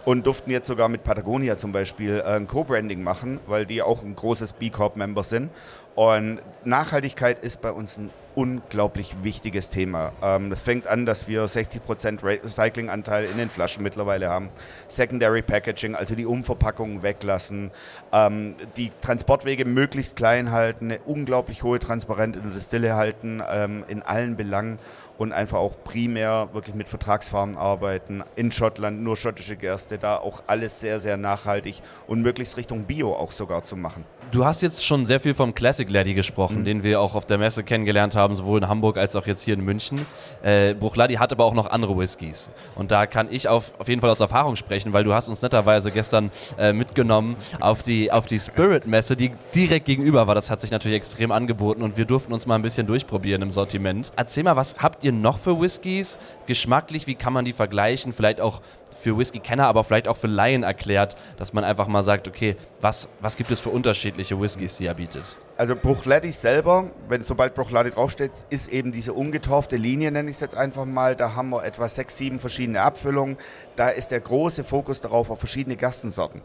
und 0.05 0.27
durften 0.27 0.51
jetzt 0.51 0.67
sogar 0.67 0.89
mit 0.89 1.05
Patagonia 1.05 1.57
zum 1.57 1.73
Beispiel 1.73 2.23
äh, 2.25 2.37
ein 2.37 2.47
Co-Branding 2.47 3.03
machen, 3.03 3.41
weil 3.47 3.67
die 3.67 3.83
auch 3.83 4.03
ein 4.03 4.17
großes 4.17 4.55
B 4.55 4.71
Corp-Member 4.71 5.25
sind. 5.25 5.51
Und 5.95 6.41
Nachhaltigkeit 6.65 7.43
ist 7.45 7.61
bei 7.61 7.71
uns 7.71 7.99
ein 7.99 8.11
unglaublich 8.35 9.15
wichtiges 9.23 9.69
Thema. 9.71 10.13
Ähm, 10.23 10.51
das 10.51 10.63
fängt 10.63 10.87
an, 10.87 11.07
dass 11.07 11.29
wir 11.29 11.45
60% 11.47 12.23
Recyclinganteil 12.23 13.25
in 13.25 13.37
den 13.37 13.51
Flaschen 13.51 13.83
mittlerweile 13.83 14.29
haben. 14.29 14.51
Secondary 14.89 15.43
Packaging, 15.43 15.95
also 15.95 16.15
die 16.15 16.27
Umverpackungen 16.27 17.03
weglassen, 17.03 17.71
ähm, 18.13 18.57
die 18.77 18.91
Transportwege 19.01 19.65
möglichst 19.65 20.17
klein 20.17 20.51
halten, 20.51 20.91
eine 20.91 21.01
unglaublich 21.01 21.63
hohe 21.63 21.79
Transparenz 21.79 22.37
in 22.37 22.43
der 22.43 22.53
Distille 22.53 22.95
halten, 22.95 23.43
ähm, 23.51 23.85
in 23.89 24.03
allen 24.03 24.37
Belangen 24.37 24.79
und 25.19 25.33
einfach 25.33 25.59
auch 25.59 25.75
primär 25.85 26.49
wirklich 26.53 26.75
mit 26.75 26.89
Vertragsfarmen 26.89 27.57
arbeiten. 27.57 28.25
In 28.35 28.51
Schottland 28.51 29.03
nur 29.03 29.17
schottische 29.17 29.57
Gerste, 29.57 29.99
da 29.99 30.17
auch 30.17 30.43
alles 30.47 30.81
sehr, 30.81 30.99
sehr 31.01 31.17
nachhaltig 31.17 31.81
und 32.07 32.23
möglichst 32.23 32.57
Richtung 32.57 32.85
Bio 32.85 33.15
auch 33.15 33.31
sogar 33.31 33.63
zu 33.63 33.77
machen. 33.77 34.05
Du 34.33 34.47
hast 34.47 34.63
jetzt 34.63 34.85
schon 34.85 35.05
sehr 35.05 35.21
viel 35.21 35.35
vom 35.35 35.55
Classic 35.55 35.89
Laddie 35.89 36.15
gesprochen, 36.15 36.61
Mhm. 36.61 36.65
den 36.65 36.83
wir 36.83 37.01
auch 37.01 37.15
auf 37.15 37.27
der 37.27 37.37
Messe 37.37 37.63
kennengelernt 37.63 38.17
haben, 38.17 38.22
sowohl 38.31 38.63
in 38.63 38.69
Hamburg 38.69 38.97
als 38.97 39.17
auch 39.17 39.27
jetzt 39.27 39.43
hier 39.43 39.55
in 39.55 39.65
München. 39.65 40.05
Äh, 40.43 40.75
Bruchladi 40.75 41.15
hat 41.15 41.33
aber 41.33 41.45
auch 41.45 41.55
noch 41.55 41.67
andere 41.67 41.97
Whiskys. 41.99 42.51
Und 42.75 42.91
da 42.91 43.07
kann 43.07 43.29
ich 43.31 43.49
auf, 43.49 43.73
auf 43.79 43.89
jeden 43.89 44.01
Fall 44.01 44.11
aus 44.11 44.21
Erfahrung 44.21 44.57
sprechen, 44.57 44.93
weil 44.93 45.05
du 45.05 45.13
hast 45.15 45.29
uns 45.29 45.43
netterweise 45.43 45.91
gestern 45.91 46.31
äh, 46.59 46.73
mitgenommen 46.73 47.37
auf 47.61 47.83
die, 47.83 48.11
auf 48.13 48.27
die 48.27 48.39
Spirit-Messe, 48.39 49.17
die 49.17 49.33
direkt 49.55 49.87
gegenüber 49.87 50.27
war. 50.27 50.35
Das 50.35 50.51
hat 50.51 50.61
sich 50.61 50.71
natürlich 50.71 50.97
extrem 50.97 51.33
angeboten 51.33 51.83
und 51.83 51.97
wir 51.97 52.05
durften 52.05 52.33
uns 52.33 52.47
mal 52.47 52.55
ein 52.55 52.63
bisschen 52.63 52.87
durchprobieren 52.87 53.43
im 53.43 53.51
Sortiment. 53.51 54.13
Erzähl 54.17 54.45
mal, 54.45 54.57
was 54.57 54.77
habt 54.79 55.05
ihr 55.05 55.13
noch 55.13 55.39
für 55.39 55.61
Whiskys? 55.61 56.19
Geschmacklich, 56.47 57.07
wie 57.07 57.15
kann 57.15 57.33
man 57.33 57.45
die 57.45 57.53
vergleichen? 57.53 58.13
Vielleicht 58.13 58.41
auch 58.41 58.61
für 58.95 59.19
Whisky-Kenner, 59.19 59.67
aber 59.67 59.85
vielleicht 59.85 60.09
auch 60.09 60.17
für 60.17 60.27
Laien 60.27 60.63
erklärt, 60.63 61.17
dass 61.39 61.53
man 61.53 61.65
einfach 61.65 61.89
mal 61.89 62.03
sagt, 62.03 62.29
okay, 62.29 62.57
was, 62.81 63.09
was 63.21 63.37
gibt 63.37 63.51
es 63.51 63.61
für 63.61 63.71
unterschiedliche 63.71 64.41
Whiskys, 64.41 64.77
die 64.77 64.87
er 64.87 64.95
bietet? 64.95 65.25
Also 65.57 65.77
Bruchladi 65.77 66.33
selber, 66.33 66.91
wenn 67.09 67.23
sobald 67.23 67.55
Bruchladi 67.55 67.91
draufsteht, 67.91 68.33
ist 68.49 68.73
eben 68.73 68.91
diese 68.91 69.13
ungetorfte 69.13 69.77
Linie, 69.77 70.11
nenne 70.11 70.31
ich 70.31 70.37
es 70.37 70.41
jetzt 70.41 70.57
einfach 70.57 70.87
mal. 70.87 71.15
Da 71.15 71.35
haben 71.35 71.51
wir 71.51 71.65
etwa 71.65 71.89
sechs, 71.89 72.17
sieben 72.17 72.41
verschiedene 72.41 72.81
Abfüllungen. 72.81 73.37
Da 73.77 73.91
ist 73.91 74.11
der 74.11 74.21
große 74.21 74.65
Fokus 74.65 75.03
darauf 75.03 75.31
auf 75.31 75.39
verschiedene 75.39 75.77
Gerstensorten. 75.77 76.41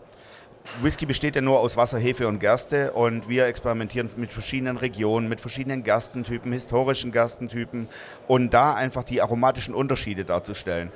Whisky 0.81 1.05
besteht 1.05 1.35
ja 1.35 1.41
nur 1.41 1.59
aus 1.59 1.77
Wasser, 1.77 1.97
Hefe 1.97 2.27
und 2.27 2.39
Gerste 2.39 2.91
und 2.91 3.29
wir 3.29 3.45
experimentieren 3.45 4.09
mit 4.17 4.31
verschiedenen 4.33 4.77
Regionen, 4.77 5.29
mit 5.29 5.39
verschiedenen 5.39 5.83
Gerstentypen, 5.83 6.51
historischen 6.51 7.11
Gerstentypen 7.11 7.87
und 8.27 8.53
da 8.53 8.75
einfach 8.75 9.03
die 9.03 9.21
aromatischen 9.21 9.73
Unterschiede 9.73 10.25
darzustellen. 10.25 10.91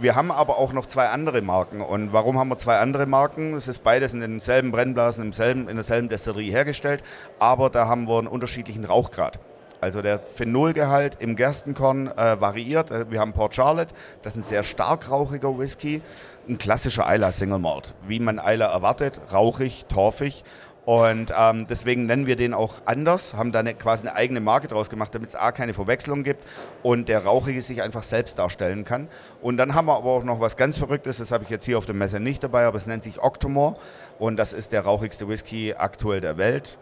Wir 0.00 0.14
haben 0.14 0.30
aber 0.30 0.58
auch 0.58 0.72
noch 0.72 0.86
zwei 0.86 1.08
andere 1.08 1.42
Marken. 1.42 1.80
Und 1.80 2.12
warum 2.12 2.38
haben 2.38 2.48
wir 2.48 2.58
zwei 2.58 2.78
andere 2.78 3.06
Marken? 3.06 3.54
Es 3.54 3.66
ist 3.66 3.82
beides 3.82 4.14
in 4.14 4.20
denselben 4.20 4.70
Brennblasen, 4.70 5.24
im 5.24 5.32
selben, 5.32 5.68
in 5.68 5.74
derselben 5.74 6.08
Destillerie 6.08 6.52
hergestellt, 6.52 7.02
aber 7.40 7.68
da 7.68 7.88
haben 7.88 8.06
wir 8.06 8.18
einen 8.18 8.28
unterschiedlichen 8.28 8.84
Rauchgrad. 8.84 9.40
Also 9.80 10.00
der 10.00 10.20
Phenolgehalt 10.20 11.16
im 11.20 11.34
Gerstenkorn 11.34 12.08
äh, 12.16 12.40
variiert. 12.40 12.92
Äh, 12.92 13.10
Wir 13.10 13.18
haben 13.18 13.32
Port 13.32 13.56
Charlotte, 13.56 13.92
das 14.22 14.36
ist 14.36 14.40
ein 14.40 14.48
sehr 14.48 14.62
stark 14.62 15.10
rauchiger 15.10 15.58
Whisky. 15.58 16.00
Ein 16.48 16.58
klassischer 16.58 17.04
Isla 17.12 17.32
Single 17.32 17.58
Malt, 17.58 17.94
wie 18.06 18.20
man 18.20 18.38
Isla 18.38 18.66
erwartet, 18.66 19.20
rauchig, 19.32 19.86
torfig. 19.88 20.44
Und 20.88 21.34
ähm, 21.36 21.66
deswegen 21.68 22.06
nennen 22.06 22.24
wir 22.24 22.36
den 22.36 22.54
auch 22.54 22.76
anders, 22.86 23.34
haben 23.34 23.52
da 23.52 23.58
eine, 23.58 23.74
quasi 23.74 24.08
eine 24.08 24.16
eigene 24.16 24.40
Marke 24.40 24.68
draus 24.68 24.88
gemacht, 24.88 25.14
damit 25.14 25.28
es 25.28 25.34
A 25.34 25.52
keine 25.52 25.74
Verwechslung 25.74 26.22
gibt 26.22 26.42
und 26.82 27.10
der 27.10 27.26
Rauchige 27.26 27.60
sich 27.60 27.82
einfach 27.82 28.02
selbst 28.02 28.38
darstellen 28.38 28.84
kann. 28.84 29.08
Und 29.42 29.58
dann 29.58 29.74
haben 29.74 29.84
wir 29.86 29.98
aber 29.98 30.08
auch 30.08 30.24
noch 30.24 30.40
was 30.40 30.56
ganz 30.56 30.78
Verrücktes, 30.78 31.18
das 31.18 31.30
habe 31.30 31.44
ich 31.44 31.50
jetzt 31.50 31.66
hier 31.66 31.76
auf 31.76 31.84
der 31.84 31.94
Messe 31.94 32.20
nicht 32.20 32.42
dabei, 32.42 32.64
aber 32.64 32.78
es 32.78 32.86
nennt 32.86 33.02
sich 33.02 33.22
Octomore 33.22 33.76
und 34.18 34.38
das 34.38 34.54
ist 34.54 34.72
der 34.72 34.80
rauchigste 34.80 35.28
Whisky 35.28 35.74
aktuell 35.76 36.22
der 36.22 36.38
Welt. 36.38 36.78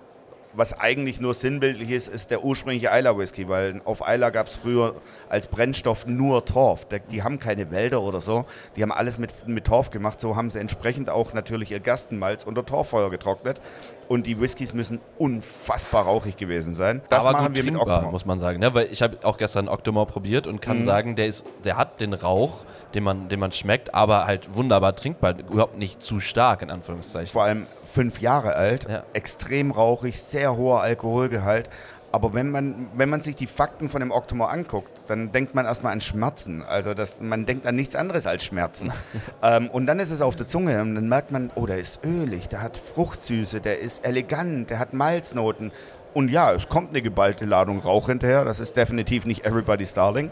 Was 0.59 0.72
eigentlich 0.72 1.20
nur 1.20 1.34
sinnbildlich 1.34 1.90
ist, 1.90 2.09
ist 2.09 2.30
der 2.30 2.42
ursprüngliche 2.42 2.88
Isla 2.90 3.18
Whisky, 3.18 3.46
weil 3.46 3.82
auf 3.84 4.00
Isla 4.00 4.30
gab 4.30 4.46
es 4.46 4.57
früher 4.57 4.94
als 5.28 5.48
Brennstoff 5.48 6.07
nur 6.07 6.46
Torf. 6.46 6.86
Die 7.11 7.22
haben 7.22 7.38
keine 7.38 7.70
Wälder 7.70 8.00
oder 8.00 8.22
so, 8.22 8.46
die 8.74 8.82
haben 8.82 8.90
alles 8.90 9.18
mit, 9.18 9.46
mit 9.46 9.66
Torf 9.66 9.90
gemacht. 9.90 10.18
So 10.18 10.34
haben 10.34 10.50
sie 10.50 10.59
entsprechend 10.59 11.11
auch 11.11 11.34
natürlich 11.34 11.72
ihr 11.72 11.80
Gerstenmalz 11.80 12.44
unter 12.44 12.64
Torffeuer 12.64 13.11
getrocknet. 13.11 13.61
Und 14.09 14.26
die 14.26 14.40
Whiskys 14.40 14.72
müssen 14.72 15.00
unfassbar 15.18 16.04
rauchig 16.04 16.36
gewesen 16.36 16.74
sein. 16.74 17.02
Das 17.09 17.24
aber 17.26 17.38
machen 17.38 17.57
wir 17.57 17.64
mit 17.64 17.74
Octomore. 17.76 18.11
muss 18.12 18.24
man 18.24 18.38
sagen. 18.38 18.61
Ne? 18.61 18.72
Weil 18.74 18.86
ich 18.92 19.02
habe 19.02 19.18
auch 19.24 19.36
gestern 19.36 19.68
Octomore 19.68 20.07
probiert 20.07 20.46
und 20.46 20.57
Mhm. 20.57 20.61
kann 20.61 20.84
sagen, 20.84 21.16
der, 21.16 21.26
ist, 21.26 21.44
der 21.64 21.76
hat 21.76 22.00
den 22.00 22.14
Rauch, 22.14 22.64
den 22.94 23.02
man, 23.02 23.28
den 23.28 23.40
man 23.40 23.52
schmeckt, 23.52 23.94
aber 23.94 24.26
halt 24.26 24.54
wunderbar 24.54 24.94
trinkbar. 24.94 25.34
Überhaupt 25.38 25.76
nicht 25.78 26.02
zu 26.02 26.20
stark, 26.20 26.62
in 26.62 26.70
Anführungszeichen. 26.70 27.32
vor 27.32 27.42
allem 27.44 27.66
fünf 27.84 28.20
Jahre 28.20 28.54
alt, 28.54 28.86
Ja. 28.88 29.02
extrem 29.12 29.70
rauchig, 29.70 30.20
sehr 30.20 30.57
hoher 30.57 30.82
Alkoholgehalt. 30.82 31.68
Aber 32.16 32.32
wenn 32.32 32.50
man, 32.50 32.88
wenn 32.96 33.10
man 33.10 33.20
sich 33.20 33.36
die 33.36 33.46
Fakten 33.46 33.90
von 33.90 34.00
dem 34.00 34.10
Octomore 34.10 34.48
anguckt, 34.48 34.88
dann 35.08 35.32
denkt 35.32 35.54
man 35.54 35.66
erstmal 35.66 35.92
an 35.92 36.00
Schmerzen. 36.00 36.62
Also 36.62 36.94
das, 36.94 37.20
man 37.20 37.44
denkt 37.44 37.66
an 37.66 37.76
nichts 37.76 37.94
anderes 37.94 38.26
als 38.26 38.42
Schmerzen. 38.42 38.90
ähm, 39.42 39.68
und 39.68 39.84
dann 39.84 40.00
ist 40.00 40.10
es 40.10 40.22
auf 40.22 40.34
der 40.34 40.46
Zunge 40.46 40.80
und 40.80 40.94
dann 40.94 41.10
merkt 41.10 41.30
man, 41.30 41.50
oh, 41.56 41.66
der 41.66 41.76
ist 41.76 42.02
ölig, 42.06 42.48
der 42.48 42.62
hat 42.62 42.78
Fruchtsüße, 42.78 43.60
der 43.60 43.80
ist 43.80 44.02
elegant, 44.02 44.70
der 44.70 44.78
hat 44.78 44.94
Malznoten. 44.94 45.72
Und 46.14 46.30
ja, 46.30 46.54
es 46.54 46.70
kommt 46.70 46.88
eine 46.88 47.02
geballte 47.02 47.44
Ladung 47.44 47.80
Rauch 47.80 48.06
hinterher. 48.06 48.46
Das 48.46 48.60
ist 48.60 48.78
definitiv 48.78 49.26
nicht 49.26 49.44
Everybody's 49.44 49.92
Darling. 49.92 50.30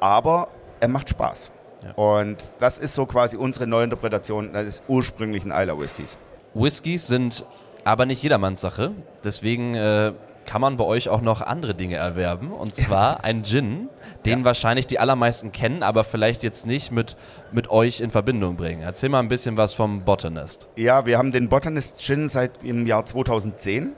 Aber 0.00 0.48
er 0.80 0.88
macht 0.88 1.10
Spaß. 1.10 1.50
Und 1.96 2.38
das 2.60 2.78
ist 2.78 2.94
so 2.94 3.04
quasi 3.04 3.36
unsere 3.36 3.66
Neuinterpretation 3.66 4.54
des 4.54 4.82
ursprünglichen 4.88 5.50
Isla 5.50 5.78
Whiskys. 5.78 6.16
Whiskys 6.54 7.06
sind 7.06 7.44
aber 7.84 8.06
nicht 8.06 8.22
jedermanns 8.22 8.62
Sache. 8.62 8.92
Deswegen 9.22 9.74
äh, 9.74 10.14
kann 10.46 10.60
man 10.60 10.76
bei 10.76 10.84
euch 10.84 11.08
auch 11.08 11.20
noch 11.20 11.42
andere 11.42 11.74
Dinge 11.74 11.96
erwerben. 11.96 12.52
Und 12.52 12.74
zwar 12.74 13.24
ein 13.24 13.44
Gin, 13.44 13.88
den 14.24 14.44
wahrscheinlich 14.44 14.86
die 14.86 14.98
allermeisten 14.98 15.52
kennen, 15.52 15.82
aber 15.82 16.04
vielleicht 16.04 16.42
jetzt 16.42 16.66
nicht 16.66 16.92
mit, 16.92 17.16
mit 17.52 17.70
euch 17.70 18.00
in 18.00 18.10
Verbindung 18.10 18.56
bringen. 18.56 18.82
Erzähl 18.82 19.08
mal 19.08 19.20
ein 19.20 19.28
bisschen 19.28 19.56
was 19.56 19.74
vom 19.74 20.02
Botanist. 20.04 20.68
Ja, 20.76 21.06
wir 21.06 21.18
haben 21.18 21.32
den 21.32 21.48
Botanist 21.48 22.00
Gin 22.02 22.28
seit 22.28 22.64
im 22.64 22.86
Jahr 22.86 23.04
2010. 23.04 23.92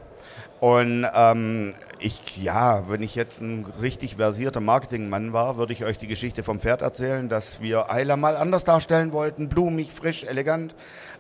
Und 0.61 1.07
ähm, 1.15 1.75
ich, 2.01 2.43
ja, 2.43 2.89
wenn 2.89 3.03
ich 3.03 3.15
jetzt 3.15 3.41
ein 3.41 3.65
richtig 3.81 4.17
versierter 4.17 4.61
Marketingmann 4.61 5.33
war, 5.33 5.57
würde 5.57 5.73
ich 5.73 5.85
euch 5.85 5.99
die 5.99 6.09
Geschichte 6.09 6.43
vom 6.43 6.59
Pferd 6.59 6.83
erzählen, 6.83 7.29
dass 7.29 7.61
wir 7.61 7.93
Eiler 7.93 8.17
mal 8.17 8.37
anders 8.37 8.65
darstellen 8.65 9.13
wollten, 9.13 9.49
blumig, 9.49 9.93
frisch, 9.93 10.25
elegant, 10.25 10.75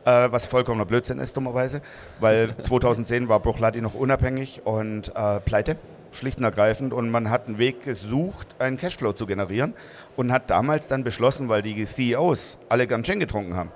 äh, 0.08 0.32
was 0.32 0.46
vollkommener 0.46 0.86
Blödsinn 0.86 1.18
ist, 1.18 1.36
dummerweise, 1.36 1.82
weil 2.20 2.56
2010 2.62 3.28
war 3.28 3.40
Bruchladi 3.40 3.80
noch 3.80 3.94
unabhängig 3.94 4.62
und 4.64 5.14
äh, 5.14 5.40
pleite, 5.40 5.76
schlicht 6.12 6.38
und 6.38 6.44
ergreifend. 6.44 6.92
Und 6.92 7.10
man 7.10 7.30
hat 7.30 7.46
einen 7.46 7.58
Weg 7.58 7.84
gesucht, 7.84 8.56
einen 8.58 8.78
Cashflow 8.78 9.12
zu 9.12 9.26
generieren 9.26 9.74
und 10.16 10.32
hat 10.32 10.50
damals 10.50 10.88
dann 10.88 11.04
beschlossen, 11.04 11.48
weil 11.48 11.62
die 11.62 11.84
CEOs 11.84 12.58
alle 12.68 12.86
gern 12.86 13.04
Gin 13.04 13.20
getrunken 13.20 13.56
haben, 13.56 13.70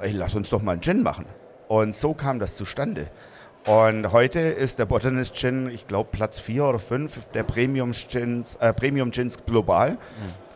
ey, 0.00 0.12
lass 0.12 0.34
uns 0.34 0.50
doch 0.50 0.62
mal 0.62 0.72
einen 0.72 0.82
Gin 0.82 1.02
machen. 1.02 1.26
Und 1.68 1.94
so 1.94 2.14
kam 2.14 2.38
das 2.38 2.56
zustande. 2.56 3.08
Und 3.66 4.12
heute 4.12 4.40
ist 4.40 4.78
der 4.78 4.86
Botanist 4.86 5.34
Gin, 5.34 5.68
ich 5.68 5.86
glaube, 5.86 6.08
Platz 6.10 6.40
4 6.40 6.64
oder 6.64 6.78
5 6.78 7.26
der 7.34 7.42
Premium 7.42 7.92
Gins, 7.92 8.56
äh, 8.56 8.72
Premium 8.72 9.10
Gins 9.10 9.44
global. 9.44 9.98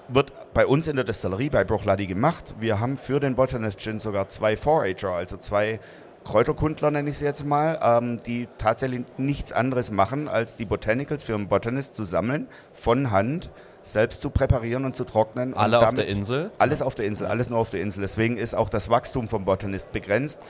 Wird 0.09 0.33
bei 0.53 0.67
uns 0.67 0.89
in 0.89 0.97
der 0.97 1.05
Destillerie 1.05 1.49
bei 1.49 1.65
Bruchladi 1.65 2.07
gemacht. 2.07 2.55
Wir 2.59 2.81
haben 2.81 2.97
für 2.97 3.21
den 3.21 3.35
Botanist 3.35 3.81
Gin 3.81 3.99
sogar 3.99 4.29
zwei 4.29 4.55
4-Ager, 4.55 5.11
also 5.11 5.37
zwei 5.37 5.81
Kräuterkundler 6.25 6.91
nenne 6.91 7.11
ich 7.11 7.19
sie 7.19 7.25
jetzt 7.25 7.45
mal, 7.45 7.79
ähm, 7.83 8.21
die 8.27 8.49
tatsächlich 8.59 9.03
nichts 9.17 9.53
anderes 9.53 9.91
machen, 9.91 10.29
als 10.29 10.57
die 10.57 10.65
Botanicals 10.65 11.25
für 11.25 11.35
einen 11.35 11.49
Botanist 11.49 11.95
zu 11.95 12.05
sammeln, 12.05 12.47
von 12.73 13.11
Hand, 13.11 13.51
selbst 13.83 14.21
zu 14.21 14.31
präparieren 14.31 14.85
und 14.85 14.95
zu 14.95 15.05
trocknen. 15.05 15.55
Alle 15.55 15.85
auf 15.85 15.95
der 15.95 16.07
Insel? 16.07 16.53
Alles 16.59 16.83
auf 16.83 16.95
der 16.95 17.07
Insel, 17.07 17.27
alles 17.27 17.51
nur 17.51 17.59
auf 17.59 17.71
der 17.71 17.81
Insel. 17.81 18.01
Deswegen 18.03 18.37
ist 18.37 18.55
auch 18.55 18.69
das 18.69 18.89
Wachstum 18.89 19.29
vom 19.29 19.45
Botanist 19.45 19.91
begrenzt, 19.91 20.41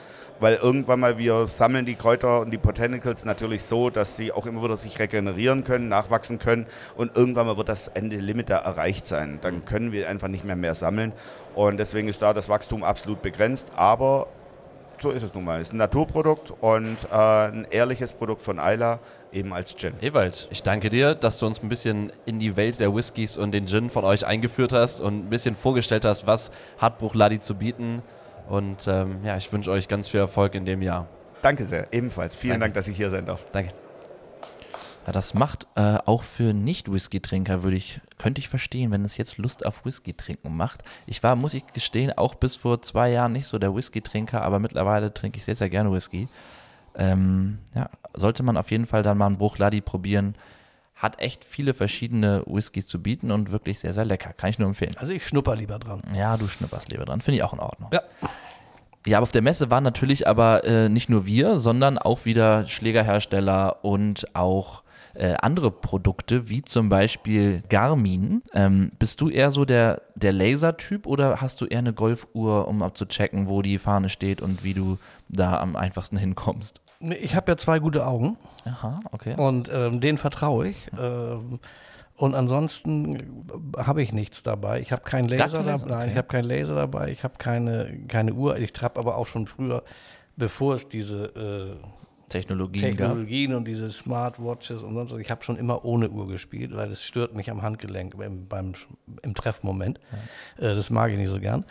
weil 0.41 0.55
irgendwann 0.57 1.01
mal 1.01 1.19
wir 1.19 1.47
sammeln 1.47 1.87
die 1.87 1.95
Kräuter 1.95 2.41
und 2.41 2.51
die 2.51 2.59
Botanicals 2.59 3.25
natürlich 3.25 3.63
so, 3.65 3.91
dass 3.91 4.17
sie 4.17 4.33
auch 4.33 4.47
immer 4.47 4.63
wieder 4.63 4.77
sich 4.77 4.99
regenerieren 4.99 5.65
können, 5.65 5.89
nachwachsen 5.89 6.39
können 6.39 6.67
und 6.97 7.17
irgendwann 7.17 7.47
mal 7.47 7.57
wird 7.57 7.69
das 7.69 7.89
Ende 7.89 8.17
Limit 8.17 8.51
da 8.51 8.59
erreicht 8.59 9.07
sein. 9.07 9.39
Dann 9.43 9.65
können 9.65 9.93
wir 9.93 10.09
einfach 10.09 10.29
nicht 10.29 10.45
mehr 10.45 10.57
mehr 10.57 10.75
sammeln 10.75 11.13
und 11.55 11.79
deswegen 11.79 12.09
ist 12.09 12.23
da 12.23 12.33
das 12.33 12.49
Wachstum 12.49 12.85
absolut 12.85 13.23
begrenzt, 13.23 13.73
aber 13.77 14.27
so 15.03 15.11
ist 15.11 15.23
es 15.23 15.35
nun 15.35 15.45
mal. 15.45 15.61
Es 15.61 15.69
ist 15.69 15.75
ein 15.75 15.79
Naturprodukt 15.79 16.53
und 16.61 16.97
äh, 17.11 17.17
ein 17.17 17.67
ehrliches 17.71 18.13
Produkt 18.13 18.41
von 18.41 18.59
Isla, 18.59 19.01
eben 19.33 19.53
als 19.53 19.77
Gin. 19.77 19.95
Ewald, 20.01 20.49
ich 20.51 20.63
danke 20.63 20.91
dir, 20.91 21.15
dass 21.15 21.39
du 21.39 21.47
uns 21.47 21.63
ein 21.63 21.69
bisschen 21.69 22.13
in 22.25 22.39
die 22.39 22.57
Welt 22.57 22.81
der 22.81 22.95
Whiskys 22.95 23.37
und 23.37 23.53
den 23.53 23.67
Gin 23.67 23.91
von 23.91 24.05
euch 24.05 24.27
eingeführt 24.27 24.73
hast 24.73 25.01
und 25.01 25.27
ein 25.27 25.31
bisschen 25.31 25.57
vorgestellt 25.57 26.05
hast, 26.05 26.27
was 26.27 26.51
hat 26.79 26.99
Bruchladi 26.99 27.41
zu 27.41 27.55
bieten. 27.55 28.03
Und 28.49 28.87
ähm, 28.89 29.21
ja, 29.25 29.37
ich 29.37 29.53
wünsche 29.53 29.71
euch 29.71 29.89
ganz 29.89 30.09
viel 30.09 30.21
Erfolg 30.21 30.55
in 30.55 30.65
dem 30.65 30.83
Jahr. 30.83 31.09
Danke 31.43 31.65
sehr, 31.65 31.93
ebenfalls. 31.93 32.37
Vielen 32.37 32.53
Danke. 32.53 32.65
Dank, 32.65 32.75
dass 32.75 32.89
ich 32.89 32.97
hier 32.97 33.11
sein 33.11 33.27
darf. 33.27 33.47
Danke. 33.53 33.73
Ja, 35.07 35.13
das 35.13 35.35
macht 35.35 35.67
äh, 35.75 35.99
auch 36.07 36.23
für 36.23 36.53
Nicht-Whisky-Trinker, 36.53 37.65
würde 37.65 37.77
ich, 37.77 38.01
könnte 38.19 38.39
ich 38.39 38.49
verstehen, 38.49 38.93
wenn 38.93 39.05
es 39.05 39.17
jetzt 39.17 39.37
Lust 39.37 39.67
auf 39.67 39.85
Whisky 39.85 40.15
trinken 40.15 40.57
macht. 40.57 40.85
Ich 41.07 41.23
war, 41.25 41.35
muss 41.35 41.55
ich 41.55 41.67
gestehen, 41.67 42.13
auch 42.17 42.37
bis 42.37 42.55
vor 42.55 42.83
zwei 42.83 43.11
Jahren 43.11 43.33
nicht 43.33 43.47
so 43.47 43.59
der 43.59 43.75
Whisky-Trinker, 43.75 44.43
aber 44.43 44.61
mittlerweile 44.61 45.13
trinke 45.13 45.39
ich 45.39 45.45
sehr, 45.45 45.57
sehr 45.57 45.71
gerne 45.71 45.93
Whisky. 45.93 46.29
Ähm, 46.95 47.59
ja, 47.75 47.91
sollte 48.15 48.45
man 48.45 48.57
auf 48.57 48.71
jeden 48.71 48.87
Fall 48.87 49.03
dann 49.03 49.19
mal 49.19 49.27
einen 49.27 49.39
Bruchladi 49.39 49.81
probieren. 49.81 50.37
Hat 51.03 51.21
echt 51.21 51.45
viele 51.45 51.75
verschiedene 51.75 52.45
Whiskys 52.47 52.87
zu 52.87 53.03
bieten 53.03 53.33
und 53.33 53.51
wirklich 53.51 53.81
sehr, 53.81 53.93
sehr 53.93 54.05
lecker. 54.05 54.33
Kann 54.33 54.51
ich 54.51 54.59
nur 54.61 54.69
empfehlen. 54.69 54.95
Also 54.99 55.13
ich 55.13 55.27
schnupper 55.27 55.57
lieber 55.57 55.81
dran. 55.81 56.01
Ja, 56.15 56.37
du 56.37 56.47
schnupperst 56.47 56.93
lieber 56.93 57.05
dran. 57.05 57.21
Finde 57.21 57.39
ich 57.39 57.43
auch 57.43 57.53
in 57.53 57.59
Ordnung. 57.59 57.91
Ja. 57.93 58.03
Ja, 59.05 59.19
aber 59.19 59.25
auf 59.25 59.33
der 59.33 59.43
Messe 59.43 59.69
waren 59.69 59.83
natürlich 59.83 60.29
aber 60.29 60.65
äh, 60.65 60.89
nicht 60.89 61.09
nur 61.09 61.27
wir, 61.27 61.59
sondern 61.59 61.99
auch 61.99 62.25
wieder 62.25 62.69
Schlägerhersteller 62.69 63.85
und 63.85 64.27
auch 64.35 64.85
äh, 65.15 65.35
andere 65.41 65.73
Produkte, 65.73 66.49
wie 66.49 66.63
zum 66.63 66.89
Beispiel 66.89 67.63
Garmin. 67.69 68.43
Ähm, 68.55 68.93
bist 68.99 69.21
du 69.21 69.29
eher 69.29 69.51
so 69.51 69.65
der, 69.65 70.03
der 70.15 70.33
Laser-Typ 70.33 71.07
oder 71.07 71.41
hast 71.41 71.61
du 71.61 71.67
eher 71.67 71.81
eine 71.81 71.93
Golfuhr, 71.93 72.69
um 72.69 72.83
abzuchecken, 72.83 73.49
wo 73.49 73.61
die 73.61 73.79
Fahne 73.79 74.09
steht 74.09 74.41
und 74.41 74.63
wie 74.63 74.75
du 74.75 74.99
da 75.29 75.59
am 75.59 75.75
einfachsten 75.75 76.17
hinkommst? 76.17 76.81
Ich 77.21 77.35
habe 77.35 77.51
ja 77.51 77.57
zwei 77.57 77.79
gute 77.81 78.07
Augen 78.07 78.37
Aha, 78.65 79.01
okay. 79.11 79.35
und 79.37 79.71
ähm, 79.73 80.01
denen 80.01 80.19
vertraue 80.19 80.69
ich. 80.69 80.77
Ähm, 80.99 81.59
und 82.17 82.35
ansonsten 82.37 83.49
habe 83.77 84.03
ich 84.03 84.13
nichts 84.13 84.43
dabei. 84.45 84.81
Ich 84.81 84.93
habe 84.93 85.03
keinen 85.03 85.29
Laser 85.29 85.63
Laser, 85.63 85.65
dabei. 85.65 85.87
Nein, 85.87 85.99
okay. 86.03 86.11
ich 86.11 86.17
habe 86.17 86.29
keinen 86.29 86.45
Laser 86.45 86.75
dabei. 86.77 87.11
Ich 87.11 87.25
habe 87.25 87.35
keine, 87.39 87.99
keine 88.07 88.35
Uhr. 88.35 88.59
Ich 88.59 88.73
habe 88.81 89.01
aber 89.01 89.17
auch 89.17 89.27
schon 89.27 89.49
früher, 89.49 89.83
bevor 90.37 90.77
es 90.77 90.89
diese 90.89 91.25
äh, 91.35 91.87
Technologien 92.33 92.97
gab. 92.97 93.09
Technologien 93.09 93.55
und 93.55 93.69
diese 93.69 93.91
Smartwatches 93.91 94.83
und 94.83 94.95
sonst 94.95 95.13
was. 95.13 95.21
Ich 95.21 95.31
habe 95.31 95.45
schon 95.45 95.57
immer 95.57 95.85
ohne 95.85 96.11
Uhr 96.11 96.27
gespielt, 96.27 96.75
weil 96.75 96.91
es 96.91 97.05
stört 97.05 97.35
mich 97.35 97.51
am 97.51 97.63
Handgelenk 97.63 98.15
im, 98.15 98.49
beim, 98.49 98.73
im 99.23 99.35
Treffmoment. 99.35 100.01
Äh, 100.57 100.75
das 100.75 100.91
mag 100.91 101.11
ich 101.11 101.19
nicht 101.19 101.31
so 101.31 101.41
gern. 101.41 101.65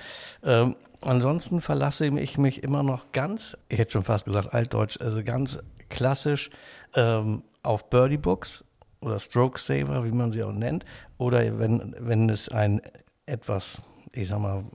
Ähm, 0.43 0.75
ansonsten 1.01 1.61
verlasse 1.61 2.05
ich 2.05 2.37
mich 2.37 2.63
immer 2.63 2.83
noch 2.83 3.11
ganz, 3.11 3.57
ich 3.69 3.79
hätte 3.79 3.91
schon 3.93 4.03
fast 4.03 4.25
gesagt 4.25 4.53
altdeutsch, 4.53 4.99
also 5.01 5.23
ganz 5.23 5.59
klassisch 5.89 6.49
ähm, 6.95 7.43
auf 7.63 7.89
Birdie 7.89 8.17
Books 8.17 8.63
oder 9.01 9.19
Stroke 9.19 9.59
Saver, 9.59 10.05
wie 10.05 10.11
man 10.11 10.31
sie 10.31 10.43
auch 10.43 10.53
nennt. 10.53 10.85
Oder 11.17 11.59
wenn, 11.59 11.95
wenn 11.99 12.29
es 12.29 12.49
ein 12.49 12.81
etwas, 13.25 13.81
ich 14.13 14.27
sag 14.27 14.39
mal, 14.39 14.65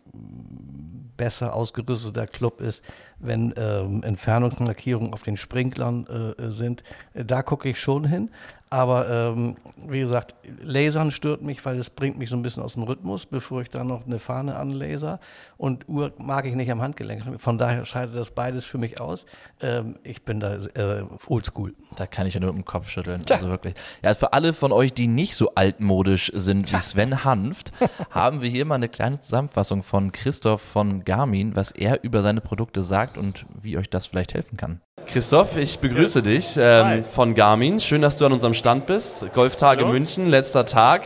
besser 1.16 1.54
ausgerüsteter 1.54 2.26
Club 2.26 2.60
ist, 2.60 2.84
wenn 3.18 3.54
ähm, 3.56 4.02
Entfernungsmarkierungen 4.02 5.14
auf 5.14 5.22
den 5.22 5.36
Sprinklern 5.36 6.06
äh, 6.06 6.50
sind. 6.50 6.82
Da 7.14 7.42
gucke 7.42 7.68
ich 7.68 7.80
schon 7.80 8.04
hin. 8.04 8.30
Aber 8.76 9.08
ähm, 9.08 9.56
wie 9.88 10.00
gesagt, 10.00 10.34
Lasern 10.60 11.10
stört 11.10 11.40
mich, 11.40 11.64
weil 11.64 11.78
es 11.78 11.88
bringt 11.88 12.18
mich 12.18 12.28
so 12.28 12.36
ein 12.36 12.42
bisschen 12.42 12.62
aus 12.62 12.74
dem 12.74 12.82
Rhythmus, 12.82 13.24
bevor 13.24 13.62
ich 13.62 13.70
da 13.70 13.84
noch 13.84 14.04
eine 14.04 14.18
Fahne 14.18 14.56
anlaser. 14.56 15.18
Und 15.56 15.88
Uhr 15.88 16.12
mag 16.18 16.44
ich 16.44 16.54
nicht 16.56 16.70
am 16.70 16.82
Handgelenk. 16.82 17.40
Von 17.40 17.56
daher 17.56 17.86
scheidet 17.86 18.14
das 18.14 18.32
beides 18.32 18.66
für 18.66 18.76
mich 18.76 19.00
aus. 19.00 19.24
Ähm, 19.62 19.94
ich 20.04 20.24
bin 20.26 20.40
da 20.40 20.56
äh, 20.56 21.04
oldschool. 21.26 21.74
Da 21.96 22.06
kann 22.06 22.26
ich 22.26 22.34
ja 22.34 22.40
nur 22.40 22.52
mit 22.52 22.64
dem 22.64 22.66
Kopf 22.66 22.90
schütteln. 22.90 23.24
Tja. 23.24 23.36
Also 23.36 23.48
wirklich. 23.48 23.72
Ja, 24.02 24.12
für 24.12 24.34
alle 24.34 24.52
von 24.52 24.72
euch, 24.72 24.92
die 24.92 25.06
nicht 25.06 25.36
so 25.36 25.54
altmodisch 25.54 26.30
sind 26.34 26.70
wie 26.70 26.76
Sven 26.78 27.24
Hanft, 27.24 27.72
haben 28.10 28.42
wir 28.42 28.50
hier 28.50 28.66
mal 28.66 28.74
eine 28.74 28.90
kleine 28.90 29.20
Zusammenfassung 29.20 29.82
von 29.82 30.12
Christoph 30.12 30.60
von 30.60 31.02
Garmin, 31.02 31.56
was 31.56 31.70
er 31.70 32.04
über 32.04 32.20
seine 32.20 32.42
Produkte 32.42 32.82
sagt 32.82 33.16
und 33.16 33.46
wie 33.58 33.78
euch 33.78 33.88
das 33.88 34.04
vielleicht 34.04 34.34
helfen 34.34 34.58
kann. 34.58 34.82
Christoph, 35.06 35.56
ich 35.56 35.78
begrüße 35.78 36.22
dich 36.22 36.56
ähm, 36.58 37.04
von 37.04 37.34
Garmin. 37.34 37.78
Schön, 37.80 38.02
dass 38.02 38.16
du 38.16 38.26
an 38.26 38.32
unserem 38.32 38.54
Stand 38.54 38.65
bist. 38.74 39.26
Golftage 39.32 39.82
Hallo. 39.82 39.92
München, 39.92 40.28
letzter 40.28 40.66
Tag. 40.66 41.02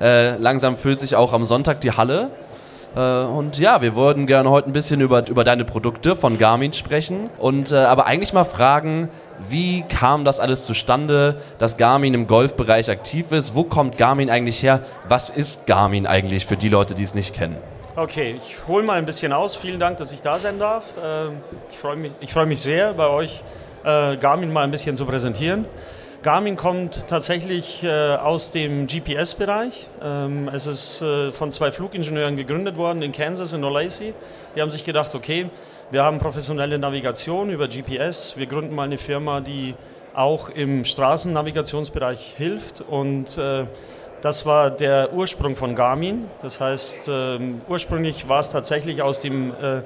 Äh, 0.00 0.36
langsam 0.36 0.76
füllt 0.76 1.00
sich 1.00 1.16
auch 1.16 1.32
am 1.32 1.44
Sonntag 1.44 1.80
die 1.80 1.92
Halle. 1.92 2.30
Äh, 2.94 3.00
und 3.00 3.58
ja, 3.58 3.82
wir 3.82 3.96
würden 3.96 4.26
gerne 4.26 4.48
heute 4.50 4.70
ein 4.70 4.72
bisschen 4.72 5.00
über, 5.00 5.28
über 5.28 5.44
deine 5.44 5.64
Produkte 5.64 6.16
von 6.16 6.38
Garmin 6.38 6.72
sprechen. 6.72 7.28
Und 7.38 7.72
äh, 7.72 7.76
aber 7.76 8.06
eigentlich 8.06 8.32
mal 8.32 8.44
fragen, 8.44 9.08
wie 9.48 9.82
kam 9.82 10.24
das 10.24 10.40
alles 10.40 10.64
zustande, 10.64 11.36
dass 11.58 11.76
Garmin 11.76 12.14
im 12.14 12.26
Golfbereich 12.26 12.90
aktiv 12.90 13.32
ist? 13.32 13.54
Wo 13.54 13.64
kommt 13.64 13.98
Garmin 13.98 14.30
eigentlich 14.30 14.62
her? 14.62 14.80
Was 15.08 15.30
ist 15.30 15.66
Garmin 15.66 16.06
eigentlich 16.06 16.46
für 16.46 16.56
die 16.56 16.68
Leute, 16.68 16.94
die 16.94 17.02
es 17.02 17.14
nicht 17.14 17.34
kennen? 17.34 17.56
Okay, 17.96 18.36
ich 18.36 18.68
hole 18.68 18.84
mal 18.84 18.98
ein 18.98 19.04
bisschen 19.04 19.32
aus. 19.32 19.56
Vielen 19.56 19.80
Dank, 19.80 19.98
dass 19.98 20.12
ich 20.12 20.22
da 20.22 20.38
sein 20.38 20.58
darf. 20.58 20.84
Ähm, 21.04 21.38
ich 21.70 21.78
freue 21.78 21.96
mich, 21.96 22.12
ich 22.20 22.32
freu 22.32 22.46
mich 22.46 22.62
sehr, 22.62 22.94
bei 22.94 23.08
euch 23.08 23.42
äh, 23.84 24.16
Garmin 24.16 24.52
mal 24.52 24.62
ein 24.64 24.70
bisschen 24.70 24.96
zu 24.96 25.06
präsentieren. 25.06 25.64
Garmin 26.22 26.56
kommt 26.56 27.08
tatsächlich 27.08 27.82
äh, 27.82 28.14
aus 28.16 28.52
dem 28.52 28.86
GPS-Bereich. 28.86 29.88
Ähm, 30.02 30.50
es 30.52 30.66
ist 30.66 31.00
äh, 31.00 31.32
von 31.32 31.50
zwei 31.50 31.72
Flugingenieuren 31.72 32.36
gegründet 32.36 32.76
worden 32.76 33.02
in 33.02 33.12
Kansas, 33.12 33.52
in 33.52 33.64
Olathe. 33.64 34.12
Die 34.54 34.60
haben 34.60 34.70
sich 34.70 34.84
gedacht, 34.84 35.14
okay, 35.14 35.48
wir 35.90 36.04
haben 36.04 36.18
professionelle 36.18 36.78
Navigation 36.78 37.50
über 37.50 37.68
GPS. 37.68 38.36
Wir 38.36 38.46
gründen 38.46 38.74
mal 38.74 38.84
eine 38.84 38.98
Firma, 38.98 39.40
die 39.40 39.74
auch 40.14 40.50
im 40.50 40.84
Straßennavigationsbereich 40.84 42.34
hilft 42.36 42.80
und 42.82 43.38
das 44.22 44.44
war 44.44 44.70
der 44.70 45.14
Ursprung 45.14 45.56
von 45.56 45.74
Garmin. 45.74 46.26
Das 46.42 46.60
heißt, 46.60 47.08
ähm, 47.10 47.62
ursprünglich 47.68 48.28
war 48.28 48.40
es 48.40 48.50
tatsächlich 48.50 49.00
aus 49.00 49.20
dem 49.20 49.52
äh, 49.52 49.80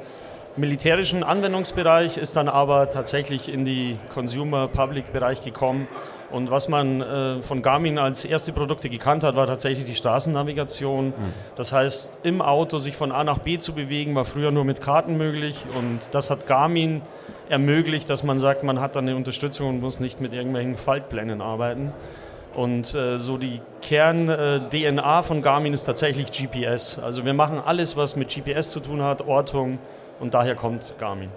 militärischen 0.56 1.22
Anwendungsbereich, 1.22 2.16
ist 2.16 2.34
dann 2.34 2.48
aber 2.48 2.90
tatsächlich 2.90 3.48
in 3.48 3.64
die 3.64 3.96
Consumer-Public-Bereich 4.12 5.42
gekommen. 5.42 5.86
Und 6.30 6.50
was 6.50 6.68
man 6.68 7.00
äh, 7.00 7.42
von 7.42 7.62
Garmin 7.62 7.98
als 7.98 8.24
erste 8.24 8.52
Produkte 8.52 8.88
gekannt 8.88 9.24
hat, 9.24 9.36
war 9.36 9.46
tatsächlich 9.46 9.84
die 9.84 9.94
Straßennavigation. 9.94 11.08
Mhm. 11.08 11.12
Das 11.56 11.72
heißt, 11.72 12.18
im 12.22 12.42
Auto 12.42 12.78
sich 12.78 12.96
von 12.96 13.12
A 13.12 13.24
nach 13.24 13.38
B 13.38 13.58
zu 13.58 13.74
bewegen, 13.74 14.14
war 14.14 14.24
früher 14.24 14.50
nur 14.50 14.64
mit 14.64 14.80
Karten 14.80 15.16
möglich. 15.16 15.56
Und 15.78 16.00
das 16.12 16.30
hat 16.30 16.46
Garmin 16.46 17.02
ermöglicht, 17.48 18.10
dass 18.10 18.24
man 18.24 18.38
sagt, 18.38 18.62
man 18.62 18.80
hat 18.80 18.96
dann 18.96 19.06
eine 19.06 19.16
Unterstützung 19.16 19.68
und 19.68 19.80
muss 19.80 20.00
nicht 20.00 20.20
mit 20.20 20.32
irgendwelchen 20.32 20.76
Faltplänen 20.76 21.40
arbeiten. 21.40 21.92
Und 22.54 22.94
äh, 22.94 23.18
so 23.18 23.36
die 23.36 23.60
Kern-DNA 23.82 25.18
äh, 25.18 25.22
von 25.22 25.42
Garmin 25.42 25.72
ist 25.72 25.84
tatsächlich 25.84 26.30
GPS. 26.30 26.98
Also 26.98 27.24
wir 27.24 27.34
machen 27.34 27.60
alles, 27.64 27.96
was 27.96 28.16
mit 28.16 28.32
GPS 28.32 28.70
zu 28.70 28.80
tun 28.80 29.02
hat, 29.02 29.26
Ortung 29.26 29.78
und 30.20 30.34
daher 30.34 30.54
kommt 30.54 30.94
Garmin. 30.98 31.30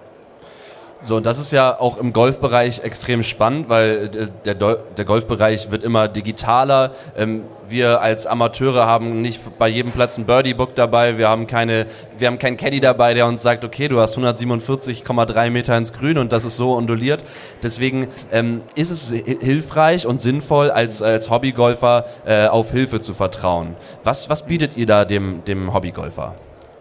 So, 1.00 1.16
und 1.18 1.28
das 1.28 1.38
ist 1.38 1.52
ja 1.52 1.80
auch 1.80 1.98
im 1.98 2.12
Golfbereich 2.12 2.80
extrem 2.80 3.22
spannend, 3.22 3.70
weil 3.70 4.10
äh, 4.16 4.28
der, 4.46 4.56
der 4.56 5.06
Golfbereich 5.06 5.70
wird 5.70 5.84
immer 5.84 6.08
digitaler. 6.08 6.92
Ähm, 7.16 7.44
wir 7.68 8.02
als 8.02 8.26
Amateure 8.26 8.88
haben 8.88 9.22
nicht 9.22 9.40
bei 9.60 9.68
jedem 9.68 9.92
Platz 9.92 10.18
ein 10.18 10.26
Birdie-Book 10.26 10.74
dabei. 10.74 11.20
Wir 11.20 11.30
haben 11.30 11.46
keine, 11.46 11.86
wir 12.18 12.28
haben 12.28 12.40
keinen 12.40 12.58
Caddy 12.58 12.80
dabei, 12.80 13.14
der 13.14 13.28
uns 13.28 13.44
sagt, 13.44 13.64
okay, 13.64 13.88
du 13.88 14.00
hast 14.00 14.18
147,3 14.18 15.50
Meter 15.52 15.78
ins 15.78 15.94
Grün 15.94 16.18
und 16.18 16.34
das 16.34 16.46
ist 16.46 16.56
so 16.56 16.76
onduliert. 16.76 17.24
Deswegen 17.62 18.08
ähm, 18.32 18.64
ist 18.74 18.90
es 18.90 19.12
hilfreich 19.12 20.08
und 20.08 20.20
sinnvoll, 20.20 20.72
als, 20.72 21.04
als 21.04 21.30
Hobbygolfer 21.30 22.06
äh, 22.26 22.48
auf 22.48 22.72
Hilfe 22.72 23.02
zu 23.02 23.14
vertrauen. 23.14 23.76
Was, 24.04 24.30
was 24.30 24.46
bietet 24.46 24.78
ihr 24.78 24.88
da 24.88 25.06
dem, 25.06 25.44
dem 25.46 25.74
Hobbygolfer? 25.74 26.34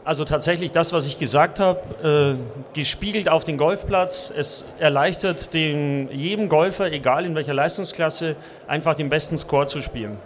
Also 0.07 0.25
tatsächlich 0.25 0.71
das, 0.71 0.93
was 0.93 1.09
ich 1.09 1.19
gesagt 1.19 1.59
habe, 1.59 2.39
äh, 2.39 2.75
gespiegelt 2.75 3.29
auf 3.29 3.43
den 3.43 3.59
Golfplatz. 3.59 4.33
Es 4.35 4.65
erleichtert 4.79 5.53
den, 5.53 6.09
jedem 6.13 6.49
Golfer, 6.49 6.93
egal 6.93 7.27
in 7.27 7.35
welcher 7.35 7.55
Leistungsklasse, 7.55 8.37
einfach 8.69 8.95
den 8.95 9.09
besten 9.09 9.37
Score 9.37 9.67
zu 9.67 9.83
spielen. 9.83 10.17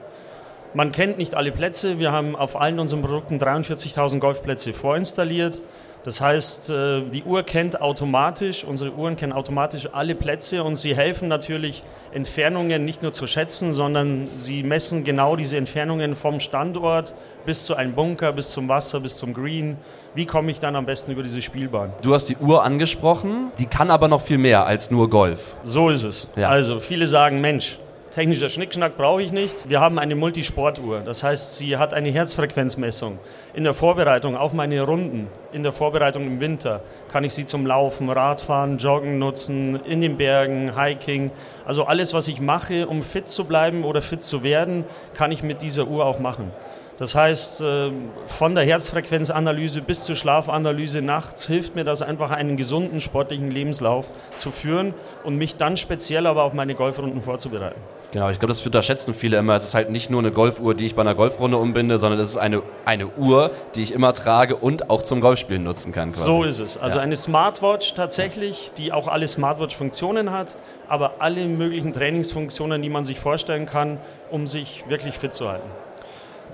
Man 0.74 0.92
kennt 0.92 1.16
nicht 1.16 1.34
alle 1.34 1.50
Plätze. 1.50 1.98
Wir 1.98 2.12
haben 2.12 2.36
auf 2.36 2.60
allen 2.60 2.78
unseren 2.78 3.00
Produkten 3.00 3.38
43.000 3.38 4.18
Golfplätze 4.18 4.74
vorinstalliert. 4.74 5.62
Das 6.04 6.20
heißt, 6.20 6.70
äh, 6.70 7.02
die 7.02 7.24
Uhr 7.24 7.42
kennt 7.42 7.80
automatisch, 7.80 8.64
unsere 8.64 8.92
Uhren 8.92 9.16
kennen 9.16 9.32
automatisch 9.32 9.88
alle 9.92 10.14
Plätze 10.14 10.64
und 10.64 10.76
sie 10.76 10.96
helfen 10.96 11.28
natürlich, 11.28 11.82
Entfernungen 12.12 12.84
nicht 12.84 13.02
nur 13.02 13.12
zu 13.12 13.26
schätzen, 13.26 13.72
sondern 13.72 14.28
sie 14.36 14.62
messen 14.64 15.04
genau 15.04 15.36
diese 15.36 15.56
Entfernungen 15.56 16.16
vom 16.16 16.40
Standort 16.40 17.14
bis 17.46 17.66
zu 17.66 17.76
einem 17.76 17.94
Bunker, 17.94 18.32
bis 18.32 18.50
zum 18.50 18.68
Wasser, 18.68 18.98
bis 18.98 19.16
zum 19.16 19.32
Green. 19.32 19.76
Wie 20.14 20.26
komme 20.26 20.50
ich 20.50 20.58
dann 20.58 20.74
am 20.74 20.86
besten 20.86 21.12
über 21.12 21.22
diese 21.22 21.40
Spielbahn? 21.40 21.92
Du 22.02 22.12
hast 22.12 22.24
die 22.24 22.36
Uhr 22.36 22.64
angesprochen, 22.64 23.52
die 23.58 23.66
kann 23.66 23.90
aber 23.90 24.08
noch 24.08 24.22
viel 24.22 24.38
mehr 24.38 24.66
als 24.66 24.90
nur 24.90 25.08
Golf. 25.08 25.54
So 25.62 25.88
ist 25.88 26.02
es. 26.02 26.28
Ja. 26.34 26.48
Also 26.48 26.80
viele 26.80 27.06
sagen, 27.06 27.40
Mensch, 27.40 27.78
Technischer 28.10 28.48
Schnickschnack 28.48 28.96
brauche 28.96 29.22
ich 29.22 29.30
nicht. 29.30 29.68
Wir 29.70 29.80
haben 29.80 29.96
eine 30.00 30.16
Multisportuhr. 30.16 30.98
Das 30.98 31.22
heißt, 31.22 31.56
sie 31.56 31.76
hat 31.76 31.94
eine 31.94 32.10
Herzfrequenzmessung. 32.10 33.20
In 33.54 33.62
der 33.62 33.72
Vorbereitung 33.72 34.36
auf 34.36 34.52
meine 34.52 34.80
Runden, 34.82 35.28
in 35.52 35.62
der 35.62 35.70
Vorbereitung 35.70 36.24
im 36.24 36.40
Winter, 36.40 36.82
kann 37.12 37.22
ich 37.22 37.34
sie 37.34 37.46
zum 37.46 37.66
Laufen, 37.66 38.10
Radfahren, 38.10 38.78
Joggen 38.78 39.20
nutzen, 39.20 39.78
in 39.84 40.00
den 40.00 40.16
Bergen, 40.16 40.76
Hiking. 40.76 41.30
Also 41.64 41.84
alles, 41.84 42.12
was 42.12 42.26
ich 42.26 42.40
mache, 42.40 42.88
um 42.88 43.04
fit 43.04 43.28
zu 43.28 43.44
bleiben 43.44 43.84
oder 43.84 44.02
fit 44.02 44.24
zu 44.24 44.42
werden, 44.42 44.84
kann 45.14 45.30
ich 45.30 45.44
mit 45.44 45.62
dieser 45.62 45.86
Uhr 45.86 46.04
auch 46.04 46.18
machen. 46.18 46.50
Das 46.98 47.14
heißt, 47.14 47.60
äh, 47.60 47.92
von 48.26 48.56
der 48.56 48.64
Herzfrequenzanalyse 48.64 49.82
bis 49.82 50.02
zur 50.04 50.16
Schlafanalyse 50.16 51.00
nachts 51.00 51.46
hilft 51.46 51.76
mir 51.76 51.84
das 51.84 52.02
einfach, 52.02 52.32
einen 52.32 52.56
gesunden 52.56 53.00
sportlichen 53.00 53.52
Lebenslauf 53.52 54.06
zu 54.30 54.50
führen 54.50 54.94
und 55.22 55.36
mich 55.36 55.56
dann 55.56 55.76
speziell 55.76 56.26
aber 56.26 56.42
auf 56.42 56.54
meine 56.54 56.74
Golfrunden 56.74 57.22
vorzubereiten. 57.22 57.80
Genau, 58.12 58.28
ich 58.28 58.40
glaube, 58.40 58.52
das 58.52 58.64
unterschätzen 58.66 59.14
viele 59.14 59.38
immer. 59.38 59.54
Es 59.54 59.64
ist 59.64 59.74
halt 59.74 59.90
nicht 59.90 60.10
nur 60.10 60.20
eine 60.20 60.32
Golfuhr, 60.32 60.74
die 60.74 60.86
ich 60.86 60.96
bei 60.96 61.02
einer 61.02 61.14
Golfrunde 61.14 61.58
umbinde, 61.58 61.96
sondern 61.98 62.18
es 62.18 62.30
ist 62.30 62.36
eine, 62.38 62.62
eine 62.84 63.06
Uhr, 63.06 63.52
die 63.76 63.84
ich 63.84 63.92
immer 63.92 64.12
trage 64.14 64.56
und 64.56 64.90
auch 64.90 65.02
zum 65.02 65.20
Golfspielen 65.20 65.62
nutzen 65.62 65.92
kann. 65.92 66.10
Quasi. 66.10 66.24
So 66.24 66.42
ist 66.42 66.58
es. 66.58 66.76
Also 66.76 66.98
ja. 66.98 67.04
eine 67.04 67.14
Smartwatch 67.14 67.94
tatsächlich, 67.94 68.72
die 68.76 68.92
auch 68.92 69.06
alle 69.06 69.28
Smartwatch-Funktionen 69.28 70.32
hat, 70.32 70.56
aber 70.88 71.14
alle 71.20 71.46
möglichen 71.46 71.92
Trainingsfunktionen, 71.92 72.82
die 72.82 72.88
man 72.88 73.04
sich 73.04 73.20
vorstellen 73.20 73.66
kann, 73.66 74.00
um 74.30 74.48
sich 74.48 74.84
wirklich 74.88 75.16
fit 75.16 75.32
zu 75.32 75.48
halten. 75.48 75.68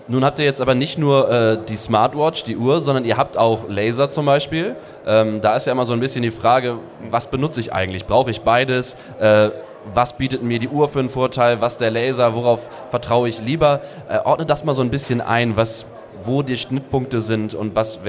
Nun 0.08 0.24
habt 0.24 0.38
ihr 0.38 0.44
jetzt 0.44 0.60
aber 0.60 0.74
nicht 0.74 0.98
nur 0.98 1.30
äh, 1.30 1.58
die 1.68 1.76
Smartwatch, 1.76 2.44
die 2.44 2.56
Uhr, 2.56 2.80
sondern 2.80 3.04
ihr 3.04 3.16
habt 3.16 3.36
auch 3.36 3.68
Laser 3.68 4.10
zum 4.10 4.26
Beispiel. 4.26 4.76
Ähm, 5.04 5.40
da 5.40 5.56
ist 5.56 5.66
ja 5.66 5.72
immer 5.72 5.84
so 5.84 5.94
ein 5.94 6.00
bisschen 6.00 6.22
die 6.22 6.30
Frage, 6.30 6.78
was 7.08 7.28
benutze 7.28 7.60
ich 7.60 7.72
eigentlich? 7.72 8.06
Brauche 8.06 8.30
ich 8.30 8.42
beides? 8.42 8.96
Äh, 9.18 9.50
was 9.94 10.16
bietet 10.16 10.42
mir 10.42 10.58
die 10.58 10.68
Uhr 10.68 10.88
für 10.88 11.00
einen 11.00 11.08
Vorteil, 11.08 11.60
was 11.60 11.78
der 11.78 11.90
Laser, 11.90 12.34
worauf 12.34 12.68
vertraue 12.88 13.28
ich 13.28 13.40
lieber. 13.40 13.80
Äh, 14.08 14.18
ordne 14.18 14.46
das 14.46 14.64
mal 14.64 14.74
so 14.74 14.82
ein 14.82 14.90
bisschen 14.90 15.20
ein, 15.20 15.56
was, 15.56 15.86
wo 16.20 16.42
die 16.42 16.56
Schnittpunkte 16.56 17.20
sind 17.20 17.54
und 17.54 17.74
was, 17.74 18.00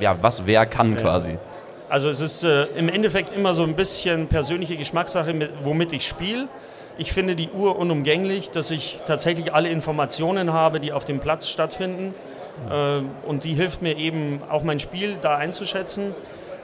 ja, 0.00 0.16
was 0.20 0.46
wer 0.46 0.66
kann 0.66 0.96
quasi. 0.96 1.38
Also 1.88 2.08
es 2.08 2.20
ist 2.20 2.42
äh, 2.42 2.64
im 2.76 2.88
Endeffekt 2.88 3.34
immer 3.34 3.52
so 3.52 3.64
ein 3.64 3.76
bisschen 3.76 4.26
persönliche 4.26 4.76
Geschmackssache, 4.76 5.34
mit, 5.34 5.50
womit 5.62 5.92
ich 5.92 6.06
spiele. 6.06 6.48
Ich 6.98 7.12
finde 7.12 7.36
die 7.36 7.50
Uhr 7.50 7.78
unumgänglich, 7.78 8.50
dass 8.50 8.70
ich 8.70 8.98
tatsächlich 9.06 9.52
alle 9.52 9.68
Informationen 9.68 10.52
habe, 10.52 10.80
die 10.80 10.92
auf 10.92 11.04
dem 11.04 11.20
Platz 11.20 11.48
stattfinden. 11.48 12.14
Äh, 12.70 13.02
und 13.26 13.44
die 13.44 13.54
hilft 13.54 13.82
mir 13.82 13.96
eben 13.96 14.40
auch 14.48 14.62
mein 14.62 14.80
Spiel 14.80 15.16
da 15.20 15.36
einzuschätzen. 15.36 16.14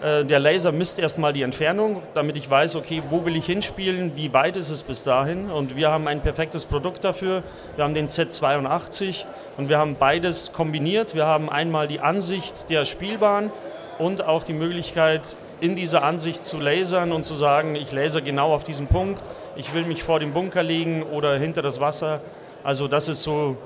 Äh, 0.00 0.24
der 0.24 0.38
Laser 0.38 0.70
misst 0.70 0.98
erstmal 0.98 1.32
die 1.32 1.42
Entfernung, 1.42 2.02
damit 2.14 2.36
ich 2.36 2.48
weiß, 2.48 2.76
okay, 2.76 3.02
wo 3.10 3.24
will 3.24 3.36
ich 3.36 3.46
hinspielen, 3.46 4.12
wie 4.14 4.32
weit 4.32 4.56
ist 4.56 4.70
es 4.70 4.82
bis 4.82 5.02
dahin. 5.02 5.50
Und 5.50 5.76
wir 5.76 5.90
haben 5.90 6.06
ein 6.06 6.20
perfektes 6.20 6.64
Produkt 6.64 7.04
dafür. 7.04 7.42
Wir 7.74 7.84
haben 7.84 7.94
den 7.94 8.08
Z82 8.08 9.24
und 9.56 9.68
wir 9.68 9.78
haben 9.78 9.96
beides 9.96 10.52
kombiniert. 10.52 11.14
Wir 11.14 11.26
haben 11.26 11.50
einmal 11.50 11.88
die 11.88 12.00
Ansicht 12.00 12.70
der 12.70 12.84
Spielbahn 12.84 13.50
und 13.98 14.24
auch 14.24 14.44
die 14.44 14.52
Möglichkeit, 14.52 15.36
in 15.60 15.74
dieser 15.74 16.04
Ansicht 16.04 16.44
zu 16.44 16.60
lasern 16.60 17.10
und 17.10 17.24
zu 17.24 17.34
sagen, 17.34 17.74
ich 17.74 17.90
laser 17.90 18.20
genau 18.20 18.54
auf 18.54 18.62
diesen 18.62 18.86
Punkt, 18.86 19.22
ich 19.56 19.74
will 19.74 19.84
mich 19.84 20.04
vor 20.04 20.20
dem 20.20 20.32
Bunker 20.32 20.62
legen 20.62 21.02
oder 21.02 21.36
hinter 21.36 21.62
das 21.62 21.80
Wasser. 21.80 22.20
Also 22.62 22.86
das 22.86 23.08
ist 23.08 23.24
so 23.24 23.56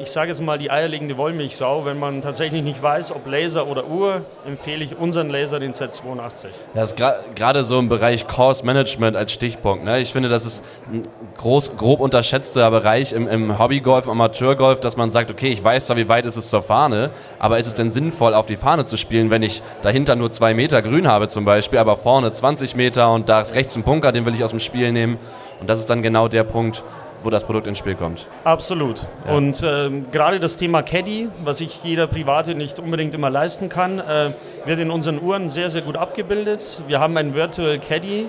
ich 0.00 0.10
sage 0.10 0.28
jetzt 0.28 0.40
mal 0.40 0.58
die 0.58 0.70
eierlegende 0.70 1.16
Wollmilchsau. 1.16 1.84
Wenn 1.84 1.98
man 1.98 2.22
tatsächlich 2.22 2.62
nicht 2.62 2.82
weiß, 2.82 3.12
ob 3.12 3.26
Laser 3.26 3.66
oder 3.66 3.86
Uhr, 3.86 4.22
empfehle 4.46 4.84
ich 4.84 4.98
unseren 4.98 5.30
Laser, 5.30 5.60
den 5.60 5.72
Z82. 5.72 6.46
Das 6.74 6.92
ist 6.92 7.02
gerade 7.34 7.64
so 7.64 7.78
im 7.78 7.88
Bereich 7.88 8.26
Course 8.26 8.64
Management 8.64 9.16
als 9.16 9.32
Stichpunkt. 9.32 9.84
Ne? 9.84 10.00
Ich 10.00 10.12
finde, 10.12 10.28
das 10.28 10.46
ist 10.46 10.64
ein 10.90 11.02
groß, 11.38 11.76
grob 11.76 12.00
unterschätzter 12.00 12.70
Bereich 12.70 13.12
im, 13.12 13.28
im 13.28 13.58
Hobbygolf, 13.58 14.08
Amateurgolf, 14.08 14.80
dass 14.80 14.96
man 14.96 15.10
sagt, 15.10 15.30
okay, 15.30 15.48
ich 15.48 15.62
weiß 15.62 15.86
zwar, 15.86 15.96
wie 15.96 16.08
weit 16.08 16.26
ist 16.26 16.36
es 16.36 16.48
zur 16.48 16.62
Fahne, 16.62 17.10
aber 17.38 17.58
ist 17.58 17.66
es 17.66 17.74
denn 17.74 17.90
sinnvoll, 17.90 18.34
auf 18.34 18.46
die 18.46 18.56
Fahne 18.56 18.84
zu 18.84 18.96
spielen, 18.96 19.30
wenn 19.30 19.42
ich 19.42 19.62
dahinter 19.82 20.16
nur 20.16 20.30
zwei 20.30 20.54
Meter 20.54 20.82
grün 20.82 21.08
habe 21.08 21.28
zum 21.28 21.44
Beispiel, 21.44 21.78
aber 21.78 21.96
vorne 21.96 22.32
20 22.32 22.76
Meter 22.76 23.12
und 23.12 23.28
da 23.28 23.40
ist 23.40 23.54
rechts 23.54 23.76
ein 23.76 23.82
Bunker, 23.82 24.12
den 24.12 24.24
will 24.24 24.34
ich 24.34 24.44
aus 24.44 24.50
dem 24.50 24.60
Spiel 24.60 24.92
nehmen. 24.92 25.18
Und 25.60 25.70
das 25.70 25.78
ist 25.78 25.88
dann 25.90 26.02
genau 26.02 26.28
der 26.28 26.44
Punkt, 26.44 26.82
wo 27.24 27.30
das 27.30 27.44
Produkt 27.44 27.66
ins 27.66 27.78
Spiel 27.78 27.94
kommt. 27.94 28.26
Absolut. 28.44 29.02
Ja. 29.26 29.34
Und 29.34 29.62
ähm, 29.64 30.06
gerade 30.10 30.40
das 30.40 30.56
Thema 30.56 30.82
Caddy, 30.82 31.28
was 31.44 31.58
sich 31.58 31.82
jeder 31.82 32.06
Private 32.06 32.54
nicht 32.54 32.78
unbedingt 32.78 33.14
immer 33.14 33.30
leisten 33.30 33.68
kann, 33.68 33.98
äh, 33.98 34.32
wird 34.64 34.78
in 34.78 34.90
unseren 34.90 35.20
Uhren 35.20 35.48
sehr, 35.48 35.70
sehr 35.70 35.82
gut 35.82 35.96
abgebildet. 35.96 36.82
Wir 36.86 37.00
haben 37.00 37.16
einen 37.16 37.34
Virtual 37.34 37.78
Caddy, 37.78 38.26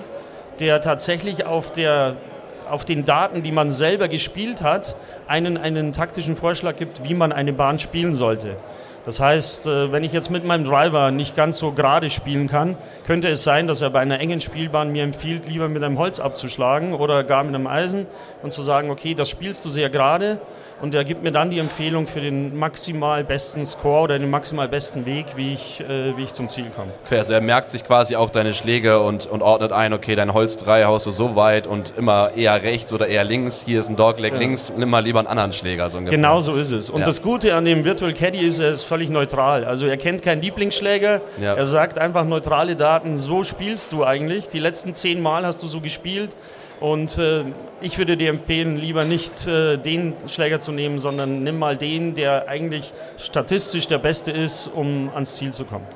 der 0.60 0.80
tatsächlich 0.80 1.46
auf 1.46 1.72
der 1.72 2.16
auf 2.70 2.86
den 2.86 3.04
Daten, 3.04 3.42
die 3.42 3.52
man 3.52 3.70
selber 3.70 4.08
gespielt 4.08 4.62
hat, 4.62 4.96
einen, 5.26 5.58
einen 5.58 5.92
taktischen 5.92 6.34
Vorschlag 6.34 6.76
gibt, 6.76 7.04
wie 7.04 7.12
man 7.12 7.30
eine 7.30 7.52
Bahn 7.52 7.78
spielen 7.78 8.14
sollte. 8.14 8.56
Das 9.06 9.20
heißt, 9.20 9.66
äh, 9.66 9.92
wenn 9.92 10.02
ich 10.02 10.12
jetzt 10.12 10.30
mit 10.30 10.44
meinem 10.44 10.64
Driver 10.64 11.10
nicht 11.10 11.36
ganz 11.36 11.58
so 11.58 11.72
gerade 11.72 12.08
spielen 12.08 12.48
kann, 12.48 12.76
könnte 13.06 13.28
es 13.28 13.44
sein, 13.44 13.66
dass 13.66 13.82
er 13.82 13.90
bei 13.90 14.00
einer 14.00 14.18
engen 14.18 14.40
Spielbahn 14.40 14.92
mir 14.92 15.02
empfiehlt, 15.02 15.46
lieber 15.46 15.68
mit 15.68 15.82
einem 15.82 15.98
Holz 15.98 16.20
abzuschlagen 16.20 16.94
oder 16.94 17.22
gar 17.22 17.44
mit 17.44 17.54
einem 17.54 17.66
Eisen 17.66 18.06
und 18.42 18.52
zu 18.52 18.62
sagen, 18.62 18.90
okay, 18.90 19.14
das 19.14 19.28
spielst 19.28 19.64
du 19.64 19.68
sehr 19.68 19.90
gerade 19.90 20.40
und 20.80 20.94
er 20.94 21.04
gibt 21.04 21.22
mir 21.22 21.32
dann 21.32 21.50
die 21.50 21.58
Empfehlung 21.58 22.06
für 22.06 22.20
den 22.20 22.56
maximal 22.56 23.24
besten 23.24 23.64
Score 23.64 24.02
oder 24.02 24.18
den 24.18 24.28
maximal 24.28 24.68
besten 24.68 25.06
Weg, 25.06 25.26
wie 25.36 25.54
ich, 25.54 25.80
äh, 25.80 26.16
wie 26.16 26.22
ich 26.24 26.32
zum 26.32 26.48
Ziel 26.48 26.66
komme. 26.74 26.92
Okay, 27.06 27.18
also 27.18 27.32
er 27.32 27.40
merkt 27.40 27.70
sich 27.70 27.84
quasi 27.84 28.16
auch 28.16 28.30
deine 28.30 28.52
Schläge 28.52 29.00
und, 29.00 29.26
und 29.26 29.42
ordnet 29.42 29.72
ein, 29.72 29.92
okay, 29.92 30.14
dein 30.14 30.34
Holz 30.34 30.56
3 30.56 30.84
haust 30.84 31.06
du 31.06 31.10
so 31.10 31.36
weit 31.36 31.66
und 31.66 31.94
immer 31.96 32.32
eher 32.36 32.62
rechts 32.62 32.92
oder 32.92 33.06
eher 33.06 33.24
links, 33.24 33.62
hier 33.64 33.80
ist 33.80 33.88
ein 33.88 33.96
Dogleg 33.96 34.32
ja. 34.32 34.38
links, 34.38 34.72
nimm 34.76 34.90
mal 34.90 35.02
lieber 35.02 35.20
einen 35.20 35.28
anderen 35.28 35.52
Schläger. 35.52 35.88
So 35.90 35.98
ungefähr. 35.98 36.16
Genau 36.16 36.40
so 36.40 36.54
ist 36.54 36.72
es. 36.72 36.90
Und 36.90 37.00
ja. 37.00 37.06
das 37.06 37.22
Gute 37.22 37.54
an 37.54 37.64
dem 37.64 37.84
Virtual 37.84 38.12
Caddy 38.12 38.40
ist, 38.40 38.58
er 38.58 38.70
ist 38.70 38.84
völlig 38.84 39.10
neutral. 39.10 39.64
Also 39.64 39.86
er 39.86 39.96
kennt 39.96 40.22
keinen 40.22 40.42
Lieblingsschläger, 40.42 41.20
ja. 41.40 41.54
er 41.54 41.66
sagt 41.66 41.98
einfach 41.98 42.24
neutrale 42.24 42.76
Daten, 42.76 43.16
so 43.16 43.44
spielst 43.44 43.92
du 43.92 44.04
eigentlich. 44.04 44.48
Die 44.48 44.58
letzten 44.58 44.94
zehn 44.94 45.20
Mal 45.20 45.46
hast 45.46 45.62
du 45.62 45.66
so 45.66 45.80
gespielt 45.80 46.30
und 46.84 47.16
äh, 47.16 47.44
ich 47.80 47.96
würde 47.96 48.18
dir 48.18 48.28
empfehlen, 48.28 48.76
lieber 48.76 49.06
nicht 49.06 49.46
äh, 49.46 49.78
den 49.78 50.12
Schläger 50.26 50.60
zu 50.60 50.70
nehmen, 50.70 50.98
sondern 50.98 51.42
nimm 51.42 51.58
mal 51.58 51.78
den, 51.78 52.12
der 52.12 52.46
eigentlich 52.46 52.92
statistisch 53.16 53.86
der 53.86 53.96
beste 53.96 54.30
ist, 54.30 54.66
um 54.66 55.08
ans 55.14 55.36
Ziel 55.36 55.50
zu 55.50 55.64
kommen. 55.64 55.86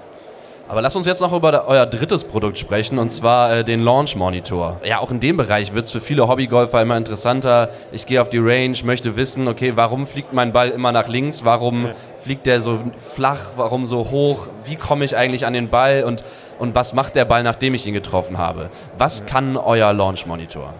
Aber 0.67 0.81
lass 0.81 0.97
uns 0.97 1.07
jetzt 1.07 1.21
noch 1.21 1.35
über 1.35 1.67
euer 1.67 1.85
drittes 1.85 2.25
Produkt 2.25 2.59
sprechen, 2.59 2.99
und 2.99 3.11
zwar 3.11 3.53
äh, 3.53 3.65
den 3.65 3.81
Launch 3.81 4.17
Monitor. 4.17 4.81
Ja, 4.83 5.01
auch 5.01 5.11
in 5.11 5.21
dem 5.21 5.37
Bereich 5.37 5.75
wird 5.75 5.85
es 5.85 5.93
für 5.93 6.01
viele 6.01 6.27
Hobbygolfer 6.27 6.81
immer 6.81 6.97
interessanter. 6.97 7.69
Ich 7.93 8.07
gehe 8.07 8.23
auf 8.23 8.31
die 8.31 8.39
Range, 8.39 8.77
möchte 8.85 9.15
wissen, 9.17 9.47
okay, 9.47 9.73
warum 9.75 10.07
fliegt 10.07 10.33
mein 10.33 10.55
Ball 10.55 10.71
immer 10.71 10.93
nach 10.93 11.09
links? 11.09 11.45
Warum 11.45 11.87
ja. 11.87 11.93
fliegt 12.17 12.47
der 12.47 12.63
so 12.63 12.79
flach? 12.97 13.53
Warum 13.57 13.87
so 13.87 14.11
hoch? 14.11 14.47
Wie 14.65 14.77
komme 14.77 15.05
ich 15.05 15.15
eigentlich 15.15 15.45
an 15.45 15.53
den 15.53 15.69
Ball? 15.69 16.05
Und 16.05 16.25
und 16.59 16.75
was 16.75 16.93
macht 16.93 17.17
der 17.17 17.25
Ball, 17.25 17.43
nachdem 17.43 17.75
ich 17.75 17.87
ihn 17.87 17.95
getroffen 17.95 18.39
habe. 18.39 18.71
Was 18.97 19.27
kann 19.27 19.57
euer 19.57 19.93
Launch 19.93 20.27
Monitor? 20.27 20.75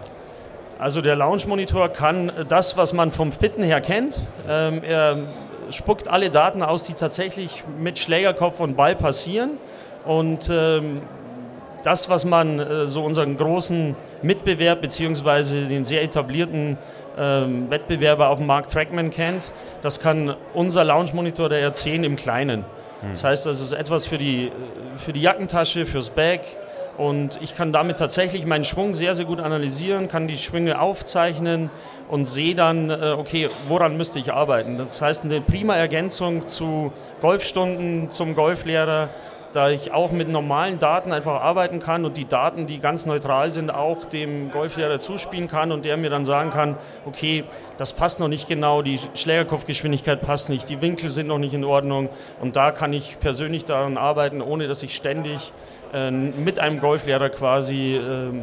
Also 0.77 1.01
der 1.01 1.15
Launch 1.15 1.45
Monitor 1.45 1.89
kann 1.89 2.31
das, 2.47 2.77
was 2.77 2.93
man 2.93 3.11
vom 3.11 3.31
Fitten 3.31 3.63
her 3.63 3.81
kennt. 3.81 4.17
Ähm, 4.47 4.81
er 4.83 5.17
spuckt 5.71 6.07
alle 6.07 6.29
Daten 6.29 6.63
aus, 6.63 6.83
die 6.83 6.93
tatsächlich 6.93 7.63
mit 7.79 7.99
Schlägerkopf 7.99 8.59
und 8.59 8.75
Ball 8.75 8.95
passieren. 8.95 9.57
Und 10.05 10.49
ähm, 10.51 11.01
das, 11.83 12.09
was 12.09 12.25
man 12.25 12.59
äh, 12.59 12.87
so 12.87 13.03
unseren 13.03 13.37
großen 13.37 13.95
Mitbewerb 14.21 14.81
bzw. 14.81 15.67
den 15.67 15.83
sehr 15.83 16.03
etablierten 16.03 16.77
ähm, 17.17 17.69
Wettbewerber 17.69 18.29
auf 18.29 18.37
dem 18.37 18.47
Markt 18.47 18.71
Trackman 18.71 19.11
kennt, 19.11 19.51
das 19.81 19.99
kann 19.99 20.35
unser 20.53 20.83
Launch 20.83 21.13
Monitor 21.13 21.49
der 21.49 21.69
R10 21.71 22.03
im 22.03 22.15
Kleinen. 22.15 22.65
Das 23.01 23.23
heißt, 23.23 23.45
das 23.45 23.61
ist 23.61 23.73
etwas 23.73 24.05
für 24.07 24.17
die, 24.17 24.51
für 24.97 25.13
die 25.13 25.21
Jackentasche, 25.21 25.85
fürs 25.85 26.09
Bag. 26.09 26.41
Und 26.97 27.39
ich 27.41 27.55
kann 27.55 27.71
damit 27.71 27.97
tatsächlich 27.97 28.45
meinen 28.45 28.65
Schwung 28.65 28.93
sehr, 28.93 29.15
sehr 29.15 29.23
gut 29.23 29.39
analysieren, 29.39 30.09
kann 30.09 30.27
die 30.27 30.35
Schwünge 30.35 30.81
aufzeichnen 30.81 31.69
und 32.09 32.25
sehe 32.25 32.55
dann, 32.55 32.89
äh, 32.89 33.15
okay, 33.17 33.47
woran 33.69 33.95
müsste 33.95 34.19
ich 34.19 34.33
arbeiten. 34.33 34.77
Das 34.77 35.01
heißt, 35.01 35.23
eine 35.23 35.39
prima 35.39 35.75
Ergänzung 35.75 36.49
zu 36.49 36.91
Golfstunden, 37.21 38.09
zum 38.09 38.35
Golflehrer, 38.35 39.07
da 39.51 39.69
ich 39.69 39.91
auch 39.91 40.11
mit 40.11 40.29
normalen 40.29 40.79
Daten 40.79 41.11
einfach 41.11 41.41
arbeiten 41.41 41.79
kann 41.79 42.05
und 42.05 42.17
die 42.17 42.25
Daten, 42.25 42.67
die 42.67 42.79
ganz 42.79 43.05
neutral 43.05 43.49
sind, 43.49 43.73
auch 43.73 44.05
dem 44.05 44.51
Golflehrer 44.51 44.99
zuspielen 44.99 45.47
kann 45.47 45.71
und 45.71 45.85
der 45.85 45.97
mir 45.97 46.09
dann 46.09 46.25
sagen 46.25 46.51
kann, 46.51 46.77
okay, 47.05 47.43
das 47.77 47.93
passt 47.93 48.19
noch 48.19 48.27
nicht 48.27 48.47
genau, 48.47 48.81
die 48.81 48.99
Schlägerkopfgeschwindigkeit 49.15 50.21
passt 50.21 50.49
nicht, 50.49 50.69
die 50.69 50.81
Winkel 50.81 51.09
sind 51.09 51.27
noch 51.27 51.39
nicht 51.39 51.53
in 51.53 51.63
Ordnung 51.63 52.09
und 52.41 52.55
da 52.55 52.71
kann 52.71 52.93
ich 52.93 53.19
persönlich 53.19 53.65
daran 53.65 53.97
arbeiten, 53.97 54.41
ohne 54.41 54.67
dass 54.67 54.83
ich 54.83 54.95
ständig 54.95 55.51
äh, 55.93 56.11
mit 56.11 56.59
einem 56.59 56.79
Golflehrer 56.79 57.29
quasi 57.29 57.95
äh, 57.95 58.33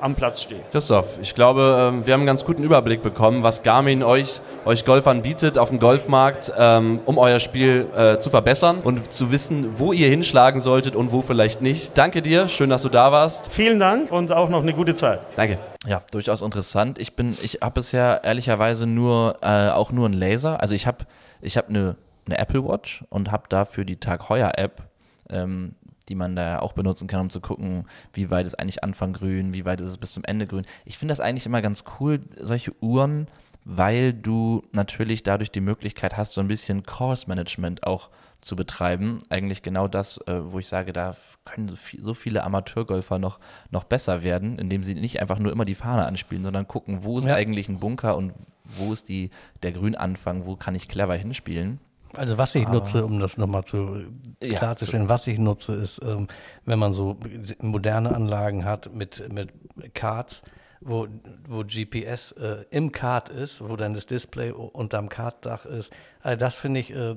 am 0.00 0.14
Platz 0.14 0.42
stehe. 0.42 0.62
Christoph, 0.70 1.18
ich 1.20 1.34
glaube, 1.34 1.90
ähm, 1.92 2.06
wir 2.06 2.14
haben 2.14 2.20
einen 2.20 2.26
ganz 2.26 2.44
guten 2.44 2.62
Überblick 2.62 3.02
bekommen, 3.02 3.42
was 3.42 3.62
Garmin 3.62 4.02
euch, 4.02 4.40
euch 4.64 4.84
Golfern 4.84 5.22
bietet 5.22 5.58
auf 5.58 5.70
dem 5.70 5.78
Golfmarkt, 5.78 6.52
ähm, 6.56 7.00
um 7.06 7.18
euer 7.18 7.40
Spiel 7.40 7.86
äh, 7.96 8.18
zu 8.18 8.30
verbessern 8.30 8.80
und 8.82 9.12
zu 9.12 9.30
wissen, 9.30 9.78
wo 9.78 9.92
ihr 9.92 10.08
hinschlagen 10.08 10.60
solltet 10.60 10.96
und 10.96 11.12
wo 11.12 11.22
vielleicht 11.22 11.62
nicht. 11.62 11.96
Danke 11.96 12.22
dir, 12.22 12.48
schön, 12.48 12.70
dass 12.70 12.82
du 12.82 12.88
da 12.88 13.12
warst. 13.12 13.52
Vielen 13.52 13.78
Dank 13.78 14.10
und 14.10 14.32
auch 14.32 14.48
noch 14.48 14.62
eine 14.62 14.74
gute 14.74 14.94
Zeit. 14.94 15.20
Danke. 15.36 15.58
Ja, 15.86 16.02
durchaus 16.10 16.42
interessant. 16.42 16.98
Ich 16.98 17.16
bin, 17.16 17.36
ich 17.42 17.60
habe 17.62 17.74
bisher 17.74 18.20
ehrlicherweise 18.24 18.86
nur, 18.86 19.38
äh, 19.42 19.70
auch 19.70 19.92
nur 19.92 20.06
einen 20.06 20.14
Laser. 20.14 20.60
Also 20.60 20.74
ich 20.74 20.86
habe, 20.86 21.06
ich 21.40 21.56
habe 21.56 21.68
eine, 21.68 21.96
eine 22.26 22.38
Apple 22.38 22.66
Watch 22.66 23.04
und 23.08 23.32
habe 23.32 23.44
dafür 23.48 23.84
die 23.84 23.96
Tag 23.96 24.28
Heuer 24.28 24.52
App 24.56 24.82
ähm, 25.30 25.74
die 26.10 26.16
man 26.16 26.36
da 26.36 26.58
auch 26.58 26.72
benutzen 26.72 27.06
kann, 27.08 27.20
um 27.20 27.30
zu 27.30 27.40
gucken, 27.40 27.86
wie 28.12 28.30
weit 28.30 28.46
ist 28.46 28.58
eigentlich 28.58 28.84
Anfang 28.84 29.12
grün, 29.12 29.54
wie 29.54 29.64
weit 29.64 29.80
ist 29.80 29.90
es 29.90 29.98
bis 29.98 30.12
zum 30.12 30.24
Ende 30.24 30.46
grün. 30.46 30.66
Ich 30.84 30.98
finde 30.98 31.12
das 31.12 31.20
eigentlich 31.20 31.46
immer 31.46 31.62
ganz 31.62 31.84
cool, 31.98 32.20
solche 32.36 32.72
Uhren, 32.82 33.28
weil 33.64 34.12
du 34.12 34.62
natürlich 34.72 35.22
dadurch 35.22 35.50
die 35.50 35.60
Möglichkeit 35.60 36.16
hast, 36.16 36.34
so 36.34 36.40
ein 36.40 36.48
bisschen 36.48 36.82
Course 36.82 37.28
Management 37.28 37.86
auch 37.86 38.10
zu 38.40 38.56
betreiben. 38.56 39.18
Eigentlich 39.28 39.62
genau 39.62 39.86
das, 39.86 40.18
äh, 40.26 40.40
wo 40.50 40.58
ich 40.58 40.66
sage, 40.66 40.92
da 40.92 41.14
können 41.44 41.72
so 42.00 42.14
viele 42.14 42.42
Amateurgolfer 42.42 43.18
noch, 43.18 43.38
noch 43.70 43.84
besser 43.84 44.22
werden, 44.22 44.58
indem 44.58 44.82
sie 44.82 44.94
nicht 44.94 45.20
einfach 45.20 45.38
nur 45.38 45.52
immer 45.52 45.64
die 45.64 45.74
Fahne 45.74 46.06
anspielen, 46.06 46.42
sondern 46.42 46.66
gucken, 46.66 47.04
wo 47.04 47.18
ist 47.18 47.26
ja. 47.26 47.34
eigentlich 47.34 47.68
ein 47.68 47.80
Bunker 47.80 48.16
und 48.16 48.32
wo 48.64 48.92
ist 48.92 49.08
die, 49.08 49.30
der 49.62 49.72
Grünanfang, 49.72 50.46
wo 50.46 50.56
kann 50.56 50.74
ich 50.74 50.88
clever 50.88 51.14
hinspielen. 51.14 51.80
Also 52.16 52.38
was 52.38 52.54
ich 52.54 52.66
nutze, 52.66 53.04
um 53.04 53.20
das 53.20 53.36
nochmal 53.36 53.64
zu 53.64 54.04
ja, 54.42 54.58
klarzustellen, 54.58 55.08
was 55.08 55.26
ich 55.26 55.38
nutze, 55.38 55.74
ist, 55.74 56.00
ähm, 56.02 56.28
wenn 56.64 56.78
man 56.78 56.92
so 56.92 57.16
moderne 57.60 58.14
Anlagen 58.14 58.64
hat 58.64 58.92
mit, 58.92 59.32
mit 59.32 59.52
Cards, 59.94 60.42
wo, 60.80 61.06
wo 61.46 61.62
GPS 61.62 62.32
äh, 62.32 62.64
im 62.70 62.90
Card 62.90 63.28
ist, 63.28 63.66
wo 63.66 63.76
dann 63.76 63.94
das 63.94 64.06
Display 64.06 64.50
unterm 64.50 65.08
Kartdach 65.08 65.66
ist. 65.66 65.92
Also 66.20 66.38
das 66.38 66.56
finde 66.56 66.80
ich, 66.80 66.94
äh, 66.94 67.16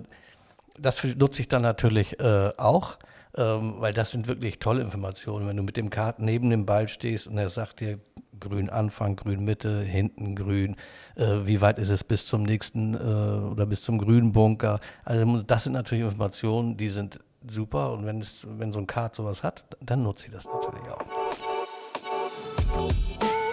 das 0.79 1.03
nutze 1.03 1.41
ich 1.41 1.47
dann 1.47 1.61
natürlich 1.61 2.19
äh, 2.19 2.51
auch, 2.57 2.97
ähm, 3.35 3.75
weil 3.79 3.93
das 3.93 4.11
sind 4.11 4.27
wirklich 4.27 4.59
tolle 4.59 4.81
Informationen. 4.81 5.47
Wenn 5.47 5.57
du 5.57 5.63
mit 5.63 5.77
dem 5.77 5.89
Kart 5.89 6.19
neben 6.19 6.49
dem 6.49 6.65
Ball 6.65 6.87
stehst 6.87 7.27
und 7.27 7.37
er 7.37 7.49
sagt 7.49 7.79
dir, 7.79 7.99
grün 8.43 8.69
Anfang, 8.69 9.15
grün 9.15 9.43
Mitte, 9.43 9.81
hinten 9.81 10.35
grün. 10.35 10.75
Äh, 11.15 11.45
wie 11.45 11.61
weit 11.61 11.79
ist 11.79 11.89
es 11.89 12.03
bis 12.03 12.27
zum 12.27 12.43
nächsten 12.43 12.93
äh, 12.93 12.97
oder 12.97 13.65
bis 13.65 13.81
zum 13.81 13.97
grünen 13.97 14.31
Bunker? 14.31 14.79
Also 15.03 15.41
das 15.41 15.63
sind 15.63 15.73
natürlich 15.73 16.03
Informationen, 16.03 16.77
die 16.77 16.89
sind 16.89 17.19
super 17.49 17.93
und 17.93 18.05
wenn, 18.05 18.21
es, 18.21 18.45
wenn 18.47 18.71
so 18.71 18.79
ein 18.79 18.87
Kart 18.87 19.15
sowas 19.15 19.43
hat, 19.43 19.63
dann 19.81 20.03
nutze 20.03 20.27
ich 20.27 20.33
das 20.33 20.45
natürlich 20.45 20.83
auch. 20.89 21.01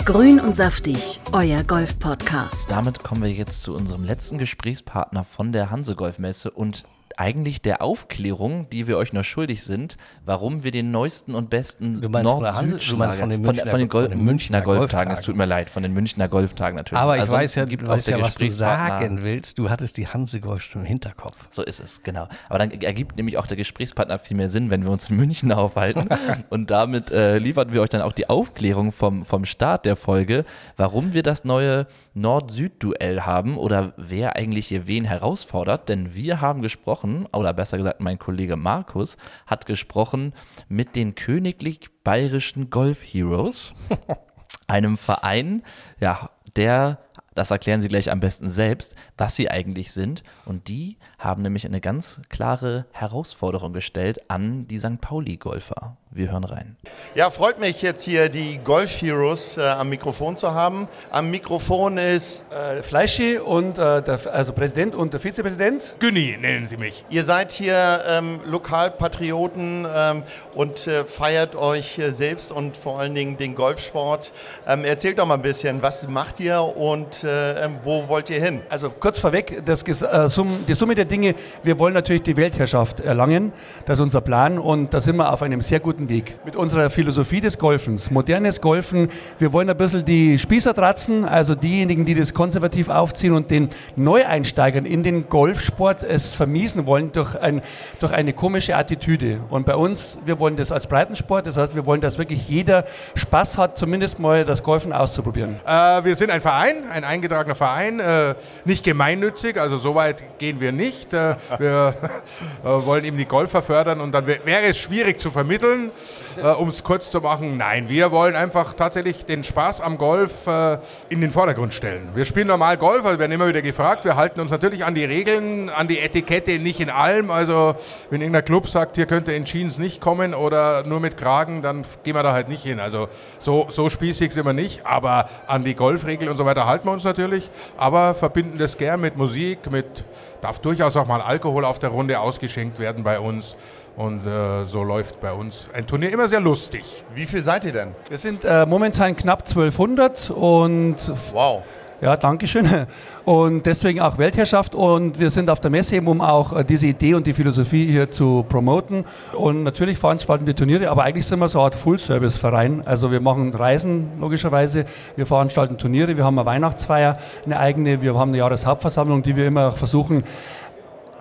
Grün 0.04 0.40
und 0.40 0.56
saftig, 0.56 1.20
euer 1.32 1.62
Golf-Podcast. 1.62 2.70
Damit 2.70 3.04
kommen 3.04 3.22
wir 3.22 3.30
jetzt 3.30 3.62
zu 3.62 3.74
unserem 3.74 4.02
letzten 4.02 4.38
Gesprächspartner 4.38 5.24
von 5.24 5.52
der 5.52 5.70
Hanse 5.70 5.94
Golfmesse 5.94 6.50
und 6.50 6.84
eigentlich 7.20 7.60
der 7.60 7.82
Aufklärung, 7.82 8.66
die 8.70 8.86
wir 8.86 8.96
euch 8.96 9.12
noch 9.12 9.24
schuldig 9.24 9.62
sind, 9.62 9.98
warum 10.24 10.64
wir 10.64 10.70
den 10.70 10.90
neuesten 10.90 11.34
und 11.34 11.50
besten 11.50 12.00
meinst 12.10 12.30
von 12.30 13.28
den 13.28 13.42
Münchner- 13.42 13.66
von 13.66 13.78
den, 13.78 13.88
Gol 13.90 14.08
Münchner 14.08 14.16
Münchner 14.24 14.60
Golftagen, 14.62 15.12
es 15.12 15.20
tut 15.20 15.36
mir 15.36 15.44
leid, 15.44 15.68
von 15.68 15.82
den 15.82 15.92
Münchner 15.92 16.28
Golftagen 16.28 16.76
natürlich. 16.76 16.98
Aber 16.98 17.16
ich 17.16 17.22
Ansonsten 17.22 17.44
weiß 17.44 17.54
ja, 17.56 17.64
gibt 17.66 17.86
weißt 17.86 18.06
der 18.08 18.18
ja, 18.18 18.24
was 18.24 18.36
du 18.36 18.44
Gesprächspartner- 18.46 18.88
sagen 18.88 19.18
willst. 19.20 19.58
Du 19.58 19.68
hattest 19.68 19.98
die 19.98 20.08
Hanse 20.08 20.40
Golf 20.40 20.62
schon 20.62 20.80
im 20.80 20.88
Hinterkopf. 20.88 21.48
So 21.50 21.62
ist 21.62 21.78
es, 21.78 22.02
genau. 22.02 22.26
Aber 22.48 22.58
dann 22.58 22.70
ergibt 22.70 23.18
nämlich 23.18 23.36
auch 23.36 23.46
der 23.46 23.58
Gesprächspartner 23.58 24.18
viel 24.18 24.38
mehr 24.38 24.48
Sinn, 24.48 24.70
wenn 24.70 24.84
wir 24.84 24.90
uns 24.90 25.10
in 25.10 25.16
München 25.16 25.52
aufhalten. 25.52 26.08
Und 26.48 26.70
damit 26.70 27.10
äh, 27.10 27.36
liefern 27.36 27.74
wir 27.74 27.82
euch 27.82 27.90
dann 27.90 28.00
auch 28.00 28.12
die 28.12 28.30
Aufklärung 28.30 28.92
vom, 28.92 29.26
vom 29.26 29.44
Start 29.44 29.84
der 29.84 29.96
Folge, 29.96 30.46
warum 30.78 31.12
wir 31.12 31.22
das 31.22 31.44
neue 31.44 31.86
Nord-Süd-Duell 32.14 33.22
haben 33.22 33.58
oder 33.58 33.92
wer 33.98 34.36
eigentlich 34.36 34.68
hier 34.68 34.86
wen 34.86 35.04
herausfordert. 35.04 35.90
Denn 35.90 36.14
wir 36.14 36.40
haben 36.40 36.62
gesprochen, 36.62 37.09
oder 37.32 37.52
besser 37.52 37.78
gesagt, 37.78 38.00
mein 38.00 38.18
Kollege 38.18 38.56
Markus 38.56 39.16
hat 39.46 39.66
gesprochen 39.66 40.34
mit 40.68 40.96
den 40.96 41.14
königlich 41.14 41.80
bayerischen 42.04 42.70
Golf 42.70 43.02
Heroes 43.02 43.74
einem 44.66 44.96
Verein, 44.96 45.62
ja, 45.98 46.30
der, 46.56 46.98
das 47.34 47.50
erklären 47.50 47.80
sie 47.80 47.88
gleich 47.88 48.10
am 48.10 48.20
besten 48.20 48.48
selbst, 48.48 48.96
was 49.16 49.36
sie 49.36 49.50
eigentlich 49.50 49.92
sind. 49.92 50.22
Und 50.44 50.68
die 50.68 50.98
haben 51.18 51.42
nämlich 51.42 51.66
eine 51.66 51.80
ganz 51.80 52.20
klare 52.28 52.86
Herausforderung 52.92 53.72
gestellt 53.72 54.30
an 54.30 54.66
die 54.66 54.78
St. 54.78 55.00
Pauli-Golfer. 55.00 55.96
Wir 56.12 56.32
hören 56.32 56.42
rein. 56.42 56.76
Ja, 57.14 57.30
freut 57.30 57.60
mich 57.60 57.82
jetzt 57.82 58.02
hier 58.02 58.28
die 58.28 58.58
Golf 58.64 59.00
Heroes 59.00 59.56
äh, 59.56 59.60
am 59.62 59.90
Mikrofon 59.90 60.36
zu 60.36 60.52
haben. 60.52 60.88
Am 61.12 61.30
Mikrofon 61.30 61.98
ist, 61.98 62.44
Äh, 62.50 62.82
Fleischi 62.82 63.38
und 63.38 63.78
äh, 63.78 64.02
der, 64.02 64.18
also 64.32 64.52
Präsident 64.52 64.96
und 64.96 65.12
der 65.12 65.20
Vizepräsident. 65.20 65.94
Günni 66.00 66.36
nennen 66.40 66.66
Sie 66.66 66.76
mich. 66.78 67.04
ihr 67.10 67.22
seid 67.22 67.52
hier 67.52 68.00
ähm, 68.08 68.40
Lokalpatrioten 68.44 69.86
ähm, 69.94 70.22
und 70.56 70.84
äh, 70.88 71.04
feiert 71.04 71.54
euch 71.54 71.96
äh, 72.00 72.10
selbst 72.10 72.50
und 72.50 72.76
vor 72.76 72.98
allen 72.98 73.14
Dingen 73.14 73.36
den 73.36 73.54
Golfsport. 73.54 74.32
Ähm, 74.66 74.84
erzählt 74.84 75.16
doch 75.20 75.26
mal 75.26 75.34
ein 75.34 75.42
bisschen, 75.42 75.80
was 75.80 76.08
macht 76.08 76.40
ihr 76.40 76.60
und 76.60 77.22
äh, 77.22 77.66
ähm, 77.66 77.76
wo 77.84 78.08
wollt 78.08 78.30
ihr 78.30 78.42
hin? 78.42 78.62
Also 78.68 78.90
kurz 78.90 79.20
vorweg, 79.20 79.62
das, 79.64 79.84
äh, 79.84 80.28
Sum, 80.28 80.64
die 80.66 80.74
Summe 80.74 80.96
der 80.96 81.04
Dinge, 81.04 81.36
wir 81.62 81.78
wollen 81.78 81.94
natürlich 81.94 82.22
die 82.22 82.36
Weltherrschaft 82.36 82.98
erlangen. 82.98 83.52
Das 83.86 84.00
ist 84.00 84.02
unser 84.02 84.20
Plan 84.22 84.58
und 84.58 84.92
da 84.92 84.98
sind 84.98 85.14
wir 85.14 85.32
auf 85.32 85.42
einem 85.42 85.60
sehr 85.60 85.78
guten 85.78 85.99
Weg. 86.08 86.38
Mit 86.44 86.56
unserer 86.56 86.90
Philosophie 86.90 87.40
des 87.40 87.58
Golfens, 87.58 88.10
modernes 88.10 88.60
Golfen, 88.60 89.10
wir 89.38 89.52
wollen 89.52 89.68
ein 89.68 89.76
bisschen 89.76 90.04
die 90.04 90.38
Spießer 90.38 90.74
tratzen, 90.74 91.24
also 91.24 91.54
diejenigen, 91.54 92.04
die 92.04 92.14
das 92.14 92.34
konservativ 92.34 92.88
aufziehen 92.88 93.32
und 93.32 93.50
den 93.50 93.68
Neueinsteigern 93.96 94.86
in 94.86 95.02
den 95.02 95.28
Golfsport 95.28 96.02
es 96.02 96.34
vermiesen 96.34 96.86
wollen 96.86 97.12
durch, 97.12 97.34
ein, 97.36 97.62
durch 98.00 98.12
eine 98.12 98.32
komische 98.32 98.76
Attitüde. 98.76 99.40
Und 99.50 99.66
bei 99.66 99.74
uns, 99.74 100.18
wir 100.24 100.38
wollen 100.38 100.56
das 100.56 100.72
als 100.72 100.86
Breitensport, 100.86 101.46
das 101.46 101.56
heißt, 101.56 101.74
wir 101.74 101.86
wollen, 101.86 102.00
dass 102.00 102.18
wirklich 102.18 102.48
jeder 102.48 102.84
Spaß 103.14 103.58
hat, 103.58 103.78
zumindest 103.78 104.18
mal 104.18 104.44
das 104.44 104.62
Golfen 104.62 104.92
auszuprobieren. 104.92 105.56
Äh, 105.66 106.04
wir 106.04 106.16
sind 106.16 106.30
ein 106.30 106.40
Verein, 106.40 106.84
ein 106.90 107.04
eingetragener 107.04 107.54
Verein, 107.54 108.00
äh, 108.00 108.34
nicht 108.64 108.84
gemeinnützig, 108.84 109.60
also 109.60 109.76
so 109.76 109.94
weit 109.94 110.38
gehen 110.38 110.60
wir 110.60 110.72
nicht. 110.72 111.12
Äh, 111.12 111.36
wir 111.58 111.94
äh, 112.64 112.66
wollen 112.66 113.04
eben 113.04 113.18
die 113.18 113.26
Golfer 113.26 113.62
fördern 113.62 114.00
und 114.00 114.12
dann 114.12 114.26
wär, 114.26 114.44
wäre 114.44 114.64
es 114.64 114.78
schwierig 114.78 115.20
zu 115.20 115.30
vermitteln, 115.30 115.89
äh, 116.36 116.46
um 116.48 116.68
es 116.68 116.84
kurz 116.84 117.10
zu 117.10 117.20
machen. 117.20 117.56
Nein, 117.56 117.88
wir 117.88 118.12
wollen 118.12 118.36
einfach 118.36 118.74
tatsächlich 118.74 119.24
den 119.26 119.44
Spaß 119.44 119.80
am 119.80 119.98
Golf 119.98 120.46
äh, 120.46 120.78
in 121.08 121.20
den 121.20 121.30
Vordergrund 121.30 121.74
stellen. 121.74 122.10
Wir 122.14 122.24
spielen 122.24 122.46
normal 122.48 122.76
Golf, 122.76 123.04
also 123.04 123.18
werden 123.18 123.32
immer 123.32 123.48
wieder 123.48 123.62
gefragt. 123.62 124.04
Wir 124.04 124.16
halten 124.16 124.40
uns 124.40 124.50
natürlich 124.50 124.84
an 124.84 124.94
die 124.94 125.04
Regeln, 125.04 125.70
an 125.70 125.88
die 125.88 125.98
Etikette, 125.98 126.58
nicht 126.58 126.80
in 126.80 126.90
allem. 126.90 127.30
Also 127.30 127.74
wenn 128.10 128.20
irgendein 128.20 128.44
Club 128.44 128.68
sagt, 128.68 128.96
hier 128.96 129.06
könnte 129.06 129.32
in 129.32 129.44
Jeans 129.44 129.78
nicht 129.78 130.00
kommen 130.00 130.34
oder 130.34 130.84
nur 130.84 131.00
mit 131.00 131.16
Kragen, 131.16 131.62
dann 131.62 131.84
gehen 132.02 132.14
wir 132.14 132.22
da 132.22 132.32
halt 132.32 132.48
nicht 132.48 132.62
hin. 132.62 132.80
Also 132.80 133.08
so, 133.38 133.66
so 133.70 133.90
spießig 133.90 134.32
sind 134.32 134.46
wir 134.46 134.52
nicht, 134.52 134.86
aber 134.86 135.28
an 135.46 135.64
die 135.64 135.74
Golfregeln 135.74 136.30
und 136.30 136.36
so 136.36 136.44
weiter 136.44 136.66
halten 136.66 136.86
wir 136.86 136.92
uns 136.92 137.04
natürlich, 137.04 137.50
aber 137.76 138.14
verbinden 138.14 138.58
das 138.58 138.76
gern 138.76 139.00
mit 139.00 139.16
Musik, 139.16 139.70
mit 139.70 140.04
darf 140.40 140.58
durchaus 140.58 140.96
auch 140.96 141.06
mal 141.06 141.20
Alkohol 141.20 141.64
auf 141.64 141.78
der 141.78 141.90
Runde 141.90 142.18
ausgeschenkt 142.18 142.78
werden 142.78 143.04
bei 143.04 143.20
uns. 143.20 143.56
Und 143.96 144.26
äh, 144.26 144.64
so 144.64 144.82
läuft 144.82 145.20
bei 145.20 145.32
uns 145.32 145.68
ein 145.74 145.86
Turnier 145.86 146.10
immer 146.12 146.28
sehr 146.28 146.40
lustig. 146.40 147.04
Wie 147.14 147.26
viel 147.26 147.42
seid 147.42 147.64
ihr 147.64 147.72
denn? 147.72 147.88
Wir 148.08 148.18
sind 148.18 148.44
äh, 148.44 148.64
momentan 148.64 149.14
knapp 149.16 149.40
1200 149.46 150.30
und 150.30 150.96
Wow. 151.32 151.62
ja, 152.00 152.16
Dankeschön. 152.16 152.86
Und 153.26 153.66
deswegen 153.66 154.00
auch 154.00 154.16
Weltherrschaft 154.16 154.74
und 154.74 155.18
wir 155.20 155.28
sind 155.30 155.50
auf 155.50 155.60
der 155.60 155.70
Messe 155.70 155.96
eben, 155.96 156.06
um 156.08 156.22
auch 156.22 156.56
äh, 156.56 156.64
diese 156.64 156.86
Idee 156.86 157.12
und 157.14 157.26
die 157.26 157.34
Philosophie 157.34 157.86
hier 157.90 158.10
zu 158.10 158.46
promoten. 158.48 159.04
Und 159.34 159.64
natürlich 159.64 159.98
veranstalten 159.98 160.46
wir 160.46 160.56
Turniere, 160.56 160.88
aber 160.90 161.02
eigentlich 161.04 161.26
sind 161.26 161.38
wir 161.38 161.48
so 161.48 161.58
eine 161.58 161.66
Art 161.66 161.74
Full-Service-Verein. 161.74 162.82
Also 162.86 163.12
wir 163.12 163.20
machen 163.20 163.54
Reisen 163.54 164.08
logischerweise, 164.18 164.86
wir 165.16 165.26
veranstalten 165.26 165.76
Turniere, 165.76 166.16
wir 166.16 166.24
haben 166.24 166.38
eine 166.38 166.46
Weihnachtsfeier, 166.46 167.18
eine 167.44 167.58
eigene, 167.58 168.00
wir 168.00 168.18
haben 168.18 168.30
eine 168.30 168.38
Jahreshauptversammlung, 168.38 169.22
die 169.22 169.36
wir 169.36 169.46
immer 169.46 169.68
auch 169.68 169.76
versuchen 169.76 170.24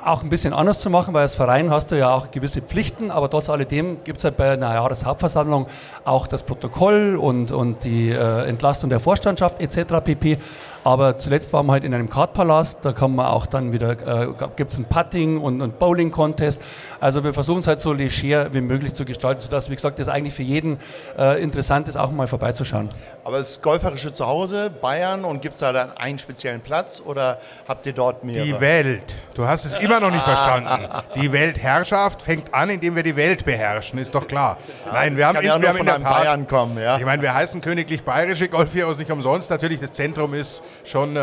auch 0.03 0.23
ein 0.23 0.29
bisschen 0.29 0.53
anders 0.53 0.79
zu 0.79 0.89
machen, 0.89 1.13
weil 1.13 1.23
als 1.23 1.35
Verein 1.35 1.71
hast 1.71 1.91
du 1.91 1.97
ja 1.97 2.09
auch 2.09 2.31
gewisse 2.31 2.61
Pflichten, 2.61 3.11
aber 3.11 3.29
trotz 3.29 3.49
alledem 3.49 4.03
gibt 4.03 4.19
es 4.19 4.23
halt 4.23 4.37
bei 4.37 4.51
einer 4.51 4.73
Jahreshauptversammlung 4.73 5.67
auch 6.05 6.27
das 6.27 6.43
Protokoll 6.43 7.15
und, 7.15 7.51
und 7.51 7.83
die 7.83 8.09
äh, 8.09 8.47
Entlastung 8.47 8.89
der 8.89 8.99
Vorstandschaft 8.99 9.59
etc. 9.59 9.95
pp. 10.03 10.37
Aber 10.83 11.17
zuletzt 11.17 11.51
waren 11.51 11.65
wir 11.65 11.73
halt 11.73 11.83
in 11.83 11.93
einem 11.93 12.09
Kartpalast, 12.09 12.79
da 12.83 12.93
kann 12.93 13.13
man 13.13 13.25
auch 13.25 13.45
dann 13.45 13.73
wieder, 13.73 13.91
äh, 13.91 14.27
gibt 14.55 14.71
es 14.71 14.77
ein 14.77 14.85
Putting 14.85 15.39
und, 15.39 15.61
und 15.61 15.77
Bowling-Contest. 15.77 16.61
Also 17.01 17.23
wir 17.23 17.33
versuchen 17.33 17.59
es 17.59 17.67
halt 17.67 17.81
so 17.81 17.93
leger 17.93 18.53
wie 18.53 18.61
möglich 18.61 18.93
zu 18.93 19.05
gestalten, 19.05 19.41
sodass, 19.41 19.69
wie 19.69 19.75
gesagt, 19.75 19.99
das 19.99 20.07
eigentlich 20.07 20.33
für 20.33 20.43
jeden 20.43 20.79
äh, 21.17 21.41
interessant 21.41 21.87
ist, 21.87 21.97
auch 21.97 22.11
mal 22.11 22.27
vorbeizuschauen. 22.27 22.89
Aber 23.23 23.39
das 23.39 23.61
golferische 23.61 24.13
Zuhause, 24.13 24.69
Bayern, 24.69 25.25
und 25.25 25.41
gibt 25.41 25.55
es 25.55 25.59
da 25.59 25.73
dann 25.73 25.95
einen 25.97 26.17
speziellen 26.17 26.61
Platz 26.61 27.01
oder 27.05 27.39
habt 27.67 27.85
ihr 27.85 27.93
dort 27.93 28.23
mehrere? 28.23 28.45
Die 28.45 28.59
Welt. 28.59 29.15
Du 29.35 29.45
hast 29.45 29.65
es 29.65 29.75
immer 29.75 29.99
noch 29.99 30.11
nicht 30.11 30.23
verstanden. 30.23 30.87
Die 31.15 31.31
Weltherrschaft 31.31 32.21
fängt 32.21 32.53
an, 32.53 32.69
indem 32.69 32.95
wir 32.95 33.03
die 33.03 33.15
Welt 33.15 33.45
beherrschen, 33.45 33.99
ist 33.99 34.15
doch 34.15 34.27
klar. 34.27 34.57
Nein, 34.91 35.15
wir 35.15 35.27
haben, 35.27 35.37
in, 35.37 35.45
ja 35.45 35.61
wir 35.61 35.69
haben 35.69 35.77
in 35.77 35.77
von 35.77 35.85
der 35.85 35.99
Tat, 35.99 36.23
Bayern 36.23 36.47
kommen, 36.47 36.77
ja. 36.81 36.97
Ich 36.97 37.05
meine, 37.05 37.21
wir 37.21 37.33
heißen 37.33 37.61
königlich 37.61 38.03
bayerische 38.03 38.49
Golfheroes 38.49 38.97
nicht 38.97 39.11
umsonst. 39.11 39.49
Natürlich, 39.49 39.79
das 39.79 39.91
Zentrum 39.91 40.33
ist 40.33 40.63
schon 40.83 41.15
äh, 41.15 41.21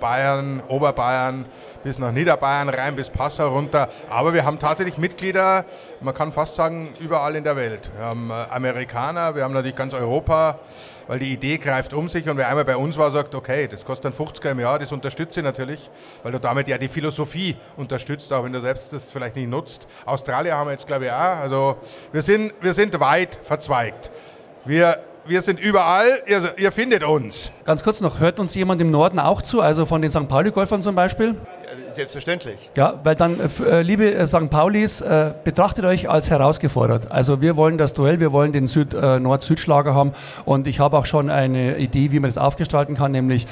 Bayern, 0.00 0.62
Oberbayern 0.68 1.46
bis 1.82 1.98
nach 1.98 2.12
Niederbayern 2.12 2.68
rein, 2.68 2.96
bis 2.96 3.10
Passau 3.10 3.48
runter. 3.48 3.88
Aber 4.08 4.34
wir 4.34 4.44
haben 4.44 4.58
tatsächlich 4.58 4.98
Mitglieder, 4.98 5.64
man 6.00 6.14
kann 6.14 6.32
fast 6.32 6.56
sagen, 6.56 6.88
überall 7.00 7.36
in 7.36 7.44
der 7.44 7.56
Welt. 7.56 7.90
Wir 7.96 8.04
haben 8.04 8.30
äh, 8.30 8.54
Amerikaner, 8.54 9.34
wir 9.34 9.44
haben 9.44 9.54
natürlich 9.54 9.76
ganz 9.76 9.94
Europa, 9.94 10.58
weil 11.06 11.18
die 11.18 11.32
Idee 11.32 11.58
greift 11.58 11.92
um 11.92 12.08
sich 12.08 12.28
und 12.28 12.36
wer 12.36 12.48
einmal 12.48 12.64
bei 12.64 12.76
uns 12.76 12.96
war, 12.96 13.10
sagt, 13.10 13.34
okay, 13.34 13.66
das 13.66 13.84
kostet 13.84 14.04
dann 14.04 14.12
50er 14.12 14.50
im 14.50 14.60
Jahr, 14.60 14.78
das 14.78 14.92
unterstütze 14.92 15.40
ich 15.40 15.44
natürlich, 15.44 15.90
weil 16.22 16.32
du 16.32 16.38
damit 16.38 16.68
ja 16.68 16.78
die 16.78 16.88
Philosophie 16.88 17.56
unterstützt, 17.76 18.32
auch 18.32 18.44
wenn 18.44 18.52
du 18.52 18.60
selbst 18.60 18.92
das 18.92 19.10
vielleicht 19.10 19.36
nicht 19.36 19.48
nutzt. 19.48 19.88
Australier 20.04 20.56
haben 20.56 20.68
wir 20.68 20.72
jetzt, 20.72 20.86
glaube 20.86 21.06
ich, 21.06 21.10
auch. 21.10 21.40
Also 21.40 21.76
wir 22.12 22.22
sind, 22.22 22.52
wir 22.60 22.74
sind 22.74 23.00
weit 23.00 23.38
verzweigt. 23.42 24.10
Wir, 24.64 24.98
wir 25.26 25.42
sind 25.42 25.60
überall, 25.60 26.22
ihr, 26.26 26.54
ihr 26.56 26.72
findet 26.72 27.04
uns. 27.04 27.52
Ganz 27.64 27.82
kurz 27.82 28.00
noch, 28.00 28.20
hört 28.20 28.40
uns 28.40 28.54
jemand 28.54 28.80
im 28.80 28.90
Norden 28.90 29.18
auch 29.18 29.42
zu, 29.42 29.60
also 29.60 29.86
von 29.86 30.02
den 30.02 30.10
St. 30.10 30.28
Pauli-Golfern 30.28 30.82
zum 30.82 30.94
Beispiel? 30.94 31.36
Selbstverständlich. 31.90 32.70
Ja, 32.76 33.00
weil 33.02 33.14
dann, 33.16 33.38
äh, 33.40 33.48
äh, 33.64 33.82
liebe 33.82 34.14
äh, 34.14 34.26
St. 34.26 34.50
Paulis, 34.50 35.00
äh, 35.00 35.32
betrachtet 35.44 35.84
euch 35.84 36.08
als 36.08 36.30
herausgefordert. 36.30 37.10
Also 37.10 37.40
wir 37.40 37.56
wollen 37.56 37.78
das 37.78 37.92
Duell, 37.92 38.20
wir 38.20 38.32
wollen 38.32 38.52
den 38.52 38.68
Süd, 38.68 38.94
äh, 38.94 39.18
Nord-Süd-Schlager 39.18 39.94
haben 39.94 40.12
und 40.44 40.66
ich 40.66 40.80
habe 40.80 40.96
auch 40.96 41.06
schon 41.06 41.30
eine 41.30 41.78
Idee, 41.78 42.12
wie 42.12 42.20
man 42.20 42.28
das 42.28 42.38
aufgestalten 42.38 42.94
kann, 42.94 43.12
nämlich 43.12 43.46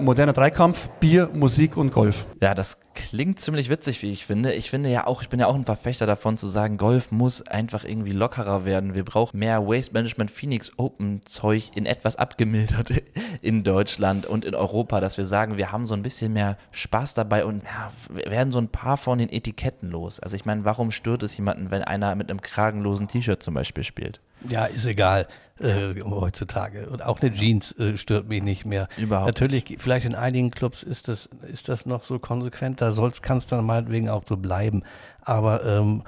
moderner 0.00 0.32
Dreikampf, 0.32 0.88
Bier, 1.00 1.28
Musik 1.32 1.76
und 1.76 1.92
Golf. 1.92 2.26
Ja, 2.40 2.54
das 2.54 2.78
klingt 2.94 3.40
ziemlich 3.40 3.68
witzig, 3.68 4.02
wie 4.02 4.10
ich 4.12 4.26
finde. 4.26 4.52
Ich 4.52 4.70
finde 4.70 4.90
ja 4.90 5.06
auch, 5.06 5.22
ich 5.22 5.28
bin 5.28 5.40
ja 5.40 5.46
auch 5.46 5.54
ein 5.54 5.64
Verfechter 5.64 6.06
davon 6.06 6.36
zu 6.36 6.46
sagen, 6.46 6.76
Golf 6.76 7.10
muss 7.10 7.42
einfach 7.42 7.84
irgendwie 7.84 8.12
lockerer 8.12 8.64
werden. 8.64 8.94
Wir 8.94 9.04
brauchen 9.04 9.38
mehr 9.38 9.66
Waste 9.66 9.92
Management 9.92 10.30
Phoenix 10.30 10.72
Open 10.76 11.24
Zeug 11.24 11.70
in 11.74 11.86
etwas 11.86 12.16
abgemildert 12.16 12.92
in 13.42 13.64
Deutschland 13.64 14.26
und 14.26 14.44
in 14.44 14.54
Europa, 14.54 15.00
dass 15.00 15.18
wir 15.18 15.26
sagen, 15.26 15.56
wir 15.56 15.72
haben 15.72 15.86
so 15.86 15.94
ein 15.94 16.02
bisschen 16.02 16.32
mehr 16.32 16.56
Spaß 16.70 17.14
dabei 17.14 17.44
und 17.44 17.62
ja, 17.62 17.81
wir 18.10 18.30
werden 18.30 18.52
so 18.52 18.58
ein 18.58 18.68
paar 18.68 18.96
von 18.96 19.18
den 19.18 19.28
Etiketten 19.28 19.90
los. 19.90 20.20
Also 20.20 20.36
ich 20.36 20.44
meine, 20.44 20.64
warum 20.64 20.90
stört 20.90 21.22
es 21.22 21.36
jemanden, 21.36 21.70
wenn 21.70 21.82
einer 21.82 22.14
mit 22.14 22.30
einem 22.30 22.40
kragenlosen 22.40 23.08
T-Shirt 23.08 23.42
zum 23.42 23.54
Beispiel 23.54 23.84
spielt? 23.84 24.20
Ja, 24.48 24.64
ist 24.64 24.86
egal 24.86 25.28
äh, 25.60 26.00
heutzutage. 26.02 26.88
Und 26.90 27.04
auch 27.04 27.20
eine 27.20 27.32
Jeans 27.32 27.72
äh, 27.78 27.96
stört 27.96 28.28
mich 28.28 28.42
nicht 28.42 28.66
mehr. 28.66 28.88
Überhaupt 28.96 29.28
Natürlich, 29.28 29.76
vielleicht 29.78 30.06
in 30.06 30.14
einigen 30.14 30.50
Clubs 30.50 30.82
ist 30.82 31.08
das, 31.08 31.26
ist 31.50 31.68
das 31.68 31.86
noch 31.86 32.04
so 32.04 32.18
konsequent, 32.18 32.80
da 32.80 32.92
kann 33.22 33.38
es 33.38 33.46
dann 33.46 33.64
meinetwegen 33.64 34.08
auch 34.08 34.24
so 34.26 34.36
bleiben. 34.36 34.82
Aber 35.20 35.64
ähm, 35.64 36.02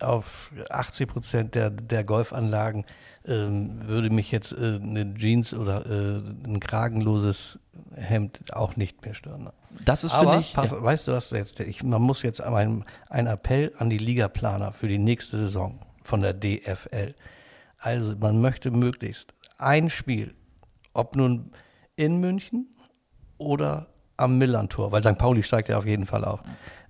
auf 0.00 0.50
80 0.70 1.08
Prozent 1.08 1.54
der, 1.54 1.70
der 1.70 2.04
Golfanlagen 2.04 2.84
ähm, 3.26 3.86
würde 3.86 4.10
mich 4.10 4.30
jetzt 4.30 4.52
äh, 4.52 4.78
eine 4.82 5.14
Jeans 5.14 5.54
oder 5.54 5.86
äh, 5.86 6.22
ein 6.46 6.60
kragenloses 6.60 7.58
Hemd 7.94 8.52
auch 8.52 8.76
nicht 8.76 9.04
mehr 9.04 9.14
stören. 9.14 9.50
Das 9.84 10.04
ist, 10.04 10.14
Aber 10.14 10.32
finde 10.32 10.40
ich. 10.40 10.54
pass, 10.54 10.70
ja. 10.70 10.82
weißt 10.82 11.08
du 11.08 11.12
was 11.12 11.30
jetzt? 11.30 11.60
Ich, 11.60 11.82
man 11.82 12.02
muss 12.02 12.22
jetzt 12.22 12.40
einen, 12.40 12.84
einen 13.08 13.28
Appell 13.28 13.72
an 13.78 13.90
die 13.90 13.98
Ligaplaner 13.98 14.72
für 14.72 14.88
die 14.88 14.98
nächste 14.98 15.36
Saison 15.38 15.78
von 16.02 16.22
der 16.22 16.34
DFL. 16.34 17.14
Also 17.78 18.16
man 18.16 18.40
möchte 18.40 18.70
möglichst 18.70 19.34
ein 19.58 19.90
Spiel, 19.90 20.34
ob 20.92 21.16
nun 21.16 21.52
in 21.96 22.20
München 22.20 22.74
oder 23.38 23.88
am 24.16 24.38
Millantor, 24.38 24.92
weil 24.92 25.02
St. 25.02 25.18
Pauli 25.18 25.42
steigt 25.42 25.68
ja 25.68 25.78
auf 25.78 25.86
jeden 25.86 26.06
Fall 26.06 26.24
auf. 26.24 26.40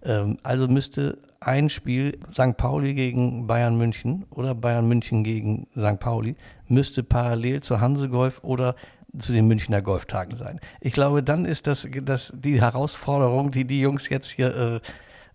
Ähm, 0.02 0.38
also 0.42 0.68
müsste 0.68 1.18
ein 1.40 1.68
Spiel 1.70 2.18
St. 2.32 2.56
Pauli 2.56 2.94
gegen 2.94 3.46
Bayern 3.46 3.76
München 3.76 4.24
oder 4.30 4.54
Bayern 4.54 4.88
München 4.88 5.24
gegen 5.24 5.66
St. 5.76 5.98
Pauli 5.98 6.36
müsste 6.68 7.02
parallel 7.02 7.60
zur 7.62 7.80
Hansegolf 7.80 8.40
oder 8.42 8.74
zu 9.18 9.32
den 9.32 9.46
Münchner 9.46 9.82
Golftagen 9.82 10.36
sein. 10.36 10.60
Ich 10.80 10.92
glaube, 10.92 11.22
dann 11.22 11.44
ist 11.44 11.66
das, 11.66 11.86
das 12.02 12.32
die 12.34 12.60
Herausforderung, 12.60 13.50
die 13.50 13.64
die 13.64 13.80
Jungs 13.80 14.08
jetzt 14.08 14.28
hier 14.30 14.56
äh, 14.56 14.80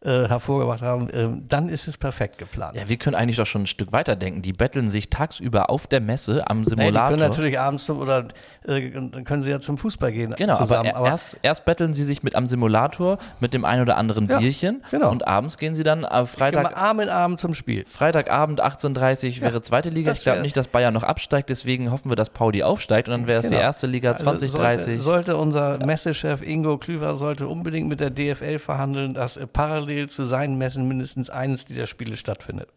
äh, 0.04 0.28
hervorgebracht 0.28 0.82
haben, 0.82 1.10
äh, 1.12 1.28
dann 1.48 1.70
ist 1.70 1.88
es 1.88 1.98
perfekt 1.98 2.38
geplant. 2.40 2.76
Ja, 2.76 2.90
wir 2.90 2.98
können 2.98 3.16
eigentlich 3.16 3.38
doch 3.38 3.46
schon 3.46 3.64
ein 3.64 3.68
Stück 3.68 3.92
weiter 3.92 4.16
denken. 4.16 4.42
Die 4.42 4.54
betteln 4.54 4.90
sich 4.90 5.10
tagsüber 5.12 5.70
auf 5.70 5.86
der 5.88 6.02
Messe 6.02 6.50
am 6.50 6.60
Nee, 6.60 6.64
die 6.64 6.70
Simulator. 6.72 7.10
können 7.10 7.20
natürlich 7.30 7.60
abends 7.60 7.86
zum, 7.86 8.00
oder 8.00 8.26
äh, 8.66 8.90
dann 8.92 9.24
können 9.24 9.44
sie 9.44 9.52
ja 9.52 9.60
zum 9.60 9.78
Fußball 9.78 10.12
gehen 10.12 10.34
Genau, 10.38 10.56
zusammen. 10.58 10.92
aber, 10.92 11.08
erst, 11.08 11.38
erst 11.44 11.66
betteln 11.66 11.94
sie 11.94 12.04
sich 12.04 12.24
mit 12.24 12.36
am 12.36 12.48
Simulator 12.48 13.20
mit 13.40 13.54
dem 13.54 13.64
ein 13.64 13.80
oder 13.82 13.98
anderen 13.98 14.28
Ja, 14.28 14.40
Bierchen 14.40 14.84
genau. 14.90 15.12
und 15.12 15.28
abends 15.28 15.58
gehen 15.58 15.76
sie 15.76 15.84
dann 15.84 16.04
äh, 16.04 16.26
Freitag, 16.26 16.64
Freitag, 16.66 16.78
Arm 16.78 17.00
in 17.00 17.10
Arm 17.10 17.38
zum 17.38 17.54
Spiel. 17.54 17.86
Freitagabend 17.88 18.62
18.30 18.64 19.42
wäre 19.42 19.62
zweite 19.62 19.90
Liga. 19.90 20.12
Ich 20.14 20.24
glaube 20.24 20.42
nicht, 20.42 20.58
dass 20.58 20.68
Bayern 20.68 20.94
noch 20.94 21.04
absteigt, 21.04 21.50
deswegen 21.50 21.92
hoffen 21.92 22.10
wir, 22.10 22.16
dass 22.16 22.32
Pauli 22.32 22.64
aufsteigt 22.64 23.08
und 23.08 23.12
dann 23.14 23.28
wäre 23.28 23.40
es 23.40 23.46
die 23.46 23.52
Genau. 23.52 23.62
erste 23.62 23.86
Liga 23.88 24.12
Also 24.14 24.24
2030. 24.24 25.02
Sollte, 25.02 25.04
sollte 25.04 25.38
unser 25.38 25.86
Messechef 25.86 26.42
Ingo 26.42 26.78
Klüver 26.78 27.16
sollte 27.16 27.48
unbedingt 27.48 27.88
mit 27.88 28.00
der 28.00 28.10
DFL 28.10 28.58
verhandeln, 28.60 29.14
dass 29.14 29.38
äh, 29.38 29.46
parallel 29.92 30.10
zu 30.10 30.24
seinen 30.24 30.58
Messen 30.58 30.88
mindestens 30.88 31.30
eines 31.30 31.66
dieser 31.66 31.88
Spiele 31.88 32.18
stattfindet. 32.18 32.70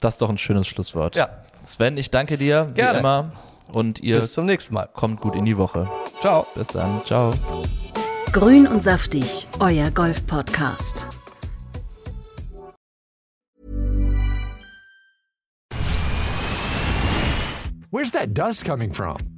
Das 0.00 0.14
ist 0.14 0.22
doch 0.22 0.30
ein 0.30 0.38
schönes 0.38 0.66
Schlusswort. 0.66 1.16
Ja. 1.16 1.28
Sven, 1.64 1.96
ich 1.96 2.10
danke 2.10 2.38
dir, 2.38 2.68
wie 2.70 2.74
Gerne. 2.74 3.00
immer. 3.00 3.32
Und 3.72 4.00
ihr 4.00 4.20
Bis 4.20 4.32
zum 4.32 4.46
nächsten 4.46 4.72
Mal. 4.74 4.88
kommt 4.94 5.20
gut 5.20 5.34
in 5.36 5.44
die 5.44 5.58
Woche. 5.58 5.88
Ciao. 6.20 6.46
Bis 6.54 6.68
dann. 6.68 7.04
Ciao. 7.04 7.32
Grün 8.32 8.66
und 8.66 8.82
saftig, 8.82 9.46
euer 9.60 9.90
Golf-Podcast. 9.90 11.06
Where's 17.90 18.12
that 18.12 18.34
dust 18.34 18.64
coming 18.64 18.92
from? 18.92 19.37